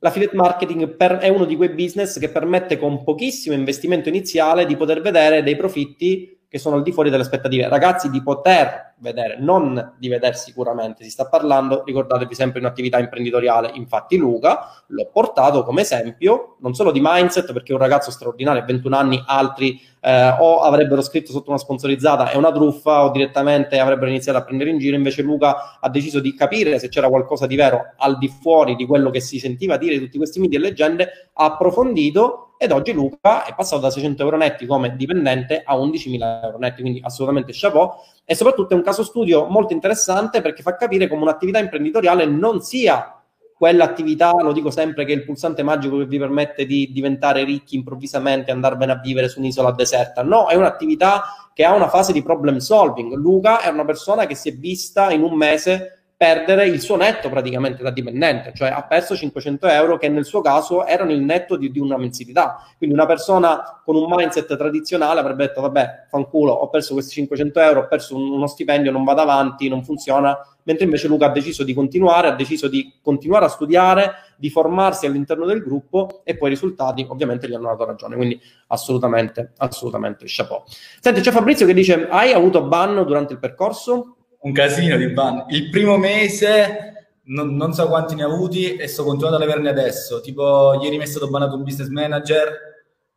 l'affiliate 0.00 0.36
marketing 0.36 0.96
per, 0.96 1.12
è 1.12 1.28
uno 1.28 1.46
di 1.46 1.56
quei 1.56 1.70
business 1.70 2.18
che 2.18 2.28
permette 2.28 2.76
con 2.76 3.04
pochissimo 3.04 3.54
investimento 3.54 4.10
iniziale 4.10 4.66
di 4.66 4.76
poter 4.76 5.00
vedere 5.00 5.42
dei 5.42 5.56
profitti 5.56 6.40
che 6.52 6.58
sono 6.58 6.76
al 6.76 6.82
di 6.82 6.92
fuori 6.92 7.08
delle 7.08 7.22
aspettative. 7.22 7.66
Ragazzi, 7.66 8.10
di 8.10 8.22
poter 8.22 8.92
vedere, 8.98 9.38
non 9.40 9.94
di 9.96 10.08
vedere 10.08 10.34
sicuramente, 10.34 11.02
si 11.02 11.08
sta 11.08 11.26
parlando, 11.26 11.82
ricordatevi 11.82 12.34
sempre 12.34 12.60
un'attività 12.60 12.98
imprenditoriale. 12.98 13.70
Infatti 13.72 14.18
Luca 14.18 14.84
l'ho 14.88 15.08
portato 15.10 15.64
come 15.64 15.80
esempio, 15.80 16.56
non 16.60 16.74
solo 16.74 16.92
di 16.92 17.00
mindset, 17.02 17.54
perché 17.54 17.72
è 17.72 17.74
un 17.74 17.80
ragazzo 17.80 18.10
straordinario, 18.10 18.66
21 18.66 18.94
anni, 18.94 19.22
altri 19.26 19.80
eh, 20.02 20.36
o 20.38 20.60
avrebbero 20.60 21.00
scritto 21.00 21.32
sotto 21.32 21.48
una 21.48 21.58
sponsorizzata 21.58 22.28
è 22.28 22.36
una 22.36 22.52
truffa 22.52 23.04
o 23.04 23.10
direttamente 23.10 23.78
avrebbero 23.78 24.10
iniziato 24.10 24.36
a 24.36 24.42
prendere 24.42 24.68
in 24.68 24.78
giro, 24.78 24.94
invece 24.94 25.22
Luca 25.22 25.78
ha 25.80 25.88
deciso 25.88 26.20
di 26.20 26.34
capire 26.34 26.78
se 26.78 26.90
c'era 26.90 27.08
qualcosa 27.08 27.46
di 27.46 27.56
vero 27.56 27.94
al 27.96 28.18
di 28.18 28.28
fuori 28.28 28.74
di 28.76 28.84
quello 28.84 29.08
che 29.08 29.20
si 29.20 29.38
sentiva 29.38 29.78
dire 29.78 29.96
di 29.96 30.04
tutti 30.04 30.18
questi 30.18 30.38
media 30.38 30.58
e 30.58 30.62
leggende, 30.62 31.30
ha 31.32 31.44
approfondito 31.46 32.51
ed 32.62 32.70
oggi 32.70 32.92
Luca 32.92 33.44
è 33.44 33.56
passato 33.56 33.82
da 33.82 33.90
600 33.90 34.22
euro 34.22 34.36
netti 34.36 34.66
come 34.66 34.94
dipendente 34.94 35.62
a 35.64 35.74
11.000 35.74 36.44
euro 36.44 36.58
netti, 36.58 36.80
quindi 36.80 37.00
assolutamente 37.02 37.50
chapeau 37.52 37.90
e 38.24 38.36
soprattutto 38.36 38.74
è 38.74 38.76
un 38.76 38.84
caso 38.84 39.02
studio 39.02 39.46
molto 39.46 39.72
interessante 39.72 40.40
perché 40.40 40.62
fa 40.62 40.76
capire 40.76 41.08
come 41.08 41.22
un'attività 41.22 41.58
imprenditoriale 41.58 42.24
non 42.24 42.60
sia 42.60 43.20
quell'attività, 43.56 44.32
lo 44.40 44.52
dico 44.52 44.70
sempre, 44.70 45.04
che 45.04 45.12
è 45.12 45.16
il 45.16 45.24
pulsante 45.24 45.64
magico 45.64 45.98
che 45.98 46.06
vi 46.06 46.18
permette 46.18 46.64
di 46.64 46.90
diventare 46.92 47.42
ricchi 47.42 47.74
improvvisamente 47.74 48.50
e 48.50 48.54
andarvene 48.54 48.92
a 48.92 49.00
vivere 49.00 49.28
su 49.28 49.40
un'isola 49.40 49.72
deserta. 49.72 50.22
No, 50.22 50.48
è 50.48 50.54
un'attività 50.54 51.50
che 51.52 51.64
ha 51.64 51.74
una 51.74 51.88
fase 51.88 52.12
di 52.12 52.22
problem 52.22 52.58
solving. 52.58 53.12
Luca 53.14 53.60
è 53.60 53.68
una 53.68 53.84
persona 53.84 54.26
che 54.26 54.36
si 54.36 54.50
è 54.50 54.52
vista 54.52 55.10
in 55.10 55.22
un 55.22 55.34
mese 55.34 56.01
perdere 56.22 56.68
il 56.68 56.80
suo 56.80 56.94
netto 56.94 57.28
praticamente 57.28 57.82
da 57.82 57.90
dipendente, 57.90 58.52
cioè 58.54 58.68
ha 58.68 58.84
perso 58.84 59.16
500 59.16 59.66
euro 59.66 59.98
che 59.98 60.08
nel 60.08 60.24
suo 60.24 60.40
caso 60.40 60.86
erano 60.86 61.10
il 61.10 61.18
netto 61.18 61.56
di, 61.56 61.68
di, 61.72 61.80
una 61.80 61.96
mensilità. 61.96 62.64
Quindi 62.78 62.94
una 62.94 63.06
persona 63.06 63.82
con 63.84 63.96
un 63.96 64.06
mindset 64.08 64.56
tradizionale 64.56 65.18
avrebbe 65.18 65.46
detto 65.46 65.60
vabbè, 65.62 66.06
fanculo, 66.08 66.52
ho 66.52 66.68
perso 66.68 66.92
questi 66.92 67.14
500 67.14 67.58
euro, 67.58 67.80
ho 67.80 67.88
perso 67.88 68.14
un, 68.14 68.30
uno 68.30 68.46
stipendio, 68.46 68.92
non 68.92 69.02
vado 69.02 69.20
avanti, 69.20 69.68
non 69.68 69.82
funziona, 69.82 70.38
mentre 70.62 70.84
invece 70.84 71.08
Luca 71.08 71.26
ha 71.26 71.30
deciso 71.30 71.64
di 71.64 71.74
continuare, 71.74 72.28
ha 72.28 72.36
deciso 72.36 72.68
di 72.68 73.00
continuare 73.02 73.46
a 73.46 73.48
studiare, 73.48 74.12
di 74.36 74.48
formarsi 74.48 75.06
all'interno 75.06 75.44
del 75.44 75.60
gruppo 75.60 76.20
e 76.22 76.36
poi 76.36 76.50
i 76.50 76.52
risultati 76.52 77.04
ovviamente 77.08 77.48
gli 77.48 77.54
hanno 77.54 77.66
dato 77.66 77.84
ragione, 77.84 78.14
quindi 78.14 78.40
assolutamente, 78.68 79.54
assolutamente 79.56 80.22
chapeau. 80.28 80.62
Senti, 81.00 81.20
c'è 81.20 81.32
Fabrizio 81.32 81.66
che 81.66 81.74
dice 81.74 82.06
hai 82.08 82.32
avuto 82.32 82.62
ban 82.62 83.02
durante 83.04 83.32
il 83.32 83.40
percorso? 83.40 84.18
Un 84.42 84.52
casino 84.52 84.96
di 84.96 85.08
ban. 85.08 85.44
Il 85.48 85.68
primo 85.70 85.96
mese 85.96 86.92
non, 87.24 87.54
non, 87.54 87.72
so 87.72 87.86
quanti 87.88 88.14
ne 88.14 88.24
ho 88.24 88.32
avuti 88.32 88.76
e 88.76 88.86
sto 88.88 89.04
continuando 89.04 89.42
ad 89.42 89.48
averne 89.48 89.68
adesso. 89.68 90.20
Tipo, 90.20 90.78
ieri 90.82 90.96
mi 90.96 91.04
è 91.04 91.06
stato 91.06 91.28
banato 91.28 91.56
un 91.56 91.62
business 91.62 91.88
manager 91.88 92.52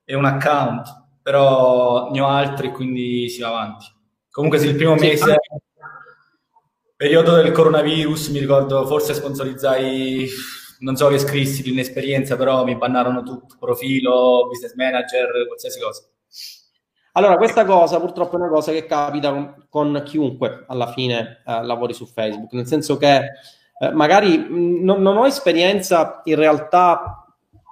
e 0.04 0.16
un 0.16 0.26
account, 0.26 0.88
però 1.22 2.12
ne 2.12 2.22
ho 2.22 2.28
altri, 2.28 2.72
quindi 2.72 3.30
si 3.30 3.42
va 3.42 3.50
avanti. 3.50 3.86
Comunque, 4.30 4.60
sì, 4.60 4.68
il 4.68 4.76
primo 4.76 4.98
sì, 4.98 5.08
mese, 5.08 5.24
anche... 5.24 5.62
periodo 6.96 7.36
del 7.36 7.52
coronavirus, 7.52 8.28
mi 8.30 8.40
ricordo, 8.40 8.86
forse 8.86 9.14
sponsorizzai, 9.14 10.28
non 10.80 10.96
so 10.96 11.08
che 11.08 11.18
scrissi 11.18 11.64
di 11.64 11.72
un'esperienza, 11.72 12.36
però 12.36 12.64
mi 12.64 12.76
bannarono 12.76 13.24
tutto, 13.24 13.56
profilo, 13.60 14.48
business 14.48 14.76
manager, 14.76 15.48
qualsiasi 15.48 15.80
cosa. 15.80 16.04
Allora, 17.18 17.38
questa 17.38 17.64
cosa 17.64 17.98
purtroppo 18.02 18.34
è 18.36 18.40
una 18.40 18.50
cosa 18.50 18.74
che 18.74 18.86
capita 18.86 19.32
con, 19.32 19.66
con 19.70 20.02
chiunque 20.04 20.66
alla 20.68 20.92
fine 20.92 21.42
eh, 21.48 21.64
lavori 21.64 21.94
su 21.94 22.06
Facebook, 22.06 22.52
nel 22.52 22.68
senso 22.68 22.98
che 22.98 23.22
eh, 23.80 23.92
magari 23.92 24.38
mh, 24.38 24.84
non, 24.84 25.02
non, 25.02 25.16
ho 25.16 25.26
esperienza 25.26 26.20
in 26.26 26.36
realtà 26.36 27.26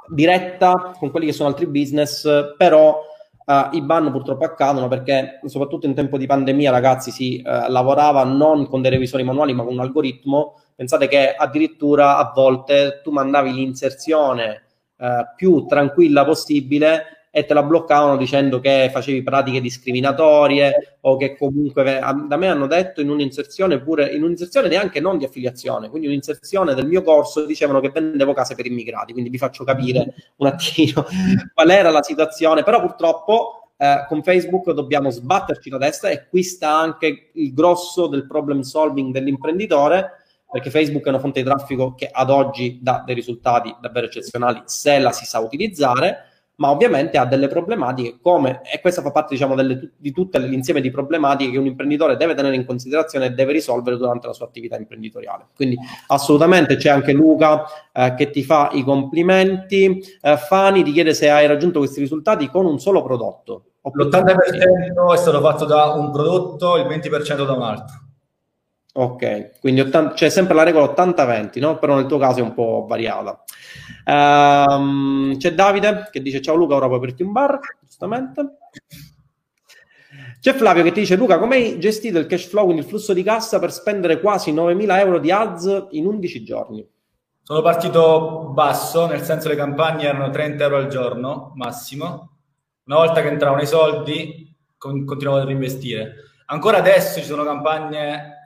diretta 0.08 0.94
con 0.98 1.12
quelli 1.12 1.26
che 1.26 1.34
sono 1.34 1.50
altri 1.50 1.66
business, 1.66 2.56
però 2.56 3.02
eh, 3.46 3.70
i 3.74 3.82
ban 3.82 4.12
purtroppo 4.12 4.46
accadono 4.46 4.88
perché 4.88 5.42
soprattutto 5.44 5.88
in 5.88 5.94
tempo 5.94 6.18
di 6.18 6.26
pandemia, 6.26 6.72
ragazzi, 6.72 7.12
si 7.12 7.42
eh, 7.42 7.70
lavorava 7.70 8.24
non 8.24 8.66
con 8.70 8.82
dei 8.82 8.92
revisori 8.92 9.24
manuali 9.24 9.54
ma 9.54 9.64
con 9.64 9.74
un 9.74 9.82
algoritmo. 9.82 10.62
Pensate 10.74 11.10
che 11.10 11.36
addirittura 11.36 12.16
a 12.16 12.32
volte 12.34 13.02
tu 13.04 13.12
mandavi 13.12 13.52
l'inserzione 13.52 14.68
eh, 14.96 15.26
più 15.36 15.66
tranquilla 15.66 16.24
possibile 16.24 17.23
e 17.36 17.46
te 17.46 17.56
la 17.56 17.64
bloccavano 17.64 18.16
dicendo 18.16 18.60
che 18.60 18.92
facevi 18.94 19.24
pratiche 19.24 19.60
discriminatorie 19.60 20.98
o 21.02 21.18
che 21.18 21.36
comunque 21.36 22.00
da 22.28 22.38
me 22.38 22.48
hanno 22.48 22.68
detto 22.68 23.02
in 23.02 23.10
un'inserzione 23.10 23.82
pure 23.82 24.14
in 24.14 24.22
un'inserzione 24.22 24.68
neanche 24.68 25.00
non 25.00 25.18
di 25.18 25.26
affiliazione, 25.26 25.90
quindi 25.90 26.06
un'inserzione 26.06 26.76
del 26.76 26.86
mio 26.86 27.02
corso 27.02 27.44
dicevano 27.44 27.80
che 27.80 27.90
vendevo 27.90 28.34
case 28.34 28.54
per 28.54 28.68
immigrati, 28.68 29.14
quindi 29.14 29.32
vi 29.32 29.40
faccio 29.40 29.64
capire 29.64 30.14
un 30.36 30.46
attimo 30.46 31.06
qual 31.56 31.70
era 31.72 31.90
la 31.90 32.04
situazione, 32.04 32.62
però 32.62 32.80
purtroppo 32.82 33.72
eh, 33.78 34.06
con 34.08 34.22
Facebook 34.22 34.70
dobbiamo 34.70 35.10
sbatterci 35.10 35.72
la 35.72 35.80
testa 35.80 36.10
e 36.10 36.28
qui 36.28 36.44
sta 36.44 36.78
anche 36.78 37.32
il 37.34 37.52
grosso 37.52 38.06
del 38.06 38.28
problem 38.28 38.62
solving 38.62 39.12
dell'imprenditore 39.12 40.20
perché 40.52 40.70
Facebook 40.70 41.04
è 41.06 41.10
una 41.10 41.18
fonte 41.18 41.42
di 41.42 41.48
traffico 41.48 41.96
che 41.96 42.08
ad 42.12 42.30
oggi 42.30 42.78
dà 42.80 43.02
dei 43.04 43.16
risultati 43.16 43.76
davvero 43.82 44.06
eccezionali 44.06 44.62
se 44.66 45.00
la 45.00 45.12
si 45.12 45.26
sa 45.26 45.40
utilizzare 45.40 46.28
ma 46.56 46.70
ovviamente 46.70 47.18
ha 47.18 47.26
delle 47.26 47.48
problematiche 47.48 48.18
come, 48.22 48.62
e 48.64 48.80
questa 48.80 49.02
fa 49.02 49.12
parte 49.12 49.34
diciamo 49.34 49.56
delle, 49.56 49.92
di 49.98 50.12
tutto 50.12 50.38
l'insieme 50.38 50.82
di 50.82 50.92
problematiche 50.92 51.52
che 51.52 51.58
un 51.58 51.66
imprenditore 51.66 52.16
deve 52.16 52.36
tenere 52.36 52.56
in 52.56 52.66
considerazione 52.66 53.28
e 53.28 53.30
deve 53.32 53.54
risolvere 53.54 53.98
durante 53.98 54.28
la 54.28 54.34
sua 54.34 54.46
attività 54.46 54.78
imprenditoriale. 54.78 55.48
Quindi 55.56 55.78
assolutamente 56.08 56.76
c'è 56.76 56.90
anche 56.90 57.14
Luca 57.14 57.64
eh, 57.92 58.14
che 58.16 58.30
ti 58.30 58.44
fa 58.44 58.70
i 58.74 58.84
complimenti, 58.84 60.04
eh, 60.22 60.38
Fani 60.38 60.84
ti 60.84 60.92
chiede 60.92 61.14
se 61.14 61.30
hai 61.30 61.48
raggiunto 61.48 61.80
questi 61.80 62.00
risultati 62.00 62.50
con 62.50 62.66
un 62.66 62.80
solo 62.80 63.02
prodotto. 63.02 63.66
L'80% 63.82 65.14
è 65.14 65.18
stato 65.18 65.42
fatto 65.42 65.66
da 65.66 65.92
un 65.94 66.12
prodotto, 66.12 66.78
il 66.78 66.86
20% 66.86 67.46
da 67.46 67.52
un 67.52 67.62
altro. 67.62 68.03
Ok, 68.96 69.60
quindi 69.60 69.82
80, 69.82 70.14
c'è 70.14 70.30
sempre 70.30 70.54
la 70.54 70.62
regola 70.62 70.94
80-20, 70.94 71.60
no? 71.60 71.80
Però 71.80 71.96
nel 71.96 72.06
tuo 72.06 72.20
caso 72.20 72.40
è 72.40 72.44
un 72.44 72.54
po' 72.54 72.86
variata. 72.88 73.44
Um, 74.06 75.36
c'è 75.38 75.56
Davide 75.56 76.10
che 76.12 76.22
dice 76.22 76.42
ciao 76.42 76.54
Luca, 76.56 76.76
ora 76.76 76.86
puoi 76.86 77.00
aprirti 77.00 77.24
un 77.24 77.32
bar, 77.32 77.60
giustamente. 77.82 78.58
C'è 80.40 80.54
Flavio 80.54 80.84
che 80.84 80.92
ti 80.92 81.00
dice 81.00 81.16
Luca, 81.16 81.40
come 81.40 81.56
hai 81.56 81.80
gestito 81.80 82.20
il 82.20 82.28
cash 82.28 82.48
flow, 82.48 82.66
quindi 82.66 82.84
il 82.84 82.88
flusso 82.88 83.14
di 83.14 83.24
cassa 83.24 83.58
per 83.60 83.72
spendere 83.72 84.20
quasi 84.20 84.54
9.000 84.54 85.00
euro 85.00 85.18
di 85.18 85.32
ads 85.32 85.88
in 85.92 86.06
11 86.06 86.44
giorni? 86.44 86.88
Sono 87.42 87.62
partito 87.62 88.52
basso, 88.54 89.08
nel 89.08 89.22
senso 89.22 89.48
le 89.48 89.56
campagne 89.56 90.06
erano 90.06 90.30
30 90.30 90.64
euro 90.64 90.78
al 90.78 90.88
giorno 90.88 91.54
massimo. 91.56 92.38
Una 92.86 92.98
volta 92.98 93.22
che 93.22 93.30
entravano 93.30 93.62
i 93.62 93.68
soldi, 93.68 94.56
con, 94.78 95.04
continuavo 95.04 95.42
a 95.42 95.46
reinvestire. 95.46 96.14
Ancora 96.48 96.78
adesso 96.78 97.20
ci 97.20 97.26
sono 97.26 97.44
campagne 97.44 98.44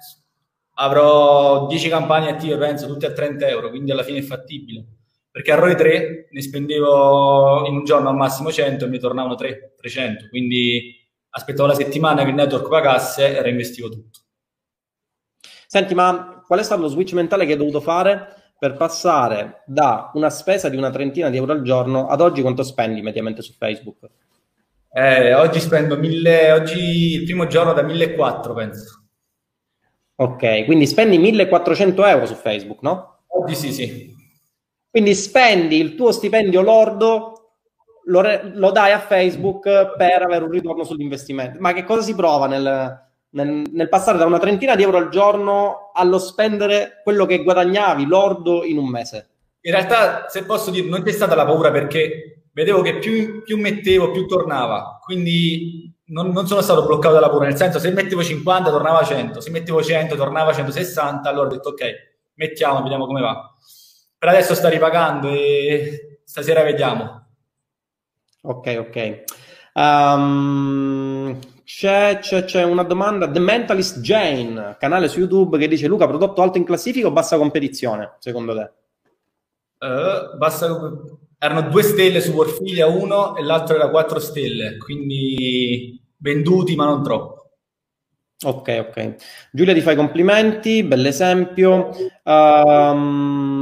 avrò 0.79 1.67
10 1.67 1.89
campagne 1.89 2.29
attive, 2.29 2.57
penso, 2.57 2.87
tutte 2.87 3.05
a 3.07 3.11
30 3.11 3.47
euro, 3.47 3.69
quindi 3.69 3.91
alla 3.91 4.03
fine 4.03 4.19
è 4.19 4.23
fattibile. 4.23 4.85
Perché 5.31 5.51
a 5.51 5.55
ROI 5.55 5.75
3 5.75 6.29
ne 6.31 6.41
spendevo 6.41 7.65
in 7.67 7.75
un 7.75 7.83
giorno 7.83 8.09
al 8.09 8.15
massimo 8.15 8.51
100 8.51 8.85
e 8.85 8.87
mi 8.87 8.99
tornavano 8.99 9.35
3, 9.35 9.75
300, 9.77 10.29
quindi 10.29 10.95
aspettavo 11.29 11.67
la 11.67 11.75
settimana 11.75 12.23
che 12.23 12.29
il 12.29 12.35
network 12.35 12.67
pagasse 12.67 13.37
e 13.37 13.41
reinvestivo 13.41 13.89
tutto. 13.89 14.19
Senti, 15.67 15.93
ma 15.93 16.43
qual 16.45 16.59
è 16.59 16.63
stato 16.63 16.81
lo 16.81 16.87
switch 16.87 17.13
mentale 17.13 17.45
che 17.45 17.51
hai 17.51 17.57
dovuto 17.57 17.81
fare 17.81 18.53
per 18.57 18.75
passare 18.75 19.63
da 19.67 20.09
una 20.13 20.29
spesa 20.29 20.69
di 20.69 20.77
una 20.77 20.89
trentina 20.89 21.29
di 21.29 21.37
euro 21.37 21.51
al 21.51 21.61
giorno 21.61 22.07
ad 22.07 22.21
oggi 22.21 22.41
quanto 22.41 22.63
spendi 22.63 23.01
mediamente 23.01 23.41
su 23.41 23.53
Facebook? 23.53 24.09
Eh, 24.89 25.33
oggi 25.35 25.59
spendo 25.59 25.97
1000, 25.97 26.51
oggi 26.53 27.13
il 27.13 27.23
primo 27.25 27.45
giorno 27.45 27.73
da 27.73 27.83
1400 27.83 28.53
penso. 28.53 28.96
Ok, 30.19 30.65
quindi 30.65 30.87
spendi 30.87 31.19
1400 31.19 32.05
euro 32.05 32.25
su 32.25 32.33
Facebook, 32.33 32.81
no? 32.81 33.19
Oggi 33.27 33.53
sì, 33.53 33.71
sì. 33.71 34.15
Quindi 34.89 35.13
spendi 35.13 35.79
il 35.79 35.93
tuo 35.93 36.11
stipendio 36.11 36.61
lordo, 36.61 37.51
lo, 38.05 38.21
re- 38.21 38.51
lo 38.55 38.71
dai 38.71 38.93
a 38.93 38.99
Facebook 38.99 39.95
per 39.95 40.23
avere 40.23 40.43
un 40.45 40.49
ritorno 40.49 40.83
sull'investimento. 40.83 41.59
Ma 41.59 41.71
che 41.73 41.83
cosa 41.83 42.01
si 42.01 42.15
prova 42.15 42.47
nel, 42.47 42.99
nel, 43.29 43.63
nel, 43.71 43.89
passare 43.89 44.17
da 44.17 44.25
una 44.25 44.39
trentina 44.39 44.75
di 44.75 44.81
euro 44.81 44.97
al 44.97 45.09
giorno 45.09 45.91
allo 45.93 46.17
spendere 46.17 47.01
quello 47.03 47.27
che 47.27 47.43
guadagnavi 47.43 48.07
lordo 48.07 48.63
in 48.63 48.79
un 48.79 48.89
mese? 48.89 49.29
In 49.61 49.71
realtà, 49.71 50.27
se 50.29 50.45
posso 50.45 50.71
dire, 50.71 50.87
non 50.87 51.03
c'è 51.03 51.11
stata 51.11 51.35
la 51.35 51.45
paura 51.45 51.69
perché 51.69 52.45
vedevo 52.53 52.81
che 52.81 52.97
più, 52.97 53.43
più 53.43 53.55
mettevo, 53.59 54.09
più 54.09 54.25
tornava. 54.25 54.99
Quindi 55.03 55.95
non, 56.07 56.31
non, 56.31 56.47
sono 56.47 56.61
stato 56.61 56.85
bloccato 56.85 57.13
dalla 57.13 57.29
paura, 57.29 57.47
nel 57.47 57.57
senso 57.57 57.79
se 57.79 57.91
mettevo 57.91 58.23
50 58.23 58.69
tornava 58.69 59.03
100, 59.03 59.41
se 59.41 59.49
mettevo 59.49 59.81
100 59.81 60.15
tornava 60.15 60.53
160, 60.53 61.27
allora 61.27 61.47
ho 61.47 61.51
detto 61.51 61.69
ok, 61.69 61.83
mettiamo, 62.35 62.81
vediamo 62.81 63.05
come 63.05 63.21
va. 63.21 63.53
Per 64.17 64.29
adesso 64.29 64.55
sta 64.55 64.69
ripagando 64.69 65.29
e 65.29 66.19
stasera 66.23 66.63
vediamo. 66.63 67.25
Ok, 68.41 68.75
ok. 68.79 69.23
Um, 69.73 71.37
c'è, 71.63 72.19
c'è, 72.19 72.45
c'è, 72.45 72.63
una 72.63 72.83
domanda, 72.83 73.29
The 73.29 73.39
Mentalist 73.39 73.99
Jane, 73.99 74.77
canale 74.79 75.09
su 75.09 75.19
YouTube 75.19 75.57
che 75.57 75.67
dice 75.67 75.87
Luca, 75.87 76.07
prodotto 76.07 76.41
alto 76.41 76.57
in 76.57 76.63
classifica 76.63 77.07
o 77.07 77.11
bassa 77.11 77.37
competizione, 77.37 78.15
secondo 78.19 78.55
te? 78.55 78.71
Uh, 79.85 80.37
bassa 80.37 80.67
erano 81.39 81.61
due 81.69 81.83
stelle 81.83 82.21
su 82.21 82.31
Warfilia, 82.31 82.87
uno 82.87 83.35
e 83.35 83.43
l'altro 83.43 83.75
era 83.75 83.89
quattro 83.89 84.19
stelle, 84.19 84.77
quindi 84.77 86.01
venduti 86.17 86.75
ma 86.75 86.85
non 86.85 87.03
troppo. 87.03 87.35
Ok, 88.45 88.85
ok. 88.89 89.15
Giulia 89.51 89.73
ti 89.73 89.81
fai 89.81 89.95
complimenti, 89.95 90.83
bell'esempio. 90.83 91.89
Um, 92.23 93.57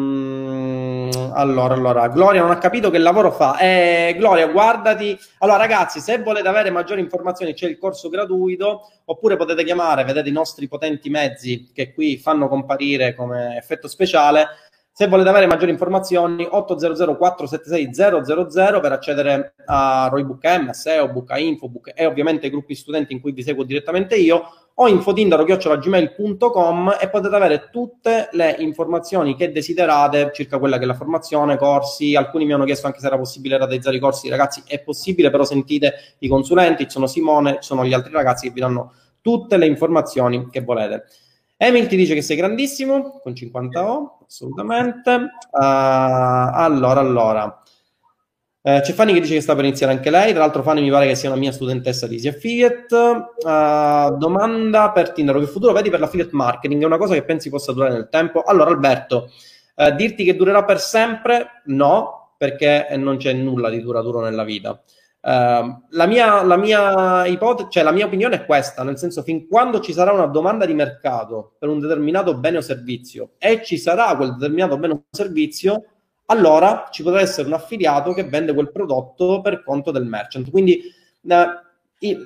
allora, 1.34 1.74
allora, 1.76 2.10
Gloria 2.10 2.42
non 2.42 2.52
ha 2.52 2.58
capito 2.58 2.90
che 2.90 2.98
lavoro 2.98 3.32
fa. 3.32 3.58
Eh, 3.58 4.16
Gloria, 4.18 4.48
guardati. 4.48 5.18
Allora, 5.40 5.58
ragazzi, 5.58 6.02
se 6.02 6.18
volete 6.22 6.50
avere 6.50 6.72
maggiori 6.72 7.00
informazioni, 7.00 7.54
c'è 7.54 7.68
il 7.70 7.78
corso 7.78 8.10
gratuito, 8.10 8.90
oppure 9.06 9.38
potete 9.38 9.64
chiamare, 9.64 10.04
vedete 10.04 10.28
i 10.28 10.34
nostri 10.34 10.68
potenti 10.68 11.10
mezzi 11.10 11.72
che 11.74 11.94
qui 11.94 12.18
fanno 12.18 12.50
comparire 12.50 13.16
come 13.16 13.56
effetto 13.58 13.88
speciale 13.88 14.48
se 14.98 15.10
volete 15.10 15.28
avere 15.28 15.46
maggiori 15.46 15.72
informazioni, 15.72 16.48
800 16.50 17.18
476 17.18 17.94
000 17.94 18.80
per 18.80 18.94
accedere 18.94 19.56
a 19.66 20.08
Roybook 20.10 20.46
M, 20.46 20.70
a 20.70 20.74
SEO, 20.74 21.12
Book 21.12 21.34
Info, 21.36 21.68
Book 21.68 21.92
e 21.94 22.06
ovviamente 22.06 22.48
i 22.48 22.50
gruppi 22.50 22.76
studenti 22.76 23.12
in 23.12 23.20
cui 23.20 23.34
vi 23.34 23.44
seguo 23.44 23.66
direttamente 23.66 24.16
io, 24.16 24.44
o 24.74 24.88
infotindaro.gmail.com 24.88 26.96
e 27.02 27.10
potete 27.10 27.36
avere 27.36 27.68
tutte 27.74 28.30
le 28.32 28.56
informazioni 28.60 29.36
che 29.36 29.52
desiderate 29.52 30.32
circa 30.34 30.60
quella 30.60 30.78
che 30.78 30.86
è 30.86 30.88
la 30.88 30.94
formazione, 30.94 31.58
corsi. 31.58 32.16
Alcuni 32.16 32.46
mi 32.46 32.54
hanno 32.54 32.64
chiesto 32.64 32.88
anche 32.88 33.02
se 33.02 33.08
era 33.08 33.18
possibile 33.18 33.58
rateizzare 33.58 33.98
i 33.98 34.00
corsi. 34.00 34.30
Ragazzi, 34.30 34.64
è 34.66 34.82
possibile, 34.82 35.30
però 35.30 35.44
sentite 35.44 36.16
i 36.20 36.30
consulenti, 36.30 36.86
ci 36.86 36.92
sono 36.92 37.08
Simone, 37.08 37.56
ci 37.56 37.64
sono 37.64 37.84
gli 37.84 37.92
altri 37.92 38.14
ragazzi 38.14 38.48
che 38.48 38.54
vi 38.54 38.62
danno 38.62 38.94
tutte 39.20 39.58
le 39.58 39.66
informazioni 39.66 40.48
che 40.50 40.62
volete. 40.62 41.04
Emil 41.58 41.88
ti 41.88 41.96
dice 41.96 42.14
che 42.14 42.22
sei 42.22 42.36
grandissimo, 42.36 43.20
con 43.22 43.34
50 43.34 43.92
O, 43.92 44.20
assolutamente. 44.28 45.12
Uh, 45.12 46.52
allora, 46.54 47.00
allora. 47.00 47.62
Uh, 48.62 48.82
c'è 48.82 48.92
Fanny 48.94 49.14
che 49.14 49.22
dice 49.22 49.36
che 49.36 49.42
sta 49.42 49.56
per 49.56 49.64
iniziare 49.64 49.94
anche 49.94 50.10
lei. 50.10 50.32
Tra 50.32 50.42
l'altro, 50.42 50.64
Fanny 50.64 50.82
mi 50.82 50.90
pare 50.90 51.08
che 51.08 51.16
sia 51.16 51.30
una 51.30 51.40
mia 51.40 51.54
studentessa 51.54 52.08
di 52.08 52.16
Easy 52.16 52.28
Affiliate. 52.28 52.96
Uh, 52.96 54.18
domanda 54.18 54.92
per 54.92 55.12
Tinder: 55.12 55.40
che 55.40 55.46
futuro 55.46 55.72
vedi 55.72 55.90
per 55.90 56.02
l'affiliate 56.02 56.32
marketing? 56.34 56.82
È 56.82 56.86
una 56.86 56.98
cosa 56.98 57.14
che 57.14 57.24
pensi 57.24 57.50
possa 57.50 57.72
durare 57.72 57.94
nel 57.94 58.10
tempo? 58.10 58.42
Allora, 58.42 58.72
Alberto, 58.72 59.32
dirti 59.96 60.26
che 60.26 60.36
durerà 60.36 60.66
per 60.66 60.82
sempre? 60.82 61.62
No, 61.66 62.34
perché 62.38 62.88
non 62.98 63.16
c'è 63.16 63.32
nulla 63.32 63.70
di 63.70 63.82
duraturo 63.82 64.20
nella 64.20 64.44
vita. 64.44 64.82
Uh, 65.26 65.82
la, 65.90 66.06
mia, 66.06 66.44
la, 66.44 66.56
mia 66.56 67.26
ipotesi, 67.26 67.70
cioè 67.72 67.82
la 67.82 67.92
mia 67.92 68.06
opinione 68.06 68.36
è 68.36 68.46
questa, 68.46 68.84
nel 68.84 69.00
senso 69.00 69.24
fin 69.24 69.48
quando 69.48 69.80
ci 69.80 69.92
sarà 69.92 70.12
una 70.12 70.28
domanda 70.28 70.68
di 70.68 70.76
mercato 70.76 71.56
per 71.58 71.68
un 71.68 71.80
determinato 71.80 72.38
bene 72.38 72.58
o 72.58 72.62
servizio 72.62 73.32
e 73.40 73.64
ci 73.64 73.80
sarà 73.80 74.16
quel 74.16 74.36
determinato 74.36 74.78
bene 74.78 74.94
o 74.94 75.04
servizio, 75.10 75.84
allora 76.28 76.90
ci 76.92 77.02
potrà 77.02 77.22
essere 77.22 77.48
un 77.48 77.54
affiliato 77.54 78.14
che 78.14 78.26
vende 78.26 78.54
quel 78.54 78.72
prodotto 78.72 79.42
per 79.42 79.64
conto 79.64 79.90
del 79.90 80.06
merchant. 80.06 80.52
Quindi 80.52 80.80
uh, 81.22 81.34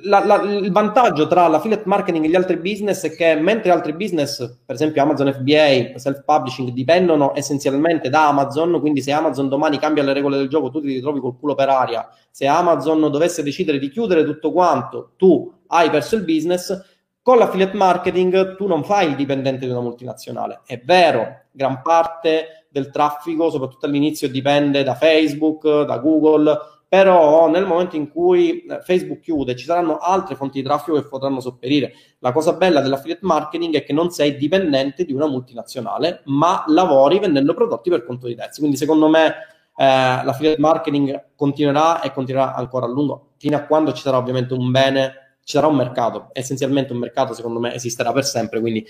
la, 0.04 0.26
la, 0.26 0.42
il 0.42 0.72
vantaggio 0.72 1.28
tra 1.28 1.48
l'affiliate 1.48 1.84
marketing 1.86 2.26
e 2.26 2.30
gli 2.30 2.36
altri 2.36 2.58
business 2.58 3.06
è 3.06 3.16
che 3.16 3.36
mentre 3.36 3.72
altri 3.72 3.94
business, 3.94 4.58
per 4.66 4.76
esempio 4.76 5.02
Amazon 5.02 5.32
FBA, 5.32 5.98
self-publishing, 5.98 6.70
dipendono 6.72 7.34
essenzialmente 7.36 8.10
da 8.10 8.28
Amazon, 8.28 8.80
quindi 8.80 9.02
se 9.02 9.12
Amazon 9.12 9.48
domani 9.48 9.78
cambia 9.78 10.04
le 10.04 10.14
regole 10.14 10.38
del 10.38 10.50
gioco, 10.50 10.72
tu 10.72 10.82
ti 10.82 10.88
ritrovi 10.88 11.20
col 11.20 11.38
culo 11.38 11.54
per 11.54 11.70
aria. 11.70 12.08
Se 12.32 12.48
Amazon 12.48 13.12
dovesse 13.12 13.44
decidere 13.44 13.78
di 13.78 13.90
chiudere 13.90 14.24
tutto 14.24 14.52
quanto, 14.52 15.12
tu 15.18 15.52
hai 15.68 15.90
perso 15.90 16.16
il 16.16 16.24
business. 16.24 16.98
Con 17.22 17.38
l'affiliate 17.38 17.78
marketing 17.78 18.56
tu 18.56 18.66
non 18.66 18.84
fai 18.84 19.10
il 19.10 19.16
dipendente 19.16 19.66
di 19.66 19.72
una 19.72 19.82
multinazionale. 19.82 20.62
È 20.66 20.82
vero, 20.84 21.44
gran 21.52 21.82
parte 21.84 22.66
del 22.72 22.90
traffico, 22.90 23.52
soprattutto 23.52 23.86
all'inizio, 23.86 24.30
dipende 24.30 24.84
da 24.84 24.96
Facebook, 24.96 25.84
da 25.84 25.98
Google, 26.00 26.58
però 26.90 27.48
nel 27.50 27.68
momento 27.68 27.96
in 27.96 28.10
cui 28.10 28.64
eh, 28.64 28.82
Facebook 28.82 29.20
chiude 29.20 29.56
ci 29.56 29.66
saranno 29.66 29.98
altre 29.98 30.36
fonti 30.36 30.60
di 30.60 30.66
traffico 30.66 31.00
che 31.00 31.08
potranno 31.08 31.40
sopperire. 31.40 31.94
La 32.18 32.32
cosa 32.32 32.54
bella 32.54 32.82
dell'affiliate 32.82 33.22
marketing 33.24 33.76
è 33.76 33.84
che 33.84 33.94
non 33.94 34.10
sei 34.10 34.36
dipendente 34.36 35.06
di 35.06 35.14
una 35.14 35.28
multinazionale, 35.28 36.24
ma 36.26 36.64
lavori 36.68 37.20
vendendo 37.20 37.54
prodotti 37.54 37.92
per 37.92 38.04
conto 38.04 38.26
di 38.26 38.34
terzi. 38.34 38.60
Quindi 38.60 38.76
secondo 38.76 39.08
me 39.08 39.28
eh, 39.28 40.24
l'affiliate 40.24 40.60
marketing 40.60 41.26
continuerà 41.36 42.02
e 42.02 42.12
continuerà 42.12 42.56
ancora 42.56 42.88
a 42.88 42.90
lungo, 42.90 43.34
fino 43.38 43.56
a 43.56 43.62
quando 43.62 43.94
ci 43.94 44.02
sarà 44.02 44.18
ovviamente 44.18 44.56
un 44.56 44.72
bene, 44.72 45.38
ci 45.44 45.56
sarà 45.56 45.68
un 45.68 45.76
mercato. 45.76 46.30
Essenzialmente 46.34 46.92
un 46.92 46.98
mercato 46.98 47.34
secondo 47.34 47.60
me 47.60 47.72
esisterà 47.76 48.12
per 48.12 48.26
sempre, 48.26 48.60
quindi 48.60 48.84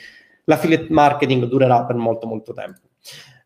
l'affiliate 0.46 0.88
marketing 0.90 1.44
durerà 1.48 1.84
per 1.84 1.98
molto 1.98 2.28
molto 2.28 2.54
tempo. 2.54 2.80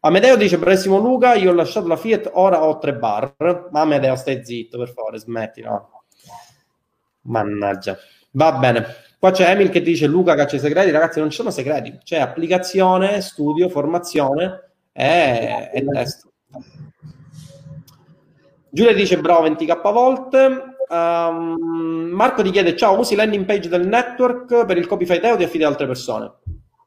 Amedeo 0.05 0.35
dice, 0.35 0.57
bravissimo 0.57 0.97
Luca, 0.97 1.33
io 1.35 1.51
ho 1.51 1.53
lasciato 1.53 1.87
la 1.87 1.95
Fiat, 1.95 2.31
ora 2.33 2.65
ho 2.65 2.77
tre 2.77 2.93
bar. 2.93 3.35
Ma 3.71 3.81
Amedeo, 3.81 4.17
stai 4.17 4.43
zitto, 4.43 4.77
per 4.77 4.89
favore, 4.89 5.17
smetti, 5.17 5.61
no? 5.61 6.03
Mannaggia. 7.21 7.97
Va 8.31 8.51
bene. 8.51 8.85
Qua 9.17 9.31
c'è 9.31 9.49
Emil 9.49 9.69
che 9.69 9.81
dice, 9.81 10.05
Luca 10.07 10.35
caccia 10.35 10.57
i 10.57 10.59
segreti. 10.59 10.91
Ragazzi, 10.91 11.19
non 11.19 11.29
ci 11.29 11.37
sono 11.37 11.51
segreti. 11.51 11.99
C'è 12.03 12.19
applicazione, 12.19 13.21
studio, 13.21 13.69
formazione 13.69 14.71
e, 14.91 15.69
e 15.71 15.85
testo. 15.85 16.31
Giulia 18.69 18.93
dice 18.93 19.17
bravo 19.19 19.47
20k 19.47 19.91
volte. 19.93 20.63
Um, 20.89 22.09
Marco 22.11 22.41
ti 22.41 22.51
chiede: 22.51 22.75
Ciao, 22.75 22.99
usi 22.99 23.15
landing 23.15 23.45
page 23.45 23.69
del 23.69 23.87
network 23.87 24.65
per 24.65 24.77
il 24.77 24.85
copy 24.85 25.05
file 25.05 25.31
o 25.31 25.37
ti 25.37 25.43
affidi 25.43 25.63
ad 25.63 25.71
altre 25.71 25.87
persone? 25.87 26.29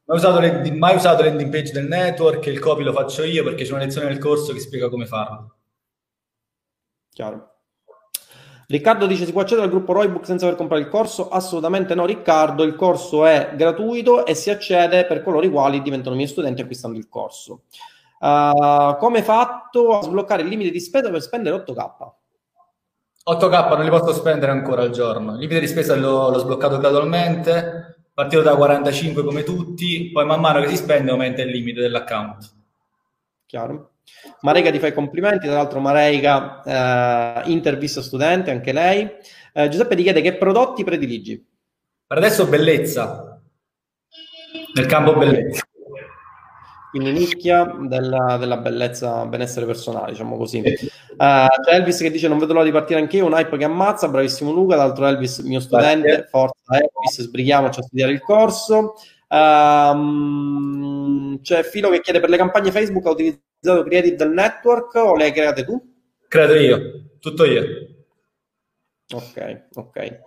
Mai 0.07 0.17
usato, 0.17 0.39
le, 0.39 0.71
mai 0.71 0.95
usato 0.95 1.21
landing 1.21 1.51
page 1.51 1.73
del 1.73 1.85
network, 1.85 2.45
il 2.45 2.59
copy 2.59 2.81
lo 2.81 2.93
faccio 2.93 3.23
io 3.23 3.43
perché 3.43 3.65
c'è 3.65 3.73
una 3.73 3.83
lezione 3.83 4.07
nel 4.07 4.19
corso 4.19 4.53
che 4.53 4.61
spiega 4.61 4.87
come 4.87 5.05
farlo. 5.05 5.55
Chiaro. 7.11 7.55
Riccardo 8.67 9.05
dice 9.05 9.25
si 9.25 9.33
può 9.33 9.41
accedere 9.41 9.65
al 9.65 9.71
gruppo 9.71 9.91
Roybook 9.91 10.25
senza 10.25 10.45
aver 10.45 10.57
comprato 10.57 10.81
il 10.81 10.89
corso? 10.89 11.27
Assolutamente 11.27 11.93
no 11.93 12.05
Riccardo, 12.05 12.63
il 12.63 12.75
corso 12.75 13.25
è 13.25 13.51
gratuito 13.55 14.25
e 14.25 14.33
si 14.33 14.49
accede 14.49 15.05
per 15.05 15.23
coloro 15.23 15.45
i 15.45 15.49
quali 15.49 15.81
diventano 15.81 16.15
miei 16.15 16.27
studenti 16.29 16.61
acquistando 16.61 16.97
il 16.97 17.09
corso. 17.09 17.63
Uh, 18.19 18.95
come 18.97 19.23
fatto 19.23 19.97
a 19.97 20.03
sbloccare 20.03 20.41
il 20.41 20.47
limite 20.47 20.71
di 20.71 20.79
spesa 20.79 21.09
per 21.09 21.21
spendere 21.21 21.57
8k? 21.57 22.11
8k 23.29 23.69
non 23.75 23.83
li 23.83 23.89
posso 23.89 24.13
spendere 24.13 24.53
ancora 24.53 24.83
al 24.83 24.91
giorno. 24.91 25.33
Il 25.33 25.39
limite 25.39 25.59
di 25.59 25.67
spesa 25.67 25.95
l'ho, 25.95 26.29
l'ho 26.29 26.39
sbloccato 26.39 26.77
gradualmente, 26.77 27.96
partito 28.17 28.41
da 28.41 28.55
45 28.55 29.23
come 29.23 29.43
tutti, 29.43 30.09
poi 30.11 30.25
man 30.25 30.39
mano 30.39 30.61
che 30.61 30.69
si 30.69 30.77
spende 30.77 31.11
aumenta 31.11 31.43
il 31.43 31.51
limite 31.51 31.81
dell'account. 31.81 32.51
Chiaro. 33.45 33.91
Marega 34.41 34.71
ti 34.71 34.79
fa 34.79 34.87
i 34.87 34.93
complimenti, 34.93 35.45
tra 35.45 35.57
l'altro 35.57 35.79
Marega 35.79 37.43
eh, 37.43 37.51
intervista 37.51 38.01
studente, 38.01 38.49
anche 38.49 38.71
lei. 38.71 39.07
Eh, 39.53 39.69
Giuseppe 39.69 39.95
ti 39.95 40.01
chiede 40.01 40.21
che 40.21 40.35
prodotti 40.35 40.83
prediligi? 40.83 41.45
Per 42.07 42.17
adesso 42.17 42.47
bellezza, 42.47 43.39
nel 44.73 44.85
campo 44.87 45.15
bellezza 45.15 45.66
quindi 46.89 47.11
nicchia 47.11 47.75
della, 47.81 48.37
della, 48.37 48.57
bellezza, 48.57 49.25
benessere 49.25 49.65
personale, 49.65 50.11
diciamo 50.11 50.37
così. 50.37 50.59
Uh, 50.59 51.47
c'è 51.61 51.73
Elvis 51.73 51.97
che 51.99 52.11
dice: 52.11 52.27
Non 52.27 52.37
vedo 52.37 52.53
l'ora 52.53 52.65
di 52.65 52.71
partire 52.71 52.99
anche 52.99 53.17
io. 53.17 53.25
Un 53.25 53.33
hype 53.33 53.57
che 53.57 53.65
ammazza, 53.65 54.07
bravissimo 54.07 54.51
Luca. 54.51 54.75
L'altro 54.75 55.05
Elvis, 55.05 55.39
mio 55.39 55.59
studente, 55.59 56.07
Grazie. 56.07 56.27
forza 56.29 56.75
Elvis, 56.75 57.21
sbrighiamoci 57.21 57.79
a 57.79 57.83
studiare 57.83 58.11
il 58.13 58.21
corso. 58.21 58.93
Um, 59.29 60.61
c'è 61.41 61.63
Filo 61.63 61.89
che 61.89 62.01
chiede: 62.01 62.19
Per 62.19 62.29
le 62.29 62.37
campagne 62.37 62.71
Facebook 62.71 63.05
ha 63.05 63.11
utilizzato 63.11 63.83
Creative 63.83 64.15
del 64.15 64.31
network 64.31 64.95
o 64.95 65.15
le 65.15 65.25
hai 65.25 65.33
create 65.33 65.65
tu? 65.65 65.81
Credo 66.27 66.55
io, 66.55 66.79
tutto 67.19 67.45
io. 67.45 67.63
Ok, 69.13 69.67
ok. 69.73 70.19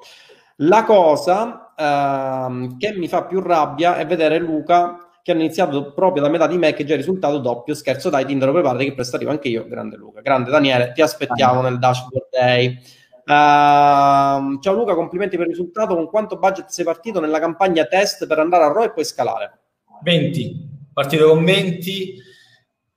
La 0.57 0.85
cosa 0.85 1.73
uh, 1.75 2.77
che 2.77 2.93
mi 2.93 3.09
fa 3.09 3.25
più 3.25 3.41
rabbia 3.41 3.97
è 3.97 4.07
vedere 4.07 4.39
Luca 4.39 5.10
che 5.31 5.37
hanno 5.37 5.45
iniziato 5.45 5.93
proprio 5.93 6.22
da 6.22 6.28
metà 6.28 6.47
di 6.47 6.59
me 6.59 6.72
che 6.72 6.85
già 6.85 6.95
è 6.95 6.97
risultato 6.97 7.39
doppio. 7.39 7.74
Scherzo 7.74 8.11
dai, 8.11 8.26
Tinder 8.26 8.51
preparati 8.51 8.85
che 8.85 8.95
presto 8.95 9.16
arrivo 9.16 9.31
anche 9.31 9.49
io. 9.49 9.66
Grande 9.66 9.97
Luca, 9.97 10.20
grande 10.20 10.51
Daniele, 10.51 10.93
ti 10.93 11.03
aspettiamo 11.03 11.62
nel 11.62 11.78
dashboard 11.78 12.28
day. 12.31 12.78
Uh, 13.24 14.59
ciao 14.59 14.74
Luca, 14.74 14.95
complimenti 14.95 15.37
per 15.37 15.47
il 15.47 15.53
risultato. 15.53 15.95
Con 15.95 16.09
quanto 16.09 16.39
budget 16.39 16.68
sei 16.68 16.85
partito 16.85 17.20
nella 17.20 17.39
campagna 17.39 17.85
test 17.85 18.26
per 18.26 18.39
andare 18.41 18.64
a 18.64 18.68
RO 18.68 18.85
e 18.85 18.93
poi 18.93 19.05
scalare? 19.05 19.59
20, 20.03 20.89
partito 20.93 21.28
con 21.28 21.45
20 21.45 22.14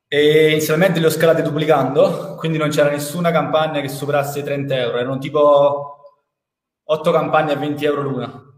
e 0.07 0.51
inizialmente 0.51 0.99
le 0.99 1.07
ho 1.07 1.11
scalate 1.11 1.41
duplicando, 1.41 2.35
quindi 2.37 2.57
non 2.57 2.69
c'era 2.69 2.89
nessuna 2.89 3.31
campagna 3.31 3.81
che 3.81 3.89
superasse 3.89 4.39
i 4.39 4.43
30 4.43 4.75
euro, 4.75 4.97
erano 4.97 5.17
tipo 5.17 5.97
8 6.83 7.11
campagne 7.11 7.53
a 7.53 7.55
20 7.57 7.85
euro 7.85 8.01
l'una. 8.01 8.52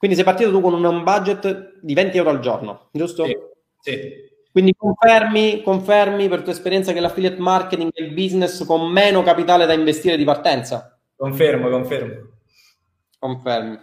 Quindi 0.00 0.16
sei 0.16 0.24
partito 0.24 0.50
tu 0.50 0.62
con 0.62 0.72
un 0.82 1.02
budget 1.04 1.74
di 1.82 1.92
20 1.92 2.16
euro 2.16 2.30
al 2.30 2.40
giorno, 2.40 2.88
giusto? 2.90 3.26
Sì. 3.26 3.36
sì. 3.80 4.28
Quindi 4.50 4.74
confermi, 4.74 5.60
confermi 5.60 6.26
per 6.26 6.40
tua 6.40 6.52
esperienza 6.52 6.94
che 6.94 7.00
l'affiliate 7.00 7.38
marketing 7.38 7.90
è 7.92 8.02
il 8.02 8.14
business 8.14 8.64
con 8.64 8.90
meno 8.90 9.22
capitale 9.22 9.66
da 9.66 9.74
investire 9.74 10.16
di 10.16 10.24
partenza? 10.24 10.98
Confermo, 11.14 11.68
confermo. 11.68 12.14
Confermi. 13.18 13.78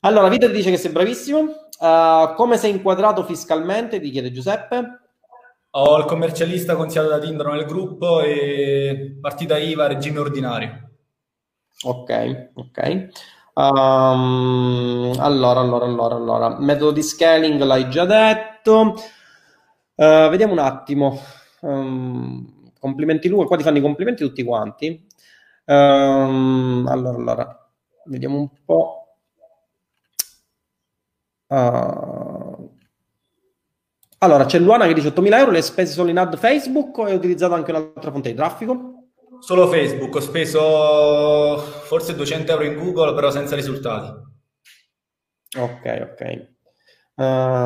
Allora, 0.00 0.28
Vito 0.28 0.48
dice 0.48 0.70
che 0.70 0.76
sei 0.76 0.90
bravissimo. 0.90 1.42
Uh, 1.78 2.34
come 2.34 2.56
sei 2.56 2.72
inquadrato 2.72 3.22
fiscalmente? 3.22 4.00
Ti 4.00 4.10
chiede 4.10 4.32
Giuseppe. 4.32 4.98
Ho 5.70 5.96
il 5.96 6.06
commercialista 6.06 6.74
consigliato 6.74 7.10
da 7.10 7.20
Tinder 7.20 7.46
nel 7.46 7.66
gruppo 7.66 8.20
e 8.20 9.16
partita 9.20 9.58
IVA 9.58 9.86
regime 9.86 10.18
ordinario. 10.18 10.90
Ok, 11.84 12.50
ok. 12.54 13.08
Um, 13.60 15.12
allora, 15.18 15.60
allora, 15.60 15.84
allora, 15.84 16.14
allora, 16.14 16.58
metodo 16.60 16.92
di 16.92 17.02
scaling 17.02 17.62
l'hai 17.62 17.90
già 17.90 18.06
detto. 18.06 18.94
Uh, 19.96 20.28
vediamo 20.30 20.52
un 20.52 20.60
attimo. 20.60 21.20
Um, 21.60 22.70
complimenti 22.78 23.28
Luca, 23.28 23.44
qua 23.44 23.58
ti 23.58 23.62
fanno 23.62 23.76
i 23.76 23.82
complimenti 23.82 24.24
tutti 24.24 24.42
quanti. 24.42 25.06
Um, 25.66 26.86
allora, 26.88 27.16
allora, 27.16 27.70
vediamo 28.06 28.38
un 28.38 28.48
po'. 28.64 29.16
Uh, 31.48 32.70
allora, 34.18 34.46
c'è 34.46 34.58
Luana 34.58 34.86
che 34.86 34.94
dice 34.94 35.08
8.000 35.08 35.36
euro, 35.38 35.50
le 35.50 35.62
spese 35.62 35.92
sono 35.92 36.08
in 36.08 36.18
ad 36.18 36.36
Facebook 36.38 36.96
o 36.96 37.04
hai 37.04 37.14
utilizzato 37.14 37.52
anche 37.54 37.72
un'altra 37.72 38.10
fonte 38.10 38.30
di 38.30 38.36
traffico? 38.36 38.99
Solo 39.40 39.68
Facebook, 39.68 40.14
ho 40.16 40.20
speso 40.20 41.56
forse 41.56 42.14
200 42.14 42.52
euro 42.52 42.64
in 42.64 42.76
Google, 42.76 43.14
però 43.14 43.30
senza 43.30 43.56
risultati. 43.56 44.12
Ok, 45.58 46.08
ok. 46.12 46.48
Uh, 47.16 47.22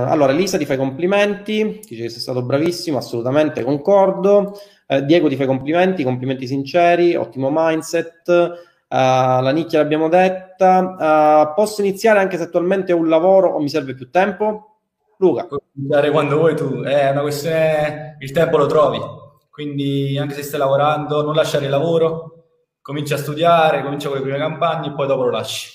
allora, 0.08 0.32
Elisa 0.32 0.56
ti 0.56 0.64
fa 0.64 0.74
i 0.74 0.78
complimenti, 0.78 1.80
dice 1.86 2.02
che 2.02 2.08
sei 2.08 2.20
stato 2.20 2.44
bravissimo, 2.44 2.96
assolutamente 2.96 3.64
concordo. 3.64 4.56
Uh, 4.86 5.00
Diego 5.00 5.28
ti 5.28 5.34
fa 5.36 5.42
i 5.42 5.48
complimenti, 5.48 6.04
complimenti 6.04 6.46
sinceri, 6.46 7.16
ottimo 7.16 7.50
mindset. 7.52 8.28
Uh, 8.28 8.96
la 9.42 9.50
nicchia 9.52 9.80
l'abbiamo 9.80 10.08
detta. 10.08 11.52
posso 11.56 11.82
iniziare 11.82 12.20
anche 12.20 12.36
se 12.36 12.44
attualmente 12.44 12.92
ho 12.92 12.96
un 12.96 13.08
lavoro 13.08 13.50
o 13.50 13.60
mi 13.60 13.68
serve 13.68 13.94
più 13.94 14.10
tempo? 14.10 14.78
Luca. 15.18 15.46
Puoi 15.46 15.60
iniziare 15.74 16.10
quando 16.12 16.36
vuoi 16.36 16.54
tu, 16.54 16.82
è 16.82 17.10
una 17.10 17.20
questione, 17.22 18.16
il 18.20 18.30
tempo 18.30 18.56
lo 18.56 18.66
trovi 18.66 19.22
quindi 19.55 20.18
anche 20.18 20.34
se 20.34 20.42
stai 20.42 20.59
lavorando, 20.59 21.22
non 21.22 21.32
lasciare 21.32 21.66
il 21.66 21.70
lavoro, 21.70 22.46
comincia 22.80 23.14
a 23.14 23.18
studiare, 23.18 23.84
comincia 23.84 24.09
con 24.09 24.16
le 24.16 24.24
prime 24.24 24.36
campagne 24.36 24.88
e 24.88 24.92
poi 24.94 25.07
dopo 25.07 25.22
lo 25.22 25.30
lasci. 25.30 25.70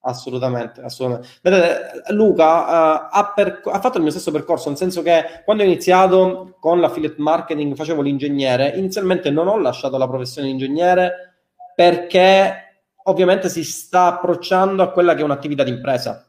Assolutamente, 0.00 0.80
assolutamente. 0.80 1.28
Vedete, 1.42 2.02
Luca 2.14 2.44
uh, 2.44 3.08
ha, 3.10 3.32
per, 3.34 3.60
ha, 3.62 3.78
fatto 3.78 3.98
il 3.98 4.04
mio 4.04 4.10
stesso 4.10 4.30
percorso, 4.30 4.70
nel 4.70 4.78
senso 4.78 5.02
che 5.02 5.42
quando 5.44 5.62
ho 5.62 5.66
iniziato 5.66 6.56
con 6.58 6.80
l'affiliate 6.80 7.16
marketing 7.18 7.74
facevo 7.74 8.00
l'ingegnere, 8.00 8.70
inizialmente 8.70 9.28
non 9.28 9.48
ho 9.48 9.58
lasciato 9.58 9.98
la 9.98 10.08
professione 10.08 10.46
di 10.46 10.54
ingegnere 10.54 11.42
perché 11.76 12.84
ovviamente 13.02 13.50
si 13.50 13.64
sta 13.64 14.06
approcciando 14.06 14.82
a 14.82 14.90
quella 14.90 15.12
che 15.12 15.20
è 15.20 15.24
un'attività 15.24 15.62
di 15.62 15.72
impresa 15.72 16.26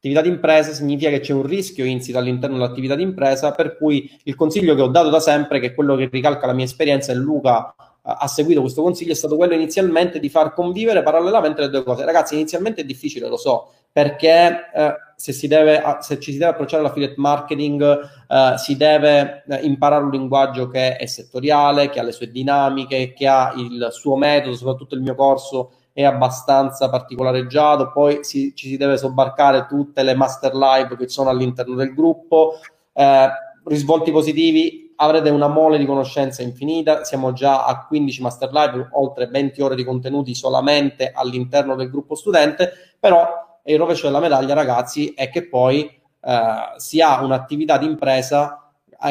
Attività 0.00 0.22
di 0.22 0.30
impresa 0.30 0.72
significa 0.72 1.10
che 1.10 1.20
c'è 1.20 1.34
un 1.34 1.42
rischio 1.42 1.84
insito 1.84 2.16
all'interno 2.16 2.56
dell'attività 2.56 2.94
di 2.94 3.02
impresa, 3.02 3.50
per 3.50 3.76
cui 3.76 4.10
il 4.22 4.34
consiglio 4.34 4.74
che 4.74 4.80
ho 4.80 4.88
dato 4.88 5.10
da 5.10 5.20
sempre, 5.20 5.60
che 5.60 5.66
è 5.66 5.74
quello 5.74 5.94
che 5.94 6.08
ricalca 6.10 6.46
la 6.46 6.54
mia 6.54 6.64
esperienza, 6.64 7.12
e 7.12 7.16
Luca 7.16 7.74
ha 8.00 8.26
seguito 8.26 8.62
questo 8.62 8.80
consiglio, 8.80 9.12
è 9.12 9.14
stato 9.14 9.36
quello 9.36 9.52
inizialmente 9.52 10.18
di 10.18 10.30
far 10.30 10.54
convivere 10.54 11.02
parallelamente 11.02 11.60
le 11.60 11.68
due 11.68 11.82
cose. 11.82 12.06
Ragazzi, 12.06 12.32
inizialmente 12.32 12.80
è 12.80 12.84
difficile, 12.84 13.28
lo 13.28 13.36
so, 13.36 13.72
perché 13.92 14.70
eh, 14.74 14.94
se, 15.16 15.32
si 15.32 15.46
deve, 15.46 15.82
se 16.00 16.18
ci 16.18 16.32
si 16.32 16.38
deve 16.38 16.52
approcciare 16.52 16.82
all'affiliate 16.82 17.16
marketing, 17.18 17.82
eh, 18.26 18.54
si 18.56 18.78
deve 18.78 19.44
eh, 19.46 19.56
imparare 19.56 20.02
un 20.02 20.10
linguaggio 20.10 20.70
che 20.70 20.96
è 20.96 21.04
settoriale, 21.04 21.90
che 21.90 22.00
ha 22.00 22.04
le 22.04 22.12
sue 22.12 22.30
dinamiche, 22.30 23.12
che 23.12 23.26
ha 23.26 23.52
il 23.54 23.88
suo 23.90 24.16
metodo, 24.16 24.56
soprattutto 24.56 24.94
il 24.94 25.02
mio 25.02 25.14
corso 25.14 25.72
è 25.92 26.04
abbastanza 26.04 26.88
particolareggiato, 26.88 27.90
poi 27.90 28.24
si, 28.24 28.54
ci 28.54 28.68
si 28.68 28.76
deve 28.76 28.96
sobbarcare 28.96 29.66
tutte 29.68 30.02
le 30.02 30.14
master 30.14 30.54
live 30.54 30.96
che 30.96 31.08
sono 31.08 31.30
all'interno 31.30 31.74
del 31.74 31.94
gruppo, 31.94 32.54
eh, 32.92 33.28
risvolti 33.64 34.10
positivi, 34.10 34.92
avrete 34.96 35.30
una 35.30 35.48
mole 35.48 35.78
di 35.78 35.86
conoscenza 35.86 36.42
infinita, 36.42 37.04
siamo 37.04 37.32
già 37.32 37.64
a 37.64 37.86
15 37.86 38.22
master 38.22 38.50
live, 38.52 38.88
oltre 38.92 39.26
20 39.26 39.62
ore 39.62 39.74
di 39.74 39.84
contenuti 39.84 40.34
solamente 40.34 41.10
all'interno 41.14 41.74
del 41.74 41.90
gruppo 41.90 42.14
studente, 42.14 42.72
però 42.98 43.60
il 43.64 43.78
rovescio 43.78 44.06
della 44.06 44.20
medaglia 44.20 44.54
ragazzi 44.54 45.12
è 45.14 45.30
che 45.30 45.46
poi 45.48 45.82
eh, 46.22 46.42
si 46.76 47.00
ha 47.00 47.22
un'attività 47.22 47.78
di 47.78 47.86
impresa 47.86 48.69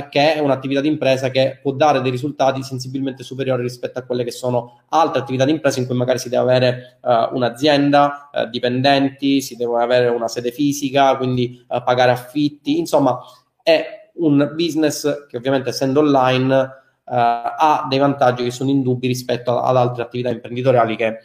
che 0.10 0.36
è 0.36 0.40
un'attività 0.40 0.82
di 0.82 0.88
impresa 0.88 1.30
che 1.30 1.58
può 1.62 1.72
dare 1.72 2.02
dei 2.02 2.12
risultati 2.12 2.62
sensibilmente 2.62 3.24
superiori 3.24 3.64
rispetto 3.64 3.98
a 3.98 4.04
quelle 4.04 4.24
che 4.24 4.30
sono 4.30 4.82
altre 4.90 5.22
attività 5.22 5.46
di 5.46 5.52
impresa 5.52 5.80
in 5.80 5.88
cui 5.88 5.96
magari 5.96 6.20
si 6.20 6.30
deve 6.30 6.44
avere 6.44 7.00
uh, 7.02 7.36
un'azienda, 7.36 8.30
uh, 8.32 8.50
dipendenti, 8.50 9.42
si 9.42 9.56
deve 9.56 9.82
avere 9.82 10.08
una 10.10 10.28
sede 10.28 10.52
fisica, 10.52 11.18
quindi 11.18 11.66
uh, 11.68 11.84
pagare 11.84 12.12
affitti, 12.12 12.78
insomma 12.78 13.20
è 13.64 14.12
un 14.16 14.52
business 14.54 15.26
che 15.28 15.38
ovviamente 15.38 15.70
essendo 15.70 16.02
online 16.02 16.78
ha 17.12 17.88
dei 17.90 17.98
vantaggi 17.98 18.44
che 18.44 18.52
sono 18.52 18.70
indubbi 18.70 19.08
rispetto 19.08 19.60
ad 19.60 19.76
altre 19.76 20.04
attività 20.04 20.30
imprenditoriali 20.30 20.96
che 20.96 21.18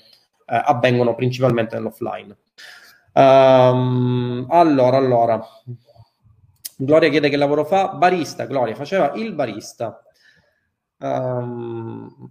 avvengono 0.47 1.15
principalmente 1.15 1.77
nell'offline. 1.77 2.35
Um, 3.13 4.47
allora, 4.49 4.97
allora, 4.97 5.47
Gloria 6.77 7.09
chiede 7.09 7.29
che 7.29 7.37
lavoro 7.37 7.65
fa. 7.65 7.89
Barista, 7.89 8.47
Gloria, 8.47 8.75
faceva 8.75 9.13
il 9.15 9.33
barista. 9.33 10.03
Um, 10.97 12.31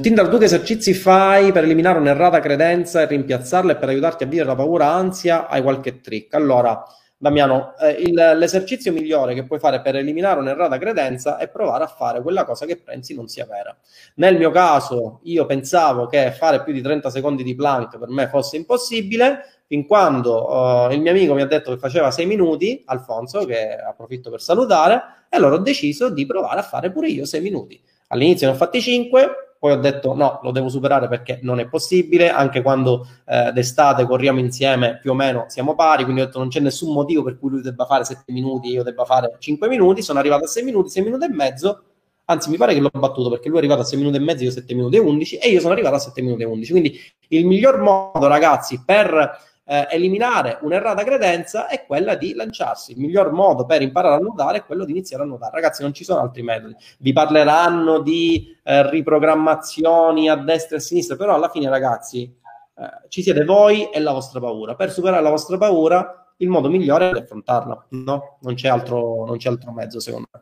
Tinder, 0.00 0.28
tu 0.28 0.38
che 0.38 0.44
esercizi 0.44 0.94
fai 0.94 1.50
per 1.50 1.64
eliminare 1.64 1.98
un'errata 1.98 2.40
credenza 2.40 3.02
e 3.02 3.06
rimpiazzarla 3.06 3.72
e 3.72 3.76
per 3.76 3.88
aiutarti 3.88 4.24
a 4.24 4.26
vivere 4.26 4.48
la 4.48 4.54
paura 4.54 4.92
ansia? 4.92 5.48
Hai 5.48 5.62
qualche 5.62 6.00
trick? 6.00 6.34
Allora, 6.34 6.84
Damiano, 7.22 7.76
eh, 7.76 7.90
il, 7.90 8.14
l'esercizio 8.14 8.94
migliore 8.94 9.34
che 9.34 9.44
puoi 9.44 9.58
fare 9.58 9.82
per 9.82 9.94
eliminare 9.94 10.40
un'errata 10.40 10.78
credenza 10.78 11.36
è 11.36 11.50
provare 11.50 11.84
a 11.84 11.86
fare 11.86 12.22
quella 12.22 12.46
cosa 12.46 12.64
che 12.64 12.78
pensi 12.78 13.14
non 13.14 13.28
sia 13.28 13.44
vera. 13.44 13.76
Nel 14.14 14.38
mio 14.38 14.50
caso, 14.50 15.20
io 15.24 15.44
pensavo 15.44 16.06
che 16.06 16.32
fare 16.32 16.62
più 16.62 16.72
di 16.72 16.80
30 16.80 17.10
secondi 17.10 17.42
di 17.42 17.54
plank 17.54 17.98
per 17.98 18.08
me 18.08 18.26
fosse 18.26 18.56
impossibile, 18.56 19.60
fin 19.66 19.86
quando 19.86 20.48
uh, 20.48 20.90
il 20.92 21.02
mio 21.02 21.10
amico 21.10 21.34
mi 21.34 21.42
ha 21.42 21.46
detto 21.46 21.70
che 21.72 21.78
faceva 21.78 22.10
6 22.10 22.24
minuti, 22.24 22.82
Alfonso, 22.86 23.44
che 23.44 23.76
approfitto 23.76 24.30
per 24.30 24.40
salutare, 24.40 25.26
e 25.28 25.36
allora 25.36 25.56
ho 25.56 25.60
deciso 25.60 26.08
di 26.08 26.24
provare 26.24 26.60
a 26.60 26.62
fare 26.62 26.90
pure 26.90 27.08
io 27.08 27.26
6 27.26 27.40
minuti. 27.42 27.78
All'inizio 28.08 28.46
ne 28.46 28.54
ho 28.54 28.56
fatti 28.56 28.80
5, 28.80 29.49
poi 29.60 29.72
ho 29.72 29.76
detto 29.76 30.14
no, 30.14 30.40
lo 30.42 30.52
devo 30.52 30.70
superare 30.70 31.06
perché 31.06 31.38
non 31.42 31.60
è 31.60 31.68
possibile, 31.68 32.30
anche 32.30 32.62
quando 32.62 33.06
eh, 33.26 33.52
d'estate 33.52 34.06
corriamo 34.06 34.38
insieme 34.38 34.98
più 34.98 35.10
o 35.10 35.14
meno 35.14 35.44
siamo 35.48 35.74
pari, 35.74 36.04
quindi 36.04 36.22
ho 36.22 36.24
detto 36.24 36.38
non 36.38 36.48
c'è 36.48 36.60
nessun 36.60 36.94
motivo 36.94 37.22
per 37.22 37.38
cui 37.38 37.50
lui 37.50 37.60
debba 37.60 37.84
fare 37.84 38.04
7 38.04 38.32
minuti 38.32 38.68
io 38.68 38.82
debba 38.82 39.04
fare 39.04 39.36
5 39.38 39.68
minuti, 39.68 40.00
sono 40.00 40.18
arrivato 40.18 40.44
a 40.44 40.46
6 40.46 40.64
minuti, 40.64 40.88
6 40.88 41.02
minuti 41.02 41.26
e 41.26 41.28
mezzo, 41.28 41.82
anzi 42.24 42.48
mi 42.48 42.56
pare 42.56 42.72
che 42.72 42.80
l'ho 42.80 42.88
battuto 42.90 43.28
perché 43.28 43.48
lui 43.48 43.58
è 43.58 43.60
arrivato 43.60 43.82
a 43.82 43.84
6 43.84 43.98
minuti 43.98 44.16
e 44.16 44.20
mezzo, 44.20 44.44
io 44.44 44.50
7 44.50 44.74
minuti 44.74 44.96
e 44.96 45.00
11 45.00 45.36
e 45.36 45.50
io 45.50 45.60
sono 45.60 45.74
arrivato 45.74 45.96
a 45.96 45.98
7 45.98 46.22
minuti 46.22 46.40
e 46.40 46.46
11, 46.46 46.70
quindi 46.70 46.98
il 47.28 47.44
miglior 47.44 47.80
modo 47.80 48.26
ragazzi 48.28 48.82
per 48.82 49.49
eh, 49.70 49.86
eliminare 49.90 50.58
un'errata 50.62 51.04
credenza 51.04 51.68
è 51.68 51.86
quella 51.86 52.16
di 52.16 52.34
lanciarsi. 52.34 52.90
Il 52.90 52.98
miglior 52.98 53.30
modo 53.30 53.66
per 53.66 53.82
imparare 53.82 54.16
a 54.16 54.18
nuotare 54.18 54.58
è 54.58 54.64
quello 54.64 54.84
di 54.84 54.90
iniziare 54.90 55.22
a 55.22 55.26
nuotare. 55.26 55.52
Ragazzi, 55.54 55.82
non 55.82 55.94
ci 55.94 56.02
sono 56.02 56.20
altri 56.20 56.42
metodi. 56.42 56.74
Vi 56.98 57.12
parleranno 57.12 58.00
di 58.00 58.58
eh, 58.64 58.90
riprogrammazioni 58.90 60.28
a 60.28 60.34
destra 60.34 60.74
e 60.74 60.78
a 60.80 60.82
sinistra, 60.82 61.14
però 61.14 61.36
alla 61.36 61.48
fine, 61.50 61.68
ragazzi, 61.68 62.22
eh, 62.24 63.08
ci 63.08 63.22
siete 63.22 63.44
voi 63.44 63.90
e 63.90 64.00
la 64.00 64.10
vostra 64.10 64.40
paura. 64.40 64.74
Per 64.74 64.90
superare 64.90 65.22
la 65.22 65.30
vostra 65.30 65.56
paura, 65.56 66.32
il 66.38 66.48
modo 66.48 66.68
migliore 66.68 67.10
è 67.10 67.20
affrontarla. 67.20 67.86
No, 67.90 68.38
non 68.40 68.54
c'è 68.54 68.66
altro, 68.66 69.24
non 69.24 69.36
c'è 69.36 69.50
altro 69.50 69.70
mezzo, 69.70 70.00
secondo 70.00 70.26
me. 70.32 70.40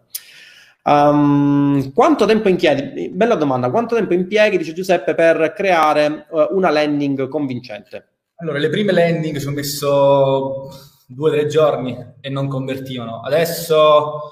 Um, 0.91 1.93
quanto 1.93 2.25
tempo 2.25 2.49
impieghi? 2.49 3.11
Bella 3.11 3.35
domanda. 3.35 3.69
Quanto 3.69 3.95
tempo 3.95 4.15
impieghi, 4.15 4.57
dice 4.57 4.73
Giuseppe, 4.73 5.15
per 5.15 5.53
creare 5.55 6.27
uh, 6.31 6.47
una 6.57 6.71
landing 6.71 7.29
convincente? 7.29 8.13
Allora, 8.41 8.59
le 8.59 8.69
prime 8.69 8.93
landing 8.93 9.37
ci 9.39 9.47
ho 9.49 9.51
messo 9.51 10.69
due 11.09 11.31
o 11.31 11.33
tre 11.33 11.47
giorni 11.47 12.15
e 12.21 12.29
non 12.29 12.47
convertivano. 12.47 13.21
Adesso, 13.21 14.31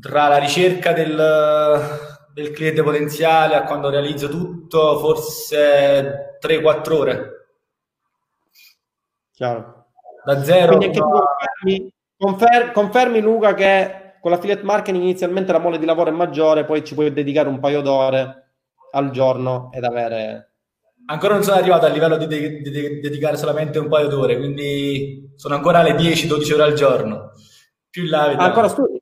tra 0.00 0.26
la 0.26 0.38
ricerca 0.38 0.92
del, 0.92 2.28
del 2.34 2.50
cliente 2.50 2.82
potenziale 2.82 3.54
a 3.54 3.62
quando 3.62 3.88
realizzo 3.88 4.28
tutto, 4.28 4.98
forse 4.98 6.38
3-4 6.40 6.92
ore. 6.92 7.30
Chiaro. 9.30 9.86
Da 10.24 10.42
zero. 10.42 10.76
Quindi 10.76 10.86
anche 10.86 10.98
tu 10.98 11.08
confermi, 11.08 11.92
confer- 12.16 12.72
confermi, 12.72 13.20
Luca, 13.20 13.54
che 13.54 14.16
con 14.20 14.32
l'affiliate 14.32 14.64
marketing 14.64 15.04
inizialmente 15.04 15.52
la 15.52 15.60
mole 15.60 15.78
di 15.78 15.86
lavoro 15.86 16.10
è 16.10 16.12
maggiore, 16.12 16.64
poi 16.64 16.82
ci 16.82 16.94
puoi 16.94 17.12
dedicare 17.12 17.48
un 17.48 17.60
paio 17.60 17.80
d'ore 17.80 18.54
al 18.90 19.10
giorno 19.10 19.70
ed 19.72 19.84
avere 19.84 20.55
Ancora 21.08 21.34
non 21.34 21.44
sono 21.44 21.56
arrivato 21.56 21.86
al 21.86 21.92
livello 21.92 22.16
di, 22.16 22.26
de- 22.26 22.60
di 22.62 22.70
de- 22.70 23.00
dedicare 23.00 23.36
solamente 23.36 23.78
un 23.78 23.88
paio 23.88 24.08
d'ore, 24.08 24.36
quindi 24.36 25.32
sono 25.36 25.54
ancora 25.54 25.78
alle 25.78 25.92
10-12 25.92 26.54
ore 26.54 26.62
al 26.64 26.72
giorno. 26.72 27.32
Più 27.88 28.04
in 28.04 28.10
là 28.10 28.24
ah, 28.24 28.44
ancora 28.44 28.68
studi? 28.68 29.00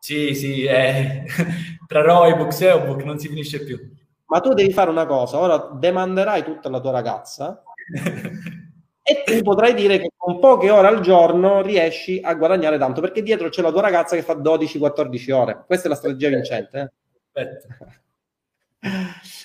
Sì, 0.00 0.34
sì, 0.34 0.64
eh. 0.64 1.24
tra 1.86 2.02
Roybook 2.02 2.48
e 2.48 2.52
SEObook 2.52 3.02
non 3.04 3.18
si 3.18 3.28
finisce 3.28 3.62
più. 3.62 3.78
Ma 4.26 4.40
tu 4.40 4.52
devi 4.52 4.72
fare 4.72 4.90
una 4.90 5.06
cosa, 5.06 5.38
ora 5.38 5.70
demanderai 5.72 6.42
tutta 6.42 6.68
la 6.68 6.80
tua 6.80 6.90
ragazza 6.90 7.62
e 9.02 9.22
tu 9.24 9.42
potrai 9.42 9.72
dire 9.74 9.98
che 9.98 10.10
con 10.16 10.40
poche 10.40 10.70
ore 10.70 10.88
al 10.88 11.00
giorno 11.00 11.62
riesci 11.62 12.20
a 12.22 12.34
guadagnare 12.34 12.78
tanto, 12.78 13.00
perché 13.00 13.22
dietro 13.22 13.48
c'è 13.48 13.62
la 13.62 13.70
tua 13.70 13.80
ragazza 13.80 14.16
che 14.16 14.22
fa 14.22 14.34
12-14 14.34 15.32
ore. 15.32 15.64
Questa 15.64 15.86
è 15.86 15.88
la 15.88 15.96
strategia 15.96 16.28
vincente. 16.28 16.78
Eh? 16.78 16.92
Aspetta. 17.40 18.02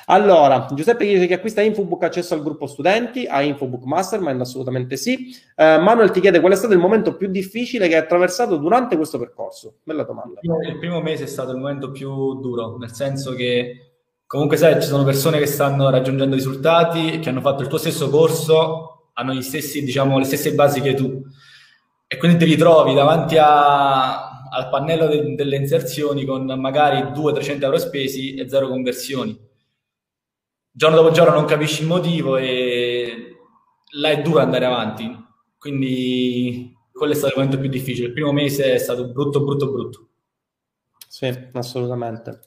Allora, 0.05 0.67
Giuseppe 0.73 1.05
dice 1.05 1.27
che 1.27 1.35
acquista 1.35 1.61
Infobook 1.61 2.03
accesso 2.03 2.33
al 2.33 2.43
gruppo 2.43 2.67
studenti, 2.67 3.25
a 3.25 3.41
Infobook 3.41 3.83
Mastermind, 3.85 4.39
assolutamente 4.41 4.97
sì. 4.97 5.33
Eh, 5.55 5.77
Manuel 5.77 6.11
ti 6.11 6.19
chiede 6.19 6.39
qual 6.39 6.51
è 6.51 6.55
stato 6.55 6.73
il 6.73 6.79
momento 6.79 7.15
più 7.15 7.29
difficile 7.29 7.87
che 7.87 7.95
hai 7.95 8.01
attraversato 8.01 8.57
durante 8.57 8.97
questo 8.97 9.17
percorso? 9.17 9.75
Bella 9.83 10.03
domanda. 10.03 10.39
Il 10.41 10.77
primo 10.77 11.01
mese 11.01 11.23
è 11.23 11.27
stato 11.27 11.51
il 11.51 11.57
momento 11.57 11.91
più 11.91 12.39
duro, 12.39 12.77
nel 12.77 12.91
senso 12.91 13.33
che 13.33 13.91
comunque 14.27 14.57
sai, 14.57 14.81
ci 14.81 14.87
sono 14.87 15.03
persone 15.03 15.39
che 15.39 15.45
stanno 15.45 15.89
raggiungendo 15.89 16.35
risultati, 16.35 17.19
che 17.19 17.29
hanno 17.29 17.41
fatto 17.41 17.61
il 17.61 17.67
tuo 17.67 17.77
stesso 17.77 18.09
corso, 18.09 19.09
hanno 19.13 19.39
stessi, 19.41 19.83
diciamo, 19.83 20.17
le 20.17 20.25
stesse 20.25 20.53
basi 20.53 20.81
che 20.81 20.95
tu. 20.95 21.21
E 22.07 22.17
quindi 22.17 22.37
ti 22.37 22.45
ritrovi 22.45 22.93
davanti 22.93 23.37
a, 23.39 24.32
al 24.53 24.69
pannello 24.69 25.07
de- 25.07 25.35
delle 25.35 25.57
inserzioni 25.57 26.25
con 26.25 26.45
magari 26.59 27.11
200-300 27.11 27.65
euro 27.65 27.77
spesi 27.79 28.35
e 28.35 28.47
zero 28.47 28.67
conversioni. 28.67 29.37
Giorno 30.71 30.95
dopo 30.95 31.11
giorno 31.11 31.33
non 31.33 31.45
capisci 31.45 31.81
il 31.81 31.87
motivo 31.87 32.37
e 32.37 33.37
là 33.95 34.09
è 34.09 34.21
duro 34.21 34.39
andare 34.39 34.65
avanti. 34.65 35.15
Quindi 35.57 36.75
quello 36.91 37.13
è 37.13 37.15
stato 37.15 37.33
il 37.33 37.39
momento 37.39 37.59
più 37.59 37.69
difficile. 37.69 38.07
Il 38.07 38.13
primo 38.13 38.31
mese 38.31 38.73
è 38.73 38.77
stato 38.77 39.11
brutto, 39.11 39.43
brutto, 39.43 39.71
brutto. 39.71 40.07
Sì, 41.07 41.31
assolutamente. 41.53 42.41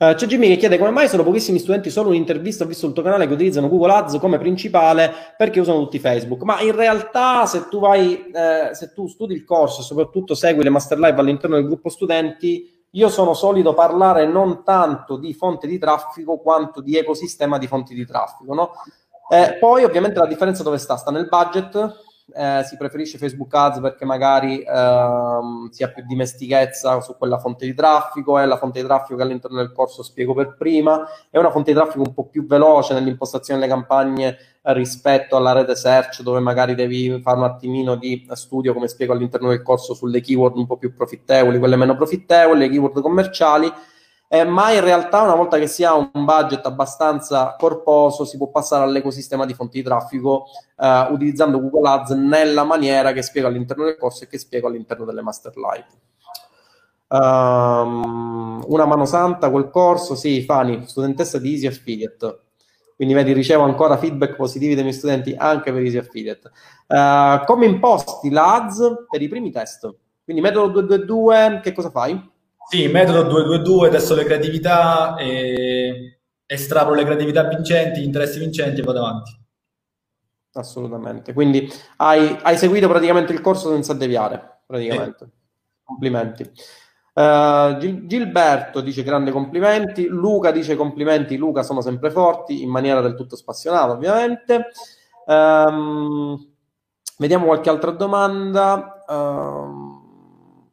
Uh, 0.00 0.14
c'è 0.14 0.26
Jimmy 0.26 0.48
che 0.48 0.56
chiede 0.56 0.78
come 0.78 0.88
mai 0.88 1.08
sono 1.08 1.22
pochissimi 1.22 1.58
studenti 1.58 1.90
solo 1.90 2.08
un'intervista, 2.08 2.64
ho 2.64 2.66
visto 2.66 2.86
il 2.86 2.94
tuo 2.94 3.02
canale 3.02 3.26
che 3.26 3.34
utilizzano 3.34 3.68
Google 3.68 3.92
Ads 3.92 4.16
come 4.16 4.38
principale 4.38 5.12
perché 5.36 5.60
usano 5.60 5.80
tutti 5.80 5.98
Facebook, 5.98 6.42
ma 6.44 6.58
in 6.62 6.74
realtà 6.74 7.44
se 7.44 7.68
tu 7.68 7.80
vai, 7.80 8.30
eh, 8.32 8.70
se 8.72 8.94
tu 8.94 9.06
studi 9.08 9.34
il 9.34 9.44
corso 9.44 9.82
e 9.82 9.84
soprattutto 9.84 10.34
segui 10.34 10.64
le 10.64 10.70
master 10.70 10.98
live 10.98 11.20
all'interno 11.20 11.56
del 11.56 11.66
gruppo 11.66 11.90
studenti, 11.90 12.86
io 12.92 13.08
sono 13.10 13.34
solito 13.34 13.74
parlare 13.74 14.26
non 14.26 14.64
tanto 14.64 15.18
di 15.18 15.34
fonte 15.34 15.66
di 15.66 15.78
traffico 15.78 16.38
quanto 16.38 16.80
di 16.80 16.96
ecosistema 16.96 17.58
di 17.58 17.66
fonti 17.66 17.94
di 17.94 18.06
traffico, 18.06 18.54
no? 18.54 18.70
Eh, 19.28 19.58
poi 19.60 19.84
ovviamente 19.84 20.18
la 20.18 20.26
differenza 20.26 20.62
dove 20.62 20.78
sta? 20.78 20.96
Sta 20.96 21.10
nel 21.10 21.28
budget, 21.28 21.74
eh, 22.34 22.62
si 22.64 22.76
preferisce 22.76 23.18
Facebook 23.18 23.54
Ads 23.54 23.80
perché 23.80 24.04
magari 24.04 24.62
ehm, 24.62 25.68
si 25.70 25.82
ha 25.82 25.88
più 25.88 26.04
dimestichezza 26.06 27.00
su 27.00 27.16
quella 27.16 27.38
fonte 27.38 27.66
di 27.66 27.74
traffico, 27.74 28.38
è 28.38 28.46
la 28.46 28.56
fonte 28.56 28.80
di 28.80 28.86
traffico 28.86 29.16
che 29.16 29.22
all'interno 29.22 29.58
del 29.58 29.72
corso 29.72 30.02
spiego 30.02 30.34
per 30.34 30.54
prima, 30.56 31.06
è 31.30 31.38
una 31.38 31.50
fonte 31.50 31.72
di 31.72 31.78
traffico 31.78 32.02
un 32.04 32.14
po' 32.14 32.26
più 32.26 32.46
veloce 32.46 32.94
nell'impostazione 32.94 33.60
delle 33.60 33.72
campagne 33.72 34.36
rispetto 34.62 35.36
alla 35.36 35.52
rete 35.52 35.74
search 35.74 36.22
dove 36.22 36.40
magari 36.40 36.74
devi 36.74 37.20
fare 37.22 37.38
un 37.38 37.44
attimino 37.44 37.96
di 37.96 38.26
studio 38.32 38.74
come 38.74 38.88
spiego 38.88 39.12
all'interno 39.12 39.48
del 39.48 39.62
corso 39.62 39.94
sulle 39.94 40.20
keyword 40.20 40.56
un 40.56 40.66
po' 40.66 40.76
più 40.76 40.94
profittevoli, 40.94 41.58
quelle 41.58 41.76
meno 41.76 41.96
profittevoli, 41.96 42.60
le 42.60 42.68
keyword 42.68 43.00
commerciali 43.00 43.72
eh, 44.32 44.44
ma 44.44 44.70
in 44.70 44.80
realtà 44.80 45.22
una 45.22 45.34
volta 45.34 45.58
che 45.58 45.66
si 45.66 45.82
ha 45.82 45.92
un 45.92 46.08
budget 46.12 46.64
abbastanza 46.64 47.56
corposo 47.58 48.24
si 48.24 48.36
può 48.36 48.48
passare 48.48 48.84
all'ecosistema 48.84 49.44
di 49.44 49.54
fonti 49.54 49.78
di 49.78 49.84
traffico 49.84 50.44
eh, 50.78 51.08
utilizzando 51.10 51.60
Google 51.60 51.88
Ads 51.88 52.10
nella 52.10 52.62
maniera 52.62 53.10
che 53.10 53.22
spiego 53.22 53.48
all'interno 53.48 53.86
del 53.86 53.96
corso 53.96 54.22
e 54.22 54.28
che 54.28 54.38
spiego 54.38 54.68
all'interno 54.68 55.04
delle 55.04 55.20
master 55.20 55.52
live. 55.56 55.86
Um, 57.08 58.62
una 58.68 58.86
mano 58.86 59.04
santa 59.04 59.50
quel 59.50 59.68
corso, 59.68 60.14
sì, 60.14 60.42
Fani, 60.42 60.86
studentessa 60.86 61.38
di 61.38 61.50
Easy 61.50 61.66
Affiliate. 61.66 62.42
Quindi 62.94 63.14
vedi, 63.14 63.32
ricevo 63.32 63.64
ancora 63.64 63.96
feedback 63.96 64.36
positivi 64.36 64.74
dai 64.74 64.84
miei 64.84 64.94
studenti 64.94 65.34
anche 65.36 65.72
per 65.72 65.82
Easy 65.82 65.96
Affiliate. 65.96 66.52
Uh, 66.86 67.44
come 67.46 67.66
imposti 67.66 68.30
l'ADS 68.30 69.06
per 69.10 69.22
i 69.22 69.26
primi 69.26 69.50
test? 69.50 69.92
Quindi 70.22 70.40
metodo 70.40 70.82
222, 70.82 71.60
che 71.64 71.72
cosa 71.72 71.90
fai? 71.90 72.29
Sì, 72.70 72.86
metodo 72.86 73.24
222, 73.24 73.88
adesso 73.88 74.14
le 74.14 74.22
creatività, 74.22 75.16
e 75.16 76.20
estrapolo 76.46 76.94
le 76.94 77.02
creatività 77.02 77.48
vincenti, 77.48 78.00
gli 78.00 78.04
interessi 78.04 78.38
vincenti 78.38 78.80
e 78.80 78.84
vado 78.84 79.00
avanti. 79.00 79.36
Assolutamente. 80.52 81.32
Quindi 81.32 81.68
hai, 81.96 82.38
hai 82.42 82.56
seguito 82.56 82.86
praticamente 82.86 83.32
il 83.32 83.40
corso 83.40 83.70
senza 83.70 83.92
deviare, 83.92 84.60
praticamente. 84.66 85.24
Sì. 85.24 85.30
Complimenti. 85.82 86.42
Uh, 87.12 87.76
Gil- 87.78 88.06
Gilberto 88.06 88.80
dice 88.80 89.02
grande 89.02 89.32
complimenti, 89.32 90.06
Luca 90.06 90.52
dice 90.52 90.76
complimenti, 90.76 91.36
Luca 91.36 91.64
sono 91.64 91.80
sempre 91.80 92.12
forti, 92.12 92.62
in 92.62 92.70
maniera 92.70 93.00
del 93.00 93.16
tutto 93.16 93.34
spassionata 93.34 93.90
ovviamente. 93.90 94.68
Um, 95.26 96.38
vediamo 97.18 97.46
qualche 97.46 97.68
altra 97.68 97.90
domanda. 97.90 99.04
Um, 99.08 99.89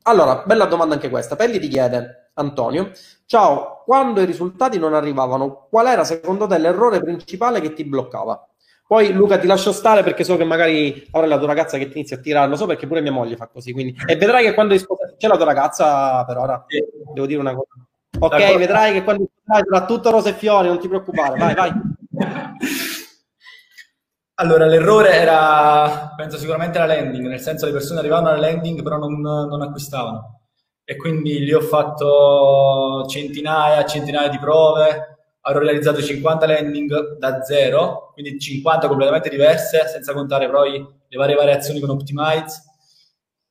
allora, 0.08 0.44
bella 0.46 0.66
domanda 0.66 0.96
anche 0.96 1.10
questa. 1.10 1.36
Pelli 1.36 1.60
ti 1.60 1.68
chiede, 1.68 2.32
Antonio, 2.36 2.92
ciao, 3.26 3.84
quando 3.86 4.22
i 4.22 4.26
risultati 4.26 4.80
non 4.80 4.94
arrivavano, 4.94 5.68
qual 5.70 5.88
era 5.88 6.04
secondo 6.04 6.48
te 6.48 6.58
l'errore 6.58 7.02
principale 7.02 7.62
che 7.62 7.74
ti 7.74 7.84
bloccava? 7.84 8.48
Poi 8.88 9.12
Luca 9.12 9.38
ti 9.38 9.48
lascio 9.48 9.74
stare 9.74 10.02
perché 10.02 10.24
so 10.24 10.38
che 10.38 10.46
magari 10.46 11.06
avrai 11.12 11.30
la 11.30 11.38
tua 11.38 11.48
ragazza 11.48 11.78
che 11.78 11.90
ti 11.90 11.98
inizia 11.98 12.16
a 12.16 12.20
tirare, 12.22 12.50
lo 12.50 12.56
so 12.56 12.66
perché 12.66 12.88
pure 12.88 13.02
mia 13.02 13.12
moglie 13.12 13.36
fa 13.36 13.48
così, 13.48 13.74
quindi... 13.74 13.94
E 14.06 14.16
vedrai 14.16 14.46
che 14.46 14.54
quando 14.54 14.76
c'è 15.18 15.28
la 15.28 15.36
tua 15.36 15.46
ragazza 15.46 16.24
per 16.24 16.38
ora, 16.38 16.66
devo 17.14 17.28
dire 17.28 17.42
una 17.42 17.54
cosa. 17.54 17.68
Ok, 18.18 18.32
D'accordo. 18.32 18.58
vedrai 18.58 18.94
che 18.94 19.04
quando 19.04 19.28
sarà 19.46 19.86
tutto 19.86 20.10
rose 20.10 20.30
e 20.30 20.34
fiori, 20.34 20.70
non 20.70 20.80
ti 20.80 20.88
preoccupare, 20.88 21.38
vai, 21.38 21.54
vai. 21.54 21.72
Allora, 24.40 24.68
l'errore 24.68 25.14
era, 25.14 26.14
penso 26.16 26.38
sicuramente 26.38 26.78
la 26.78 26.86
landing, 26.86 27.26
nel 27.26 27.40
senso 27.40 27.66
le 27.66 27.72
persone 27.72 28.00
arrivavano 28.00 28.30
alla 28.30 28.40
landing 28.40 28.84
però 28.84 28.98
non, 28.98 29.20
non 29.20 29.62
acquistavano. 29.64 30.42
E 30.84 30.96
quindi 30.96 31.40
lì 31.40 31.52
ho 31.54 31.62
fatto 31.62 33.06
centinaia 33.10 33.84
e 33.84 33.88
centinaia 33.88 34.30
di 34.30 34.38
prove, 34.38 35.18
avrò 35.42 35.60
realizzato 35.60 36.04
50 36.04 36.46
landing 36.46 37.18
da 37.18 37.42
zero, 37.42 38.12
quindi 38.14 38.38
50 38.38 38.88
completamente 38.88 39.30
diverse, 39.30 39.88
senza 39.88 40.14
contare 40.14 40.50
poi 40.52 40.86
le 41.08 41.18
varie 41.18 41.36
variazioni 41.36 41.80
con 41.80 41.90
Optimize. 41.90 42.62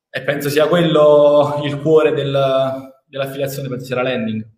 E 0.08 0.22
penso 0.22 0.48
sia 0.48 0.68
quello 0.68 1.62
il 1.64 1.80
cuore 1.80 2.12
del, 2.12 3.02
dell'affiliazione, 3.06 3.68
penso 3.68 3.86
sia 3.86 3.96
la 3.96 4.02
landing. 4.02 4.48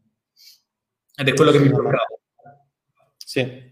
Ed 1.16 1.28
è 1.28 1.32
quello 1.32 1.52
che 1.52 1.58
mi 1.58 1.68
bloccava. 1.68 2.06
Sì. 3.16 3.67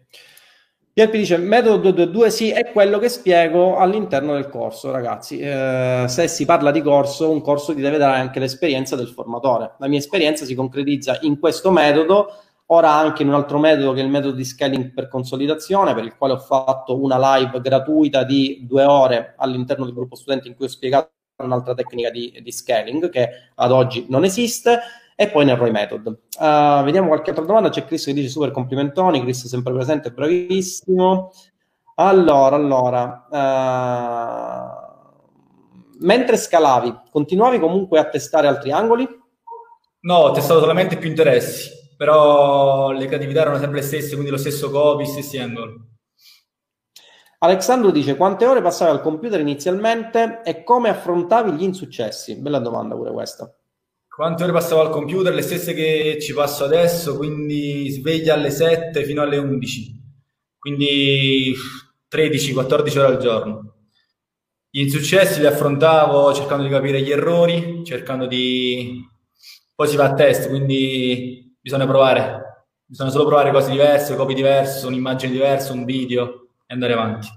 Pierpi 0.97 1.18
dice, 1.18 1.36
metodo 1.36 1.76
222 1.76 2.30
sì, 2.30 2.51
è 2.53 2.72
quello 2.72 2.99
che 2.99 3.11
spiego 3.11 3.76
all'interno 3.76 4.32
del 4.32 4.49
corso, 4.49 4.90
ragazzi. 4.90 5.38
Eh, 5.38 6.07
se 6.09 6.26
si 6.26 6.47
parla 6.47 6.70
di 6.70 6.80
corso, 6.80 7.30
un 7.30 7.42
corso 7.42 7.74
ti 7.74 7.82
deve 7.82 7.99
dare 7.99 8.18
anche 8.18 8.40
l'esperienza 8.40 8.97
del 8.97 9.09
formatore. 9.09 9.74
La 9.78 9.88
mia 9.88 9.99
esperienza 9.99 10.47
si 10.47 10.55
concretizza 10.55 11.18
in 11.20 11.38
questo 11.38 11.70
metodo, 11.70 12.32
ora 12.68 12.92
anche 12.92 13.20
in 13.20 13.28
un 13.28 13.34
altro 13.34 13.59
metodo 13.59 13.92
che 13.92 14.01
è 14.01 14.05
il 14.05 14.09
metodo 14.09 14.34
di 14.34 14.44
scaling 14.47 14.94
per 14.94 15.09
consolidazione, 15.09 15.92
per 15.92 16.03
il 16.03 16.16
quale 16.16 16.32
ho 16.32 16.38
fatto 16.38 16.99
una 16.99 17.36
live 17.36 17.61
gratuita 17.61 18.24
di 18.24 18.64
due 18.66 18.84
ore 18.84 19.34
all'interno 19.36 19.84
del 19.84 19.92
gruppo 19.92 20.16
studenti 20.16 20.49
in 20.49 20.55
cui 20.55 20.64
ho 20.64 20.70
spiegato 20.70 21.11
un'altra 21.44 21.74
tecnica 21.74 22.09
di, 22.09 22.40
di 22.42 22.51
scaling 22.51 23.11
che 23.11 23.28
ad 23.55 23.70
oggi 23.70 24.07
non 24.09 24.24
esiste 24.24 24.78
e 25.16 25.30
poi 25.30 25.46
nel 25.46 25.56
ROI 25.56 25.70
Method. 25.70 26.06
Uh, 26.38 26.84
vediamo 26.84 27.08
qualche 27.08 27.30
altra 27.30 27.44
domanda. 27.44 27.70
C'è 27.70 27.86
Chris 27.86 28.04
che 28.04 28.12
dice 28.12 28.28
super 28.28 28.50
complimentoni. 28.50 29.22
Chris 29.22 29.46
sempre 29.46 29.72
presente, 29.72 30.12
bravissimo. 30.12 31.32
Allora, 31.94 32.54
allora, 32.54 33.26
uh, 33.30 34.68
mentre 36.04 36.36
scalavi, 36.36 36.94
continuavi 37.10 37.58
comunque 37.58 37.98
a 37.98 38.04
testare 38.04 38.46
altri 38.46 38.70
angoli? 38.70 39.08
No, 40.00 40.16
ho 40.16 40.30
testato 40.32 40.60
solamente 40.60 40.98
più 40.98 41.08
interessi, 41.08 41.70
però 41.96 42.90
le 42.90 43.06
creatività 43.06 43.40
erano 43.40 43.56
sempre 43.56 43.80
le 43.80 43.86
stesse, 43.86 44.12
quindi 44.12 44.30
lo 44.30 44.36
stesso 44.36 44.70
copy, 44.70 45.06
stessi 45.06 45.38
angoli. 45.38 45.72
Alessandro 47.38 47.90
dice 47.90 48.16
quante 48.16 48.44
ore 48.44 48.60
passavi 48.60 48.90
al 48.90 49.00
computer 49.00 49.40
inizialmente 49.40 50.42
e 50.44 50.62
come 50.64 50.90
affrontavi 50.90 51.52
gli 51.52 51.62
insuccessi? 51.62 52.36
Bella 52.36 52.58
domanda 52.58 52.94
pure 52.94 53.12
questa. 53.12 53.50
Quante 54.16 54.44
ore 54.44 54.52
passavo 54.52 54.80
al 54.80 54.88
computer? 54.88 55.34
Le 55.34 55.42
stesse 55.42 55.74
che 55.74 56.16
ci 56.22 56.32
passo 56.32 56.64
adesso, 56.64 57.18
quindi 57.18 57.90
sveglia 57.90 58.32
alle 58.32 58.48
7 58.48 59.04
fino 59.04 59.20
alle 59.20 59.36
11, 59.36 60.02
quindi 60.58 61.54
13-14 62.10 62.98
ore 62.98 63.06
al 63.08 63.18
giorno. 63.18 63.74
Gli 64.70 64.80
insuccessi 64.80 65.40
li 65.40 65.44
affrontavo 65.44 66.32
cercando 66.32 66.62
di 66.62 66.70
capire 66.70 67.02
gli 67.02 67.10
errori, 67.10 67.84
cercando 67.84 68.26
di... 68.26 69.06
Poi 69.74 69.86
si 69.86 69.96
va 69.96 70.04
a 70.04 70.14
test, 70.14 70.48
quindi 70.48 71.54
bisogna 71.60 71.86
provare. 71.86 72.68
Bisogna 72.86 73.10
solo 73.10 73.26
provare 73.26 73.52
cose 73.52 73.70
diverse, 73.70 74.16
copie 74.16 74.34
diverse, 74.34 74.86
un'immagine 74.86 75.30
diversa, 75.30 75.74
un 75.74 75.84
video 75.84 76.52
e 76.66 76.72
andare 76.72 76.94
avanti. 76.94 77.28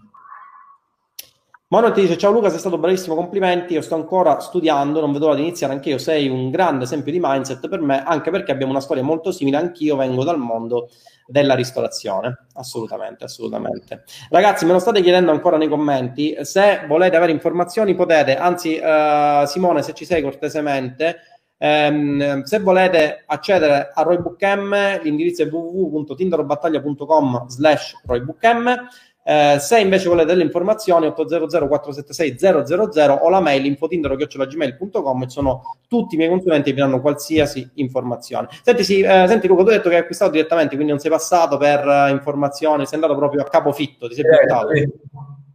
Mono 1.71 1.91
ti 1.91 2.01
dice 2.01 2.17
ciao 2.17 2.31
Luca 2.31 2.49
sei 2.49 2.57
stato 2.57 2.79
bravissimo 2.79 3.13
complimenti 3.13 3.73
io 3.73 3.83
sto 3.83 3.93
ancora 3.93 4.39
studiando 4.39 5.01
non 5.01 5.11
vedo 5.11 5.25
l'ora 5.25 5.37
di 5.37 5.43
iniziare 5.43 5.71
anche 5.71 5.89
io 5.89 5.99
sei 5.99 6.27
un 6.27 6.49
grande 6.49 6.85
esempio 6.85 7.11
di 7.11 7.19
mindset 7.21 7.69
per 7.69 7.79
me 7.79 8.03
anche 8.03 8.31
perché 8.31 8.51
abbiamo 8.51 8.71
una 8.71 8.81
storia 8.81 9.03
molto 9.03 9.31
simile 9.31 9.57
anch'io 9.57 9.95
vengo 9.95 10.23
dal 10.23 10.39
mondo 10.39 10.89
della 11.27 11.53
ristorazione. 11.53 12.47
Assolutamente 12.53 13.25
assolutamente. 13.25 14.03
Ragazzi 14.31 14.65
me 14.65 14.71
lo 14.71 14.79
state 14.79 15.03
chiedendo 15.03 15.29
ancora 15.29 15.57
nei 15.57 15.67
commenti 15.67 16.35
se 16.41 16.85
volete 16.87 17.15
avere 17.15 17.33
informazioni 17.33 17.93
potete 17.93 18.35
anzi 18.35 18.81
uh, 18.81 19.45
Simone 19.45 19.83
se 19.83 19.93
ci 19.93 20.05
sei 20.05 20.23
cortesemente 20.23 21.17
Um, 21.61 22.43
se 22.43 22.59
volete 22.59 23.23
accedere 23.25 23.91
a 23.93 24.01
Roybook 24.03 24.41
M, 24.41 25.01
l'indirizzo 25.03 25.43
è 25.43 25.47
www.tinderobattaglia.com 25.47 27.49
slash 27.49 27.99
roybookm 28.05 28.87
eh, 29.29 29.59
se 29.59 29.79
invece 29.79 30.09
volete 30.09 30.29
delle 30.29 30.41
informazioni 30.41 31.05
800 31.05 31.67
476 31.67 32.35
000 32.39 33.13
o 33.13 33.29
la 33.29 33.39
mail 33.39 33.63
infotindero.gmail.com 33.65 35.25
sono 35.27 35.61
tutti 35.87 36.15
i 36.15 36.17
miei 36.17 36.31
consulenti 36.31 36.69
che 36.69 36.75
vi 36.75 36.81
danno 36.81 36.99
qualsiasi 36.99 37.69
informazione. 37.75 38.47
Senti, 38.63 38.83
sì, 38.83 39.01
eh, 39.01 39.25
senti 39.27 39.45
Luca, 39.45 39.61
tu 39.61 39.69
hai 39.69 39.75
detto 39.75 39.89
che 39.89 39.95
hai 39.97 40.01
acquistato 40.01 40.31
direttamente, 40.31 40.73
quindi 40.73 40.93
non 40.93 40.99
sei 40.99 41.11
passato 41.11 41.57
per 41.57 41.85
uh, 41.85 42.09
informazioni, 42.09 42.87
sei 42.87 42.95
andato 42.95 43.15
proprio 43.15 43.43
a 43.43 43.45
capofitto, 43.45 44.07
ti 44.07 44.15
sei 44.15 44.25
eh, 44.25 44.29
buttato. 44.29 44.73
Sì. 44.73 44.89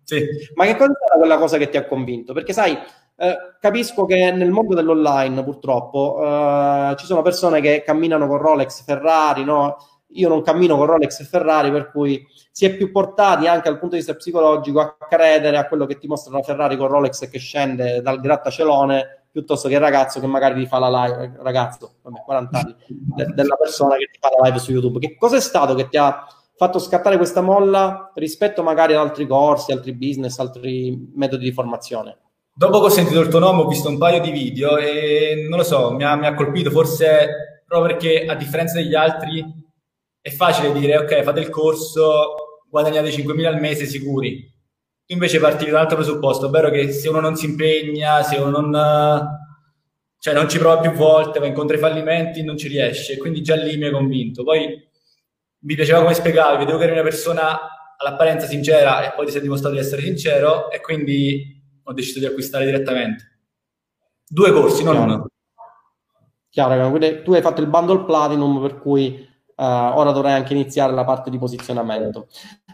Sì. 0.04 0.26
Ma 0.54 0.66
che 0.66 0.76
cosa 0.76 0.92
era 1.08 1.18
quella 1.18 1.38
cosa 1.38 1.58
che 1.58 1.68
ti 1.68 1.76
ha 1.76 1.84
convinto? 1.84 2.32
Perché 2.32 2.52
sai, 2.52 2.78
eh, 3.16 3.36
capisco 3.58 4.04
che 4.04 4.30
nel 4.30 4.50
mondo 4.50 4.74
dell'online 4.74 5.42
purtroppo 5.42 6.20
eh, 6.22 6.94
ci 6.96 7.06
sono 7.06 7.22
persone 7.22 7.60
che 7.60 7.82
camminano 7.84 8.28
con 8.28 8.38
Rolex, 8.38 8.84
Ferrari, 8.84 9.42
no? 9.42 9.78
Io 10.14 10.28
non 10.28 10.42
cammino 10.42 10.76
con 10.76 10.86
Rolex 10.86 11.20
e 11.20 11.24
Ferrari, 11.24 11.70
per 11.70 11.90
cui 11.90 12.26
si 12.50 12.64
è 12.64 12.74
più 12.74 12.90
portati 12.90 13.46
anche 13.46 13.68
dal 13.68 13.78
punto 13.78 13.94
di 13.94 14.00
vista 14.00 14.14
psicologico 14.14 14.80
a 14.80 14.96
credere 15.08 15.56
a 15.56 15.66
quello 15.66 15.86
che 15.86 15.98
ti 15.98 16.06
mostra 16.06 16.36
la 16.36 16.42
Ferrari 16.42 16.76
con 16.76 16.88
Rolex 16.88 17.28
che 17.28 17.38
scende 17.38 18.00
dal 18.02 18.20
grattacielone 18.20 19.24
piuttosto 19.34 19.66
che 19.66 19.74
il 19.74 19.80
ragazzo 19.80 20.20
che 20.20 20.28
magari 20.28 20.60
ti 20.60 20.66
fa 20.66 20.78
la 20.78 21.06
live, 21.06 21.38
ragazzo, 21.42 21.94
vabbè, 22.02 22.22
40 22.24 22.58
anni, 22.58 22.76
de- 22.86 23.32
della 23.34 23.56
persona 23.56 23.96
che 23.96 24.08
ti 24.12 24.18
fa 24.20 24.28
la 24.38 24.46
live 24.46 24.60
su 24.60 24.70
YouTube. 24.70 25.00
Che 25.00 25.16
cosa 25.16 25.36
è 25.36 25.40
stato 25.40 25.74
che 25.74 25.88
ti 25.88 25.96
ha 25.96 26.24
fatto 26.56 26.78
scattare 26.78 27.16
questa 27.16 27.40
molla 27.40 28.12
rispetto 28.14 28.62
magari 28.62 28.92
ad 28.92 29.00
altri 29.00 29.26
corsi, 29.26 29.72
altri 29.72 29.92
business, 29.92 30.38
altri 30.38 31.10
metodi 31.16 31.42
di 31.42 31.52
formazione? 31.52 32.18
Dopo 32.54 32.78
che 32.78 32.86
ho 32.86 32.90
sentito 32.90 33.18
il 33.18 33.26
tuo 33.26 33.40
nome 33.40 33.62
ho 33.62 33.66
visto 33.66 33.88
un 33.88 33.98
paio 33.98 34.20
di 34.20 34.30
video 34.30 34.76
e 34.76 35.46
non 35.48 35.58
lo 35.58 35.64
so, 35.64 35.90
mi 35.90 36.04
ha, 36.04 36.14
mi 36.14 36.26
ha 36.26 36.34
colpito 36.34 36.70
forse 36.70 37.62
proprio 37.66 37.90
perché 37.90 38.26
a 38.26 38.36
differenza 38.36 38.74
degli 38.74 38.94
altri 38.94 39.63
è 40.24 40.30
facile 40.30 40.72
dire 40.72 40.96
ok, 40.96 41.20
fate 41.20 41.40
il 41.40 41.50
corso, 41.50 42.62
guadagnate 42.70 43.10
5.000 43.10 43.44
al 43.44 43.60
mese 43.60 43.84
sicuri. 43.84 44.50
Tu 45.04 45.12
invece 45.12 45.38
parti 45.38 45.66
da 45.66 45.72
un 45.72 45.76
altro 45.76 45.96
presupposto, 45.96 46.46
ovvero 46.46 46.70
che 46.70 46.92
se 46.92 47.10
uno 47.10 47.20
non 47.20 47.36
si 47.36 47.44
impegna, 47.44 48.22
se 48.22 48.36
uno 48.36 48.58
non, 48.58 49.28
cioè 50.18 50.32
non 50.32 50.48
ci 50.48 50.56
prova 50.56 50.80
più 50.80 50.92
volte, 50.92 51.40
va 51.40 51.46
incontro 51.46 51.76
i 51.76 51.78
fallimenti, 51.78 52.42
non 52.42 52.56
ci 52.56 52.68
riesce. 52.68 53.18
Quindi 53.18 53.42
già 53.42 53.54
lì 53.54 53.76
mi 53.76 53.84
hai 53.84 53.90
convinto. 53.90 54.44
Poi 54.44 54.82
mi 55.58 55.74
piaceva 55.74 56.00
come 56.00 56.14
spiegavi, 56.14 56.56
vedevo 56.56 56.78
che 56.78 56.84
eri 56.84 56.92
una 56.92 57.02
persona 57.02 57.60
all'apparenza 57.98 58.46
sincera 58.46 59.04
e 59.04 59.14
poi 59.14 59.26
ti 59.26 59.32
sei 59.32 59.42
dimostrato 59.42 59.74
di 59.74 59.82
essere 59.82 60.00
sincero 60.00 60.70
e 60.70 60.80
quindi 60.80 61.62
ho 61.82 61.92
deciso 61.92 62.18
di 62.18 62.24
acquistare 62.24 62.64
direttamente. 62.64 63.40
Due 64.26 64.52
corsi, 64.52 64.82
non 64.82 64.96
uno. 64.96 65.26
Chiaro, 66.48 66.88
quindi 66.88 67.20
tu 67.22 67.34
hai 67.34 67.42
fatto 67.42 67.60
il 67.60 67.66
bundle 67.66 68.06
platinum 68.06 68.62
per 68.62 68.78
cui 68.78 69.32
Uh, 69.56 69.96
ora 69.96 70.10
dovrei 70.10 70.32
anche 70.32 70.52
iniziare 70.52 70.92
la 70.92 71.04
parte 71.04 71.30
di 71.30 71.38
posizionamento. 71.38 72.26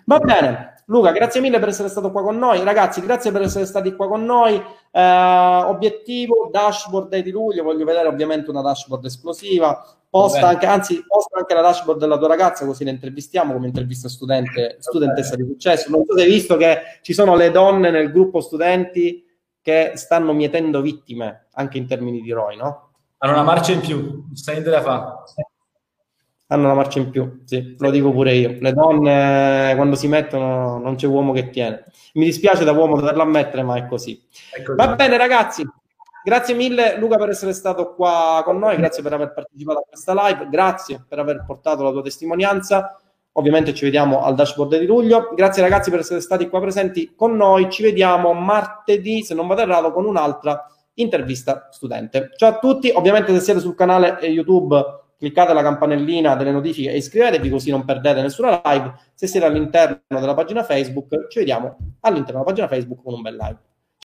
Va 0.07 0.19
bene, 0.19 0.83
Luca, 0.87 1.13
grazie 1.13 1.41
mille 1.41 1.59
per 1.59 1.69
essere 1.69 1.89
stato 1.89 2.11
qua 2.11 2.23
con 2.23 2.39
noi. 2.39 2.65
Ragazzi, 2.65 3.01
grazie 3.01 3.31
per 3.31 3.43
essere 3.43 3.67
stati 3.67 3.95
qua 3.95 4.09
con 4.09 4.25
noi. 4.25 4.55
Uh, 4.55 5.69
obiettivo, 5.69 6.49
dashboard 6.51 7.17
di 7.19 7.31
luglio. 7.31 7.63
Voglio 7.63 7.85
vedere 7.85 8.09
ovviamente 8.09 8.51
una 8.51 8.63
dashboard 8.63 9.05
esplosiva. 9.05 9.85
Posta 10.09 10.49
anche, 10.49 10.67
anzi, 10.67 11.05
posta 11.07 11.39
anche 11.39 11.55
la 11.55 11.61
dashboard 11.61 12.01
della 12.01 12.19
tua 12.19 12.27
ragazza, 12.27 12.67
così 12.67 12.83
la 12.83 12.91
intervistiamo 12.91 13.53
come 13.53 13.69
intervista 13.69 14.09
studente, 14.09 14.79
studentessa 14.81 15.37
di 15.37 15.45
successo. 15.45 15.89
Non 15.91 16.05
so 16.05 16.17
se 16.17 16.25
hai 16.25 16.31
visto 16.31 16.57
che 16.57 16.79
ci 17.03 17.13
sono 17.13 17.37
le 17.37 17.53
donne 17.53 17.91
nel 17.91 18.11
gruppo 18.11 18.41
studenti 18.41 19.25
che 19.63 19.93
stanno 19.95 20.33
mietendo 20.33 20.81
vittime 20.81 21.47
anche 21.53 21.79
in 21.79 21.87
termini 21.87 22.23
di 22.23 22.33
ROI, 22.33 22.57
no? 22.57 22.91
Hanno 23.19 23.35
una 23.35 23.43
marcia 23.43 23.71
in 23.71 23.81
più, 23.81 24.25
sta 24.35 24.51
niente 24.51 24.71
da 24.71 24.81
fare 24.81 25.13
hanno 26.53 26.65
una 26.65 26.75
marcia 26.75 26.99
in 26.99 27.11
più, 27.11 27.43
sì, 27.45 27.77
lo 27.79 27.91
dico 27.91 28.11
pure 28.11 28.35
io. 28.35 28.57
Le 28.61 28.73
donne 28.73 29.73
quando 29.77 29.95
si 29.95 30.09
mettono 30.09 30.79
non 30.79 30.97
c'è 30.97 31.07
uomo 31.07 31.33
che 31.33 31.51
tiene. 31.51 31.85
Mi 32.15 32.25
dispiace 32.25 32.65
da 32.65 32.73
uomo 32.73 32.97
doverlo 32.97 33.23
ammettere, 33.23 33.63
ma 33.63 33.77
è 33.77 33.87
così. 33.87 34.21
È 34.53 34.63
così. 34.63 34.77
Va 34.77 34.97
bene 34.97 35.17
ragazzi, 35.17 35.65
grazie 36.25 36.55
mille 36.55 36.99
Luca 36.99 37.17
per 37.17 37.29
essere 37.29 37.53
stato 37.53 37.95
qua 37.95 38.43
con 38.45 38.59
noi, 38.59 38.77
grazie 38.77 39.01
per 39.01 39.13
aver 39.13 39.33
partecipato 39.33 39.79
a 39.79 39.85
questa 39.89 40.13
live, 40.27 40.49
grazie 40.51 41.05
per 41.09 41.21
aver 41.21 41.45
portato 41.47 41.85
la 41.85 41.93
tua 41.93 42.03
testimonianza. 42.03 43.01
Ovviamente 43.35 43.73
ci 43.73 43.85
vediamo 43.85 44.25
al 44.25 44.35
dashboard 44.35 44.77
di 44.77 44.87
luglio. 44.87 45.33
Grazie 45.37 45.63
ragazzi 45.63 45.89
per 45.89 46.01
essere 46.01 46.21
stati 46.21 46.49
qua 46.49 46.61
presenti 46.61 47.15
con 47.15 47.37
noi. 47.37 47.71
Ci 47.71 47.85
vediamo 47.85 48.33
martedì, 48.33 49.23
se 49.23 49.35
non 49.35 49.47
vado 49.47 49.61
errato, 49.61 49.93
con 49.93 50.05
un'altra 50.05 50.67
intervista 50.95 51.69
studente. 51.71 52.31
Ciao 52.37 52.49
a 52.51 52.59
tutti, 52.59 52.91
ovviamente 52.93 53.33
se 53.33 53.39
siete 53.39 53.61
sul 53.61 53.77
canale 53.77 54.19
YouTube 54.23 54.99
cliccate 55.21 55.53
la 55.53 55.63
campanellina 55.63 56.35
delle 56.35 56.51
notifiche 56.51 56.91
e 56.91 56.97
iscrivetevi 56.97 57.51
così 57.51 57.71
non 57.71 57.85
perdete 57.85 58.23
nessuna 58.23 58.63
live. 58.65 58.95
Se 59.13 59.27
siete 59.27 59.45
all'interno 59.45 60.01
della 60.09 60.33
pagina 60.33 60.65
Facebook, 60.65 61.29
ci 61.29 61.41
vediamo 61.41 61.77
all'interno 62.01 62.41
della 62.41 62.45
pagina 62.45 62.69
Facebook 62.69 63.03
con 63.03 63.13
un 63.13 63.21
bel 63.21 63.37
live. 63.37 63.59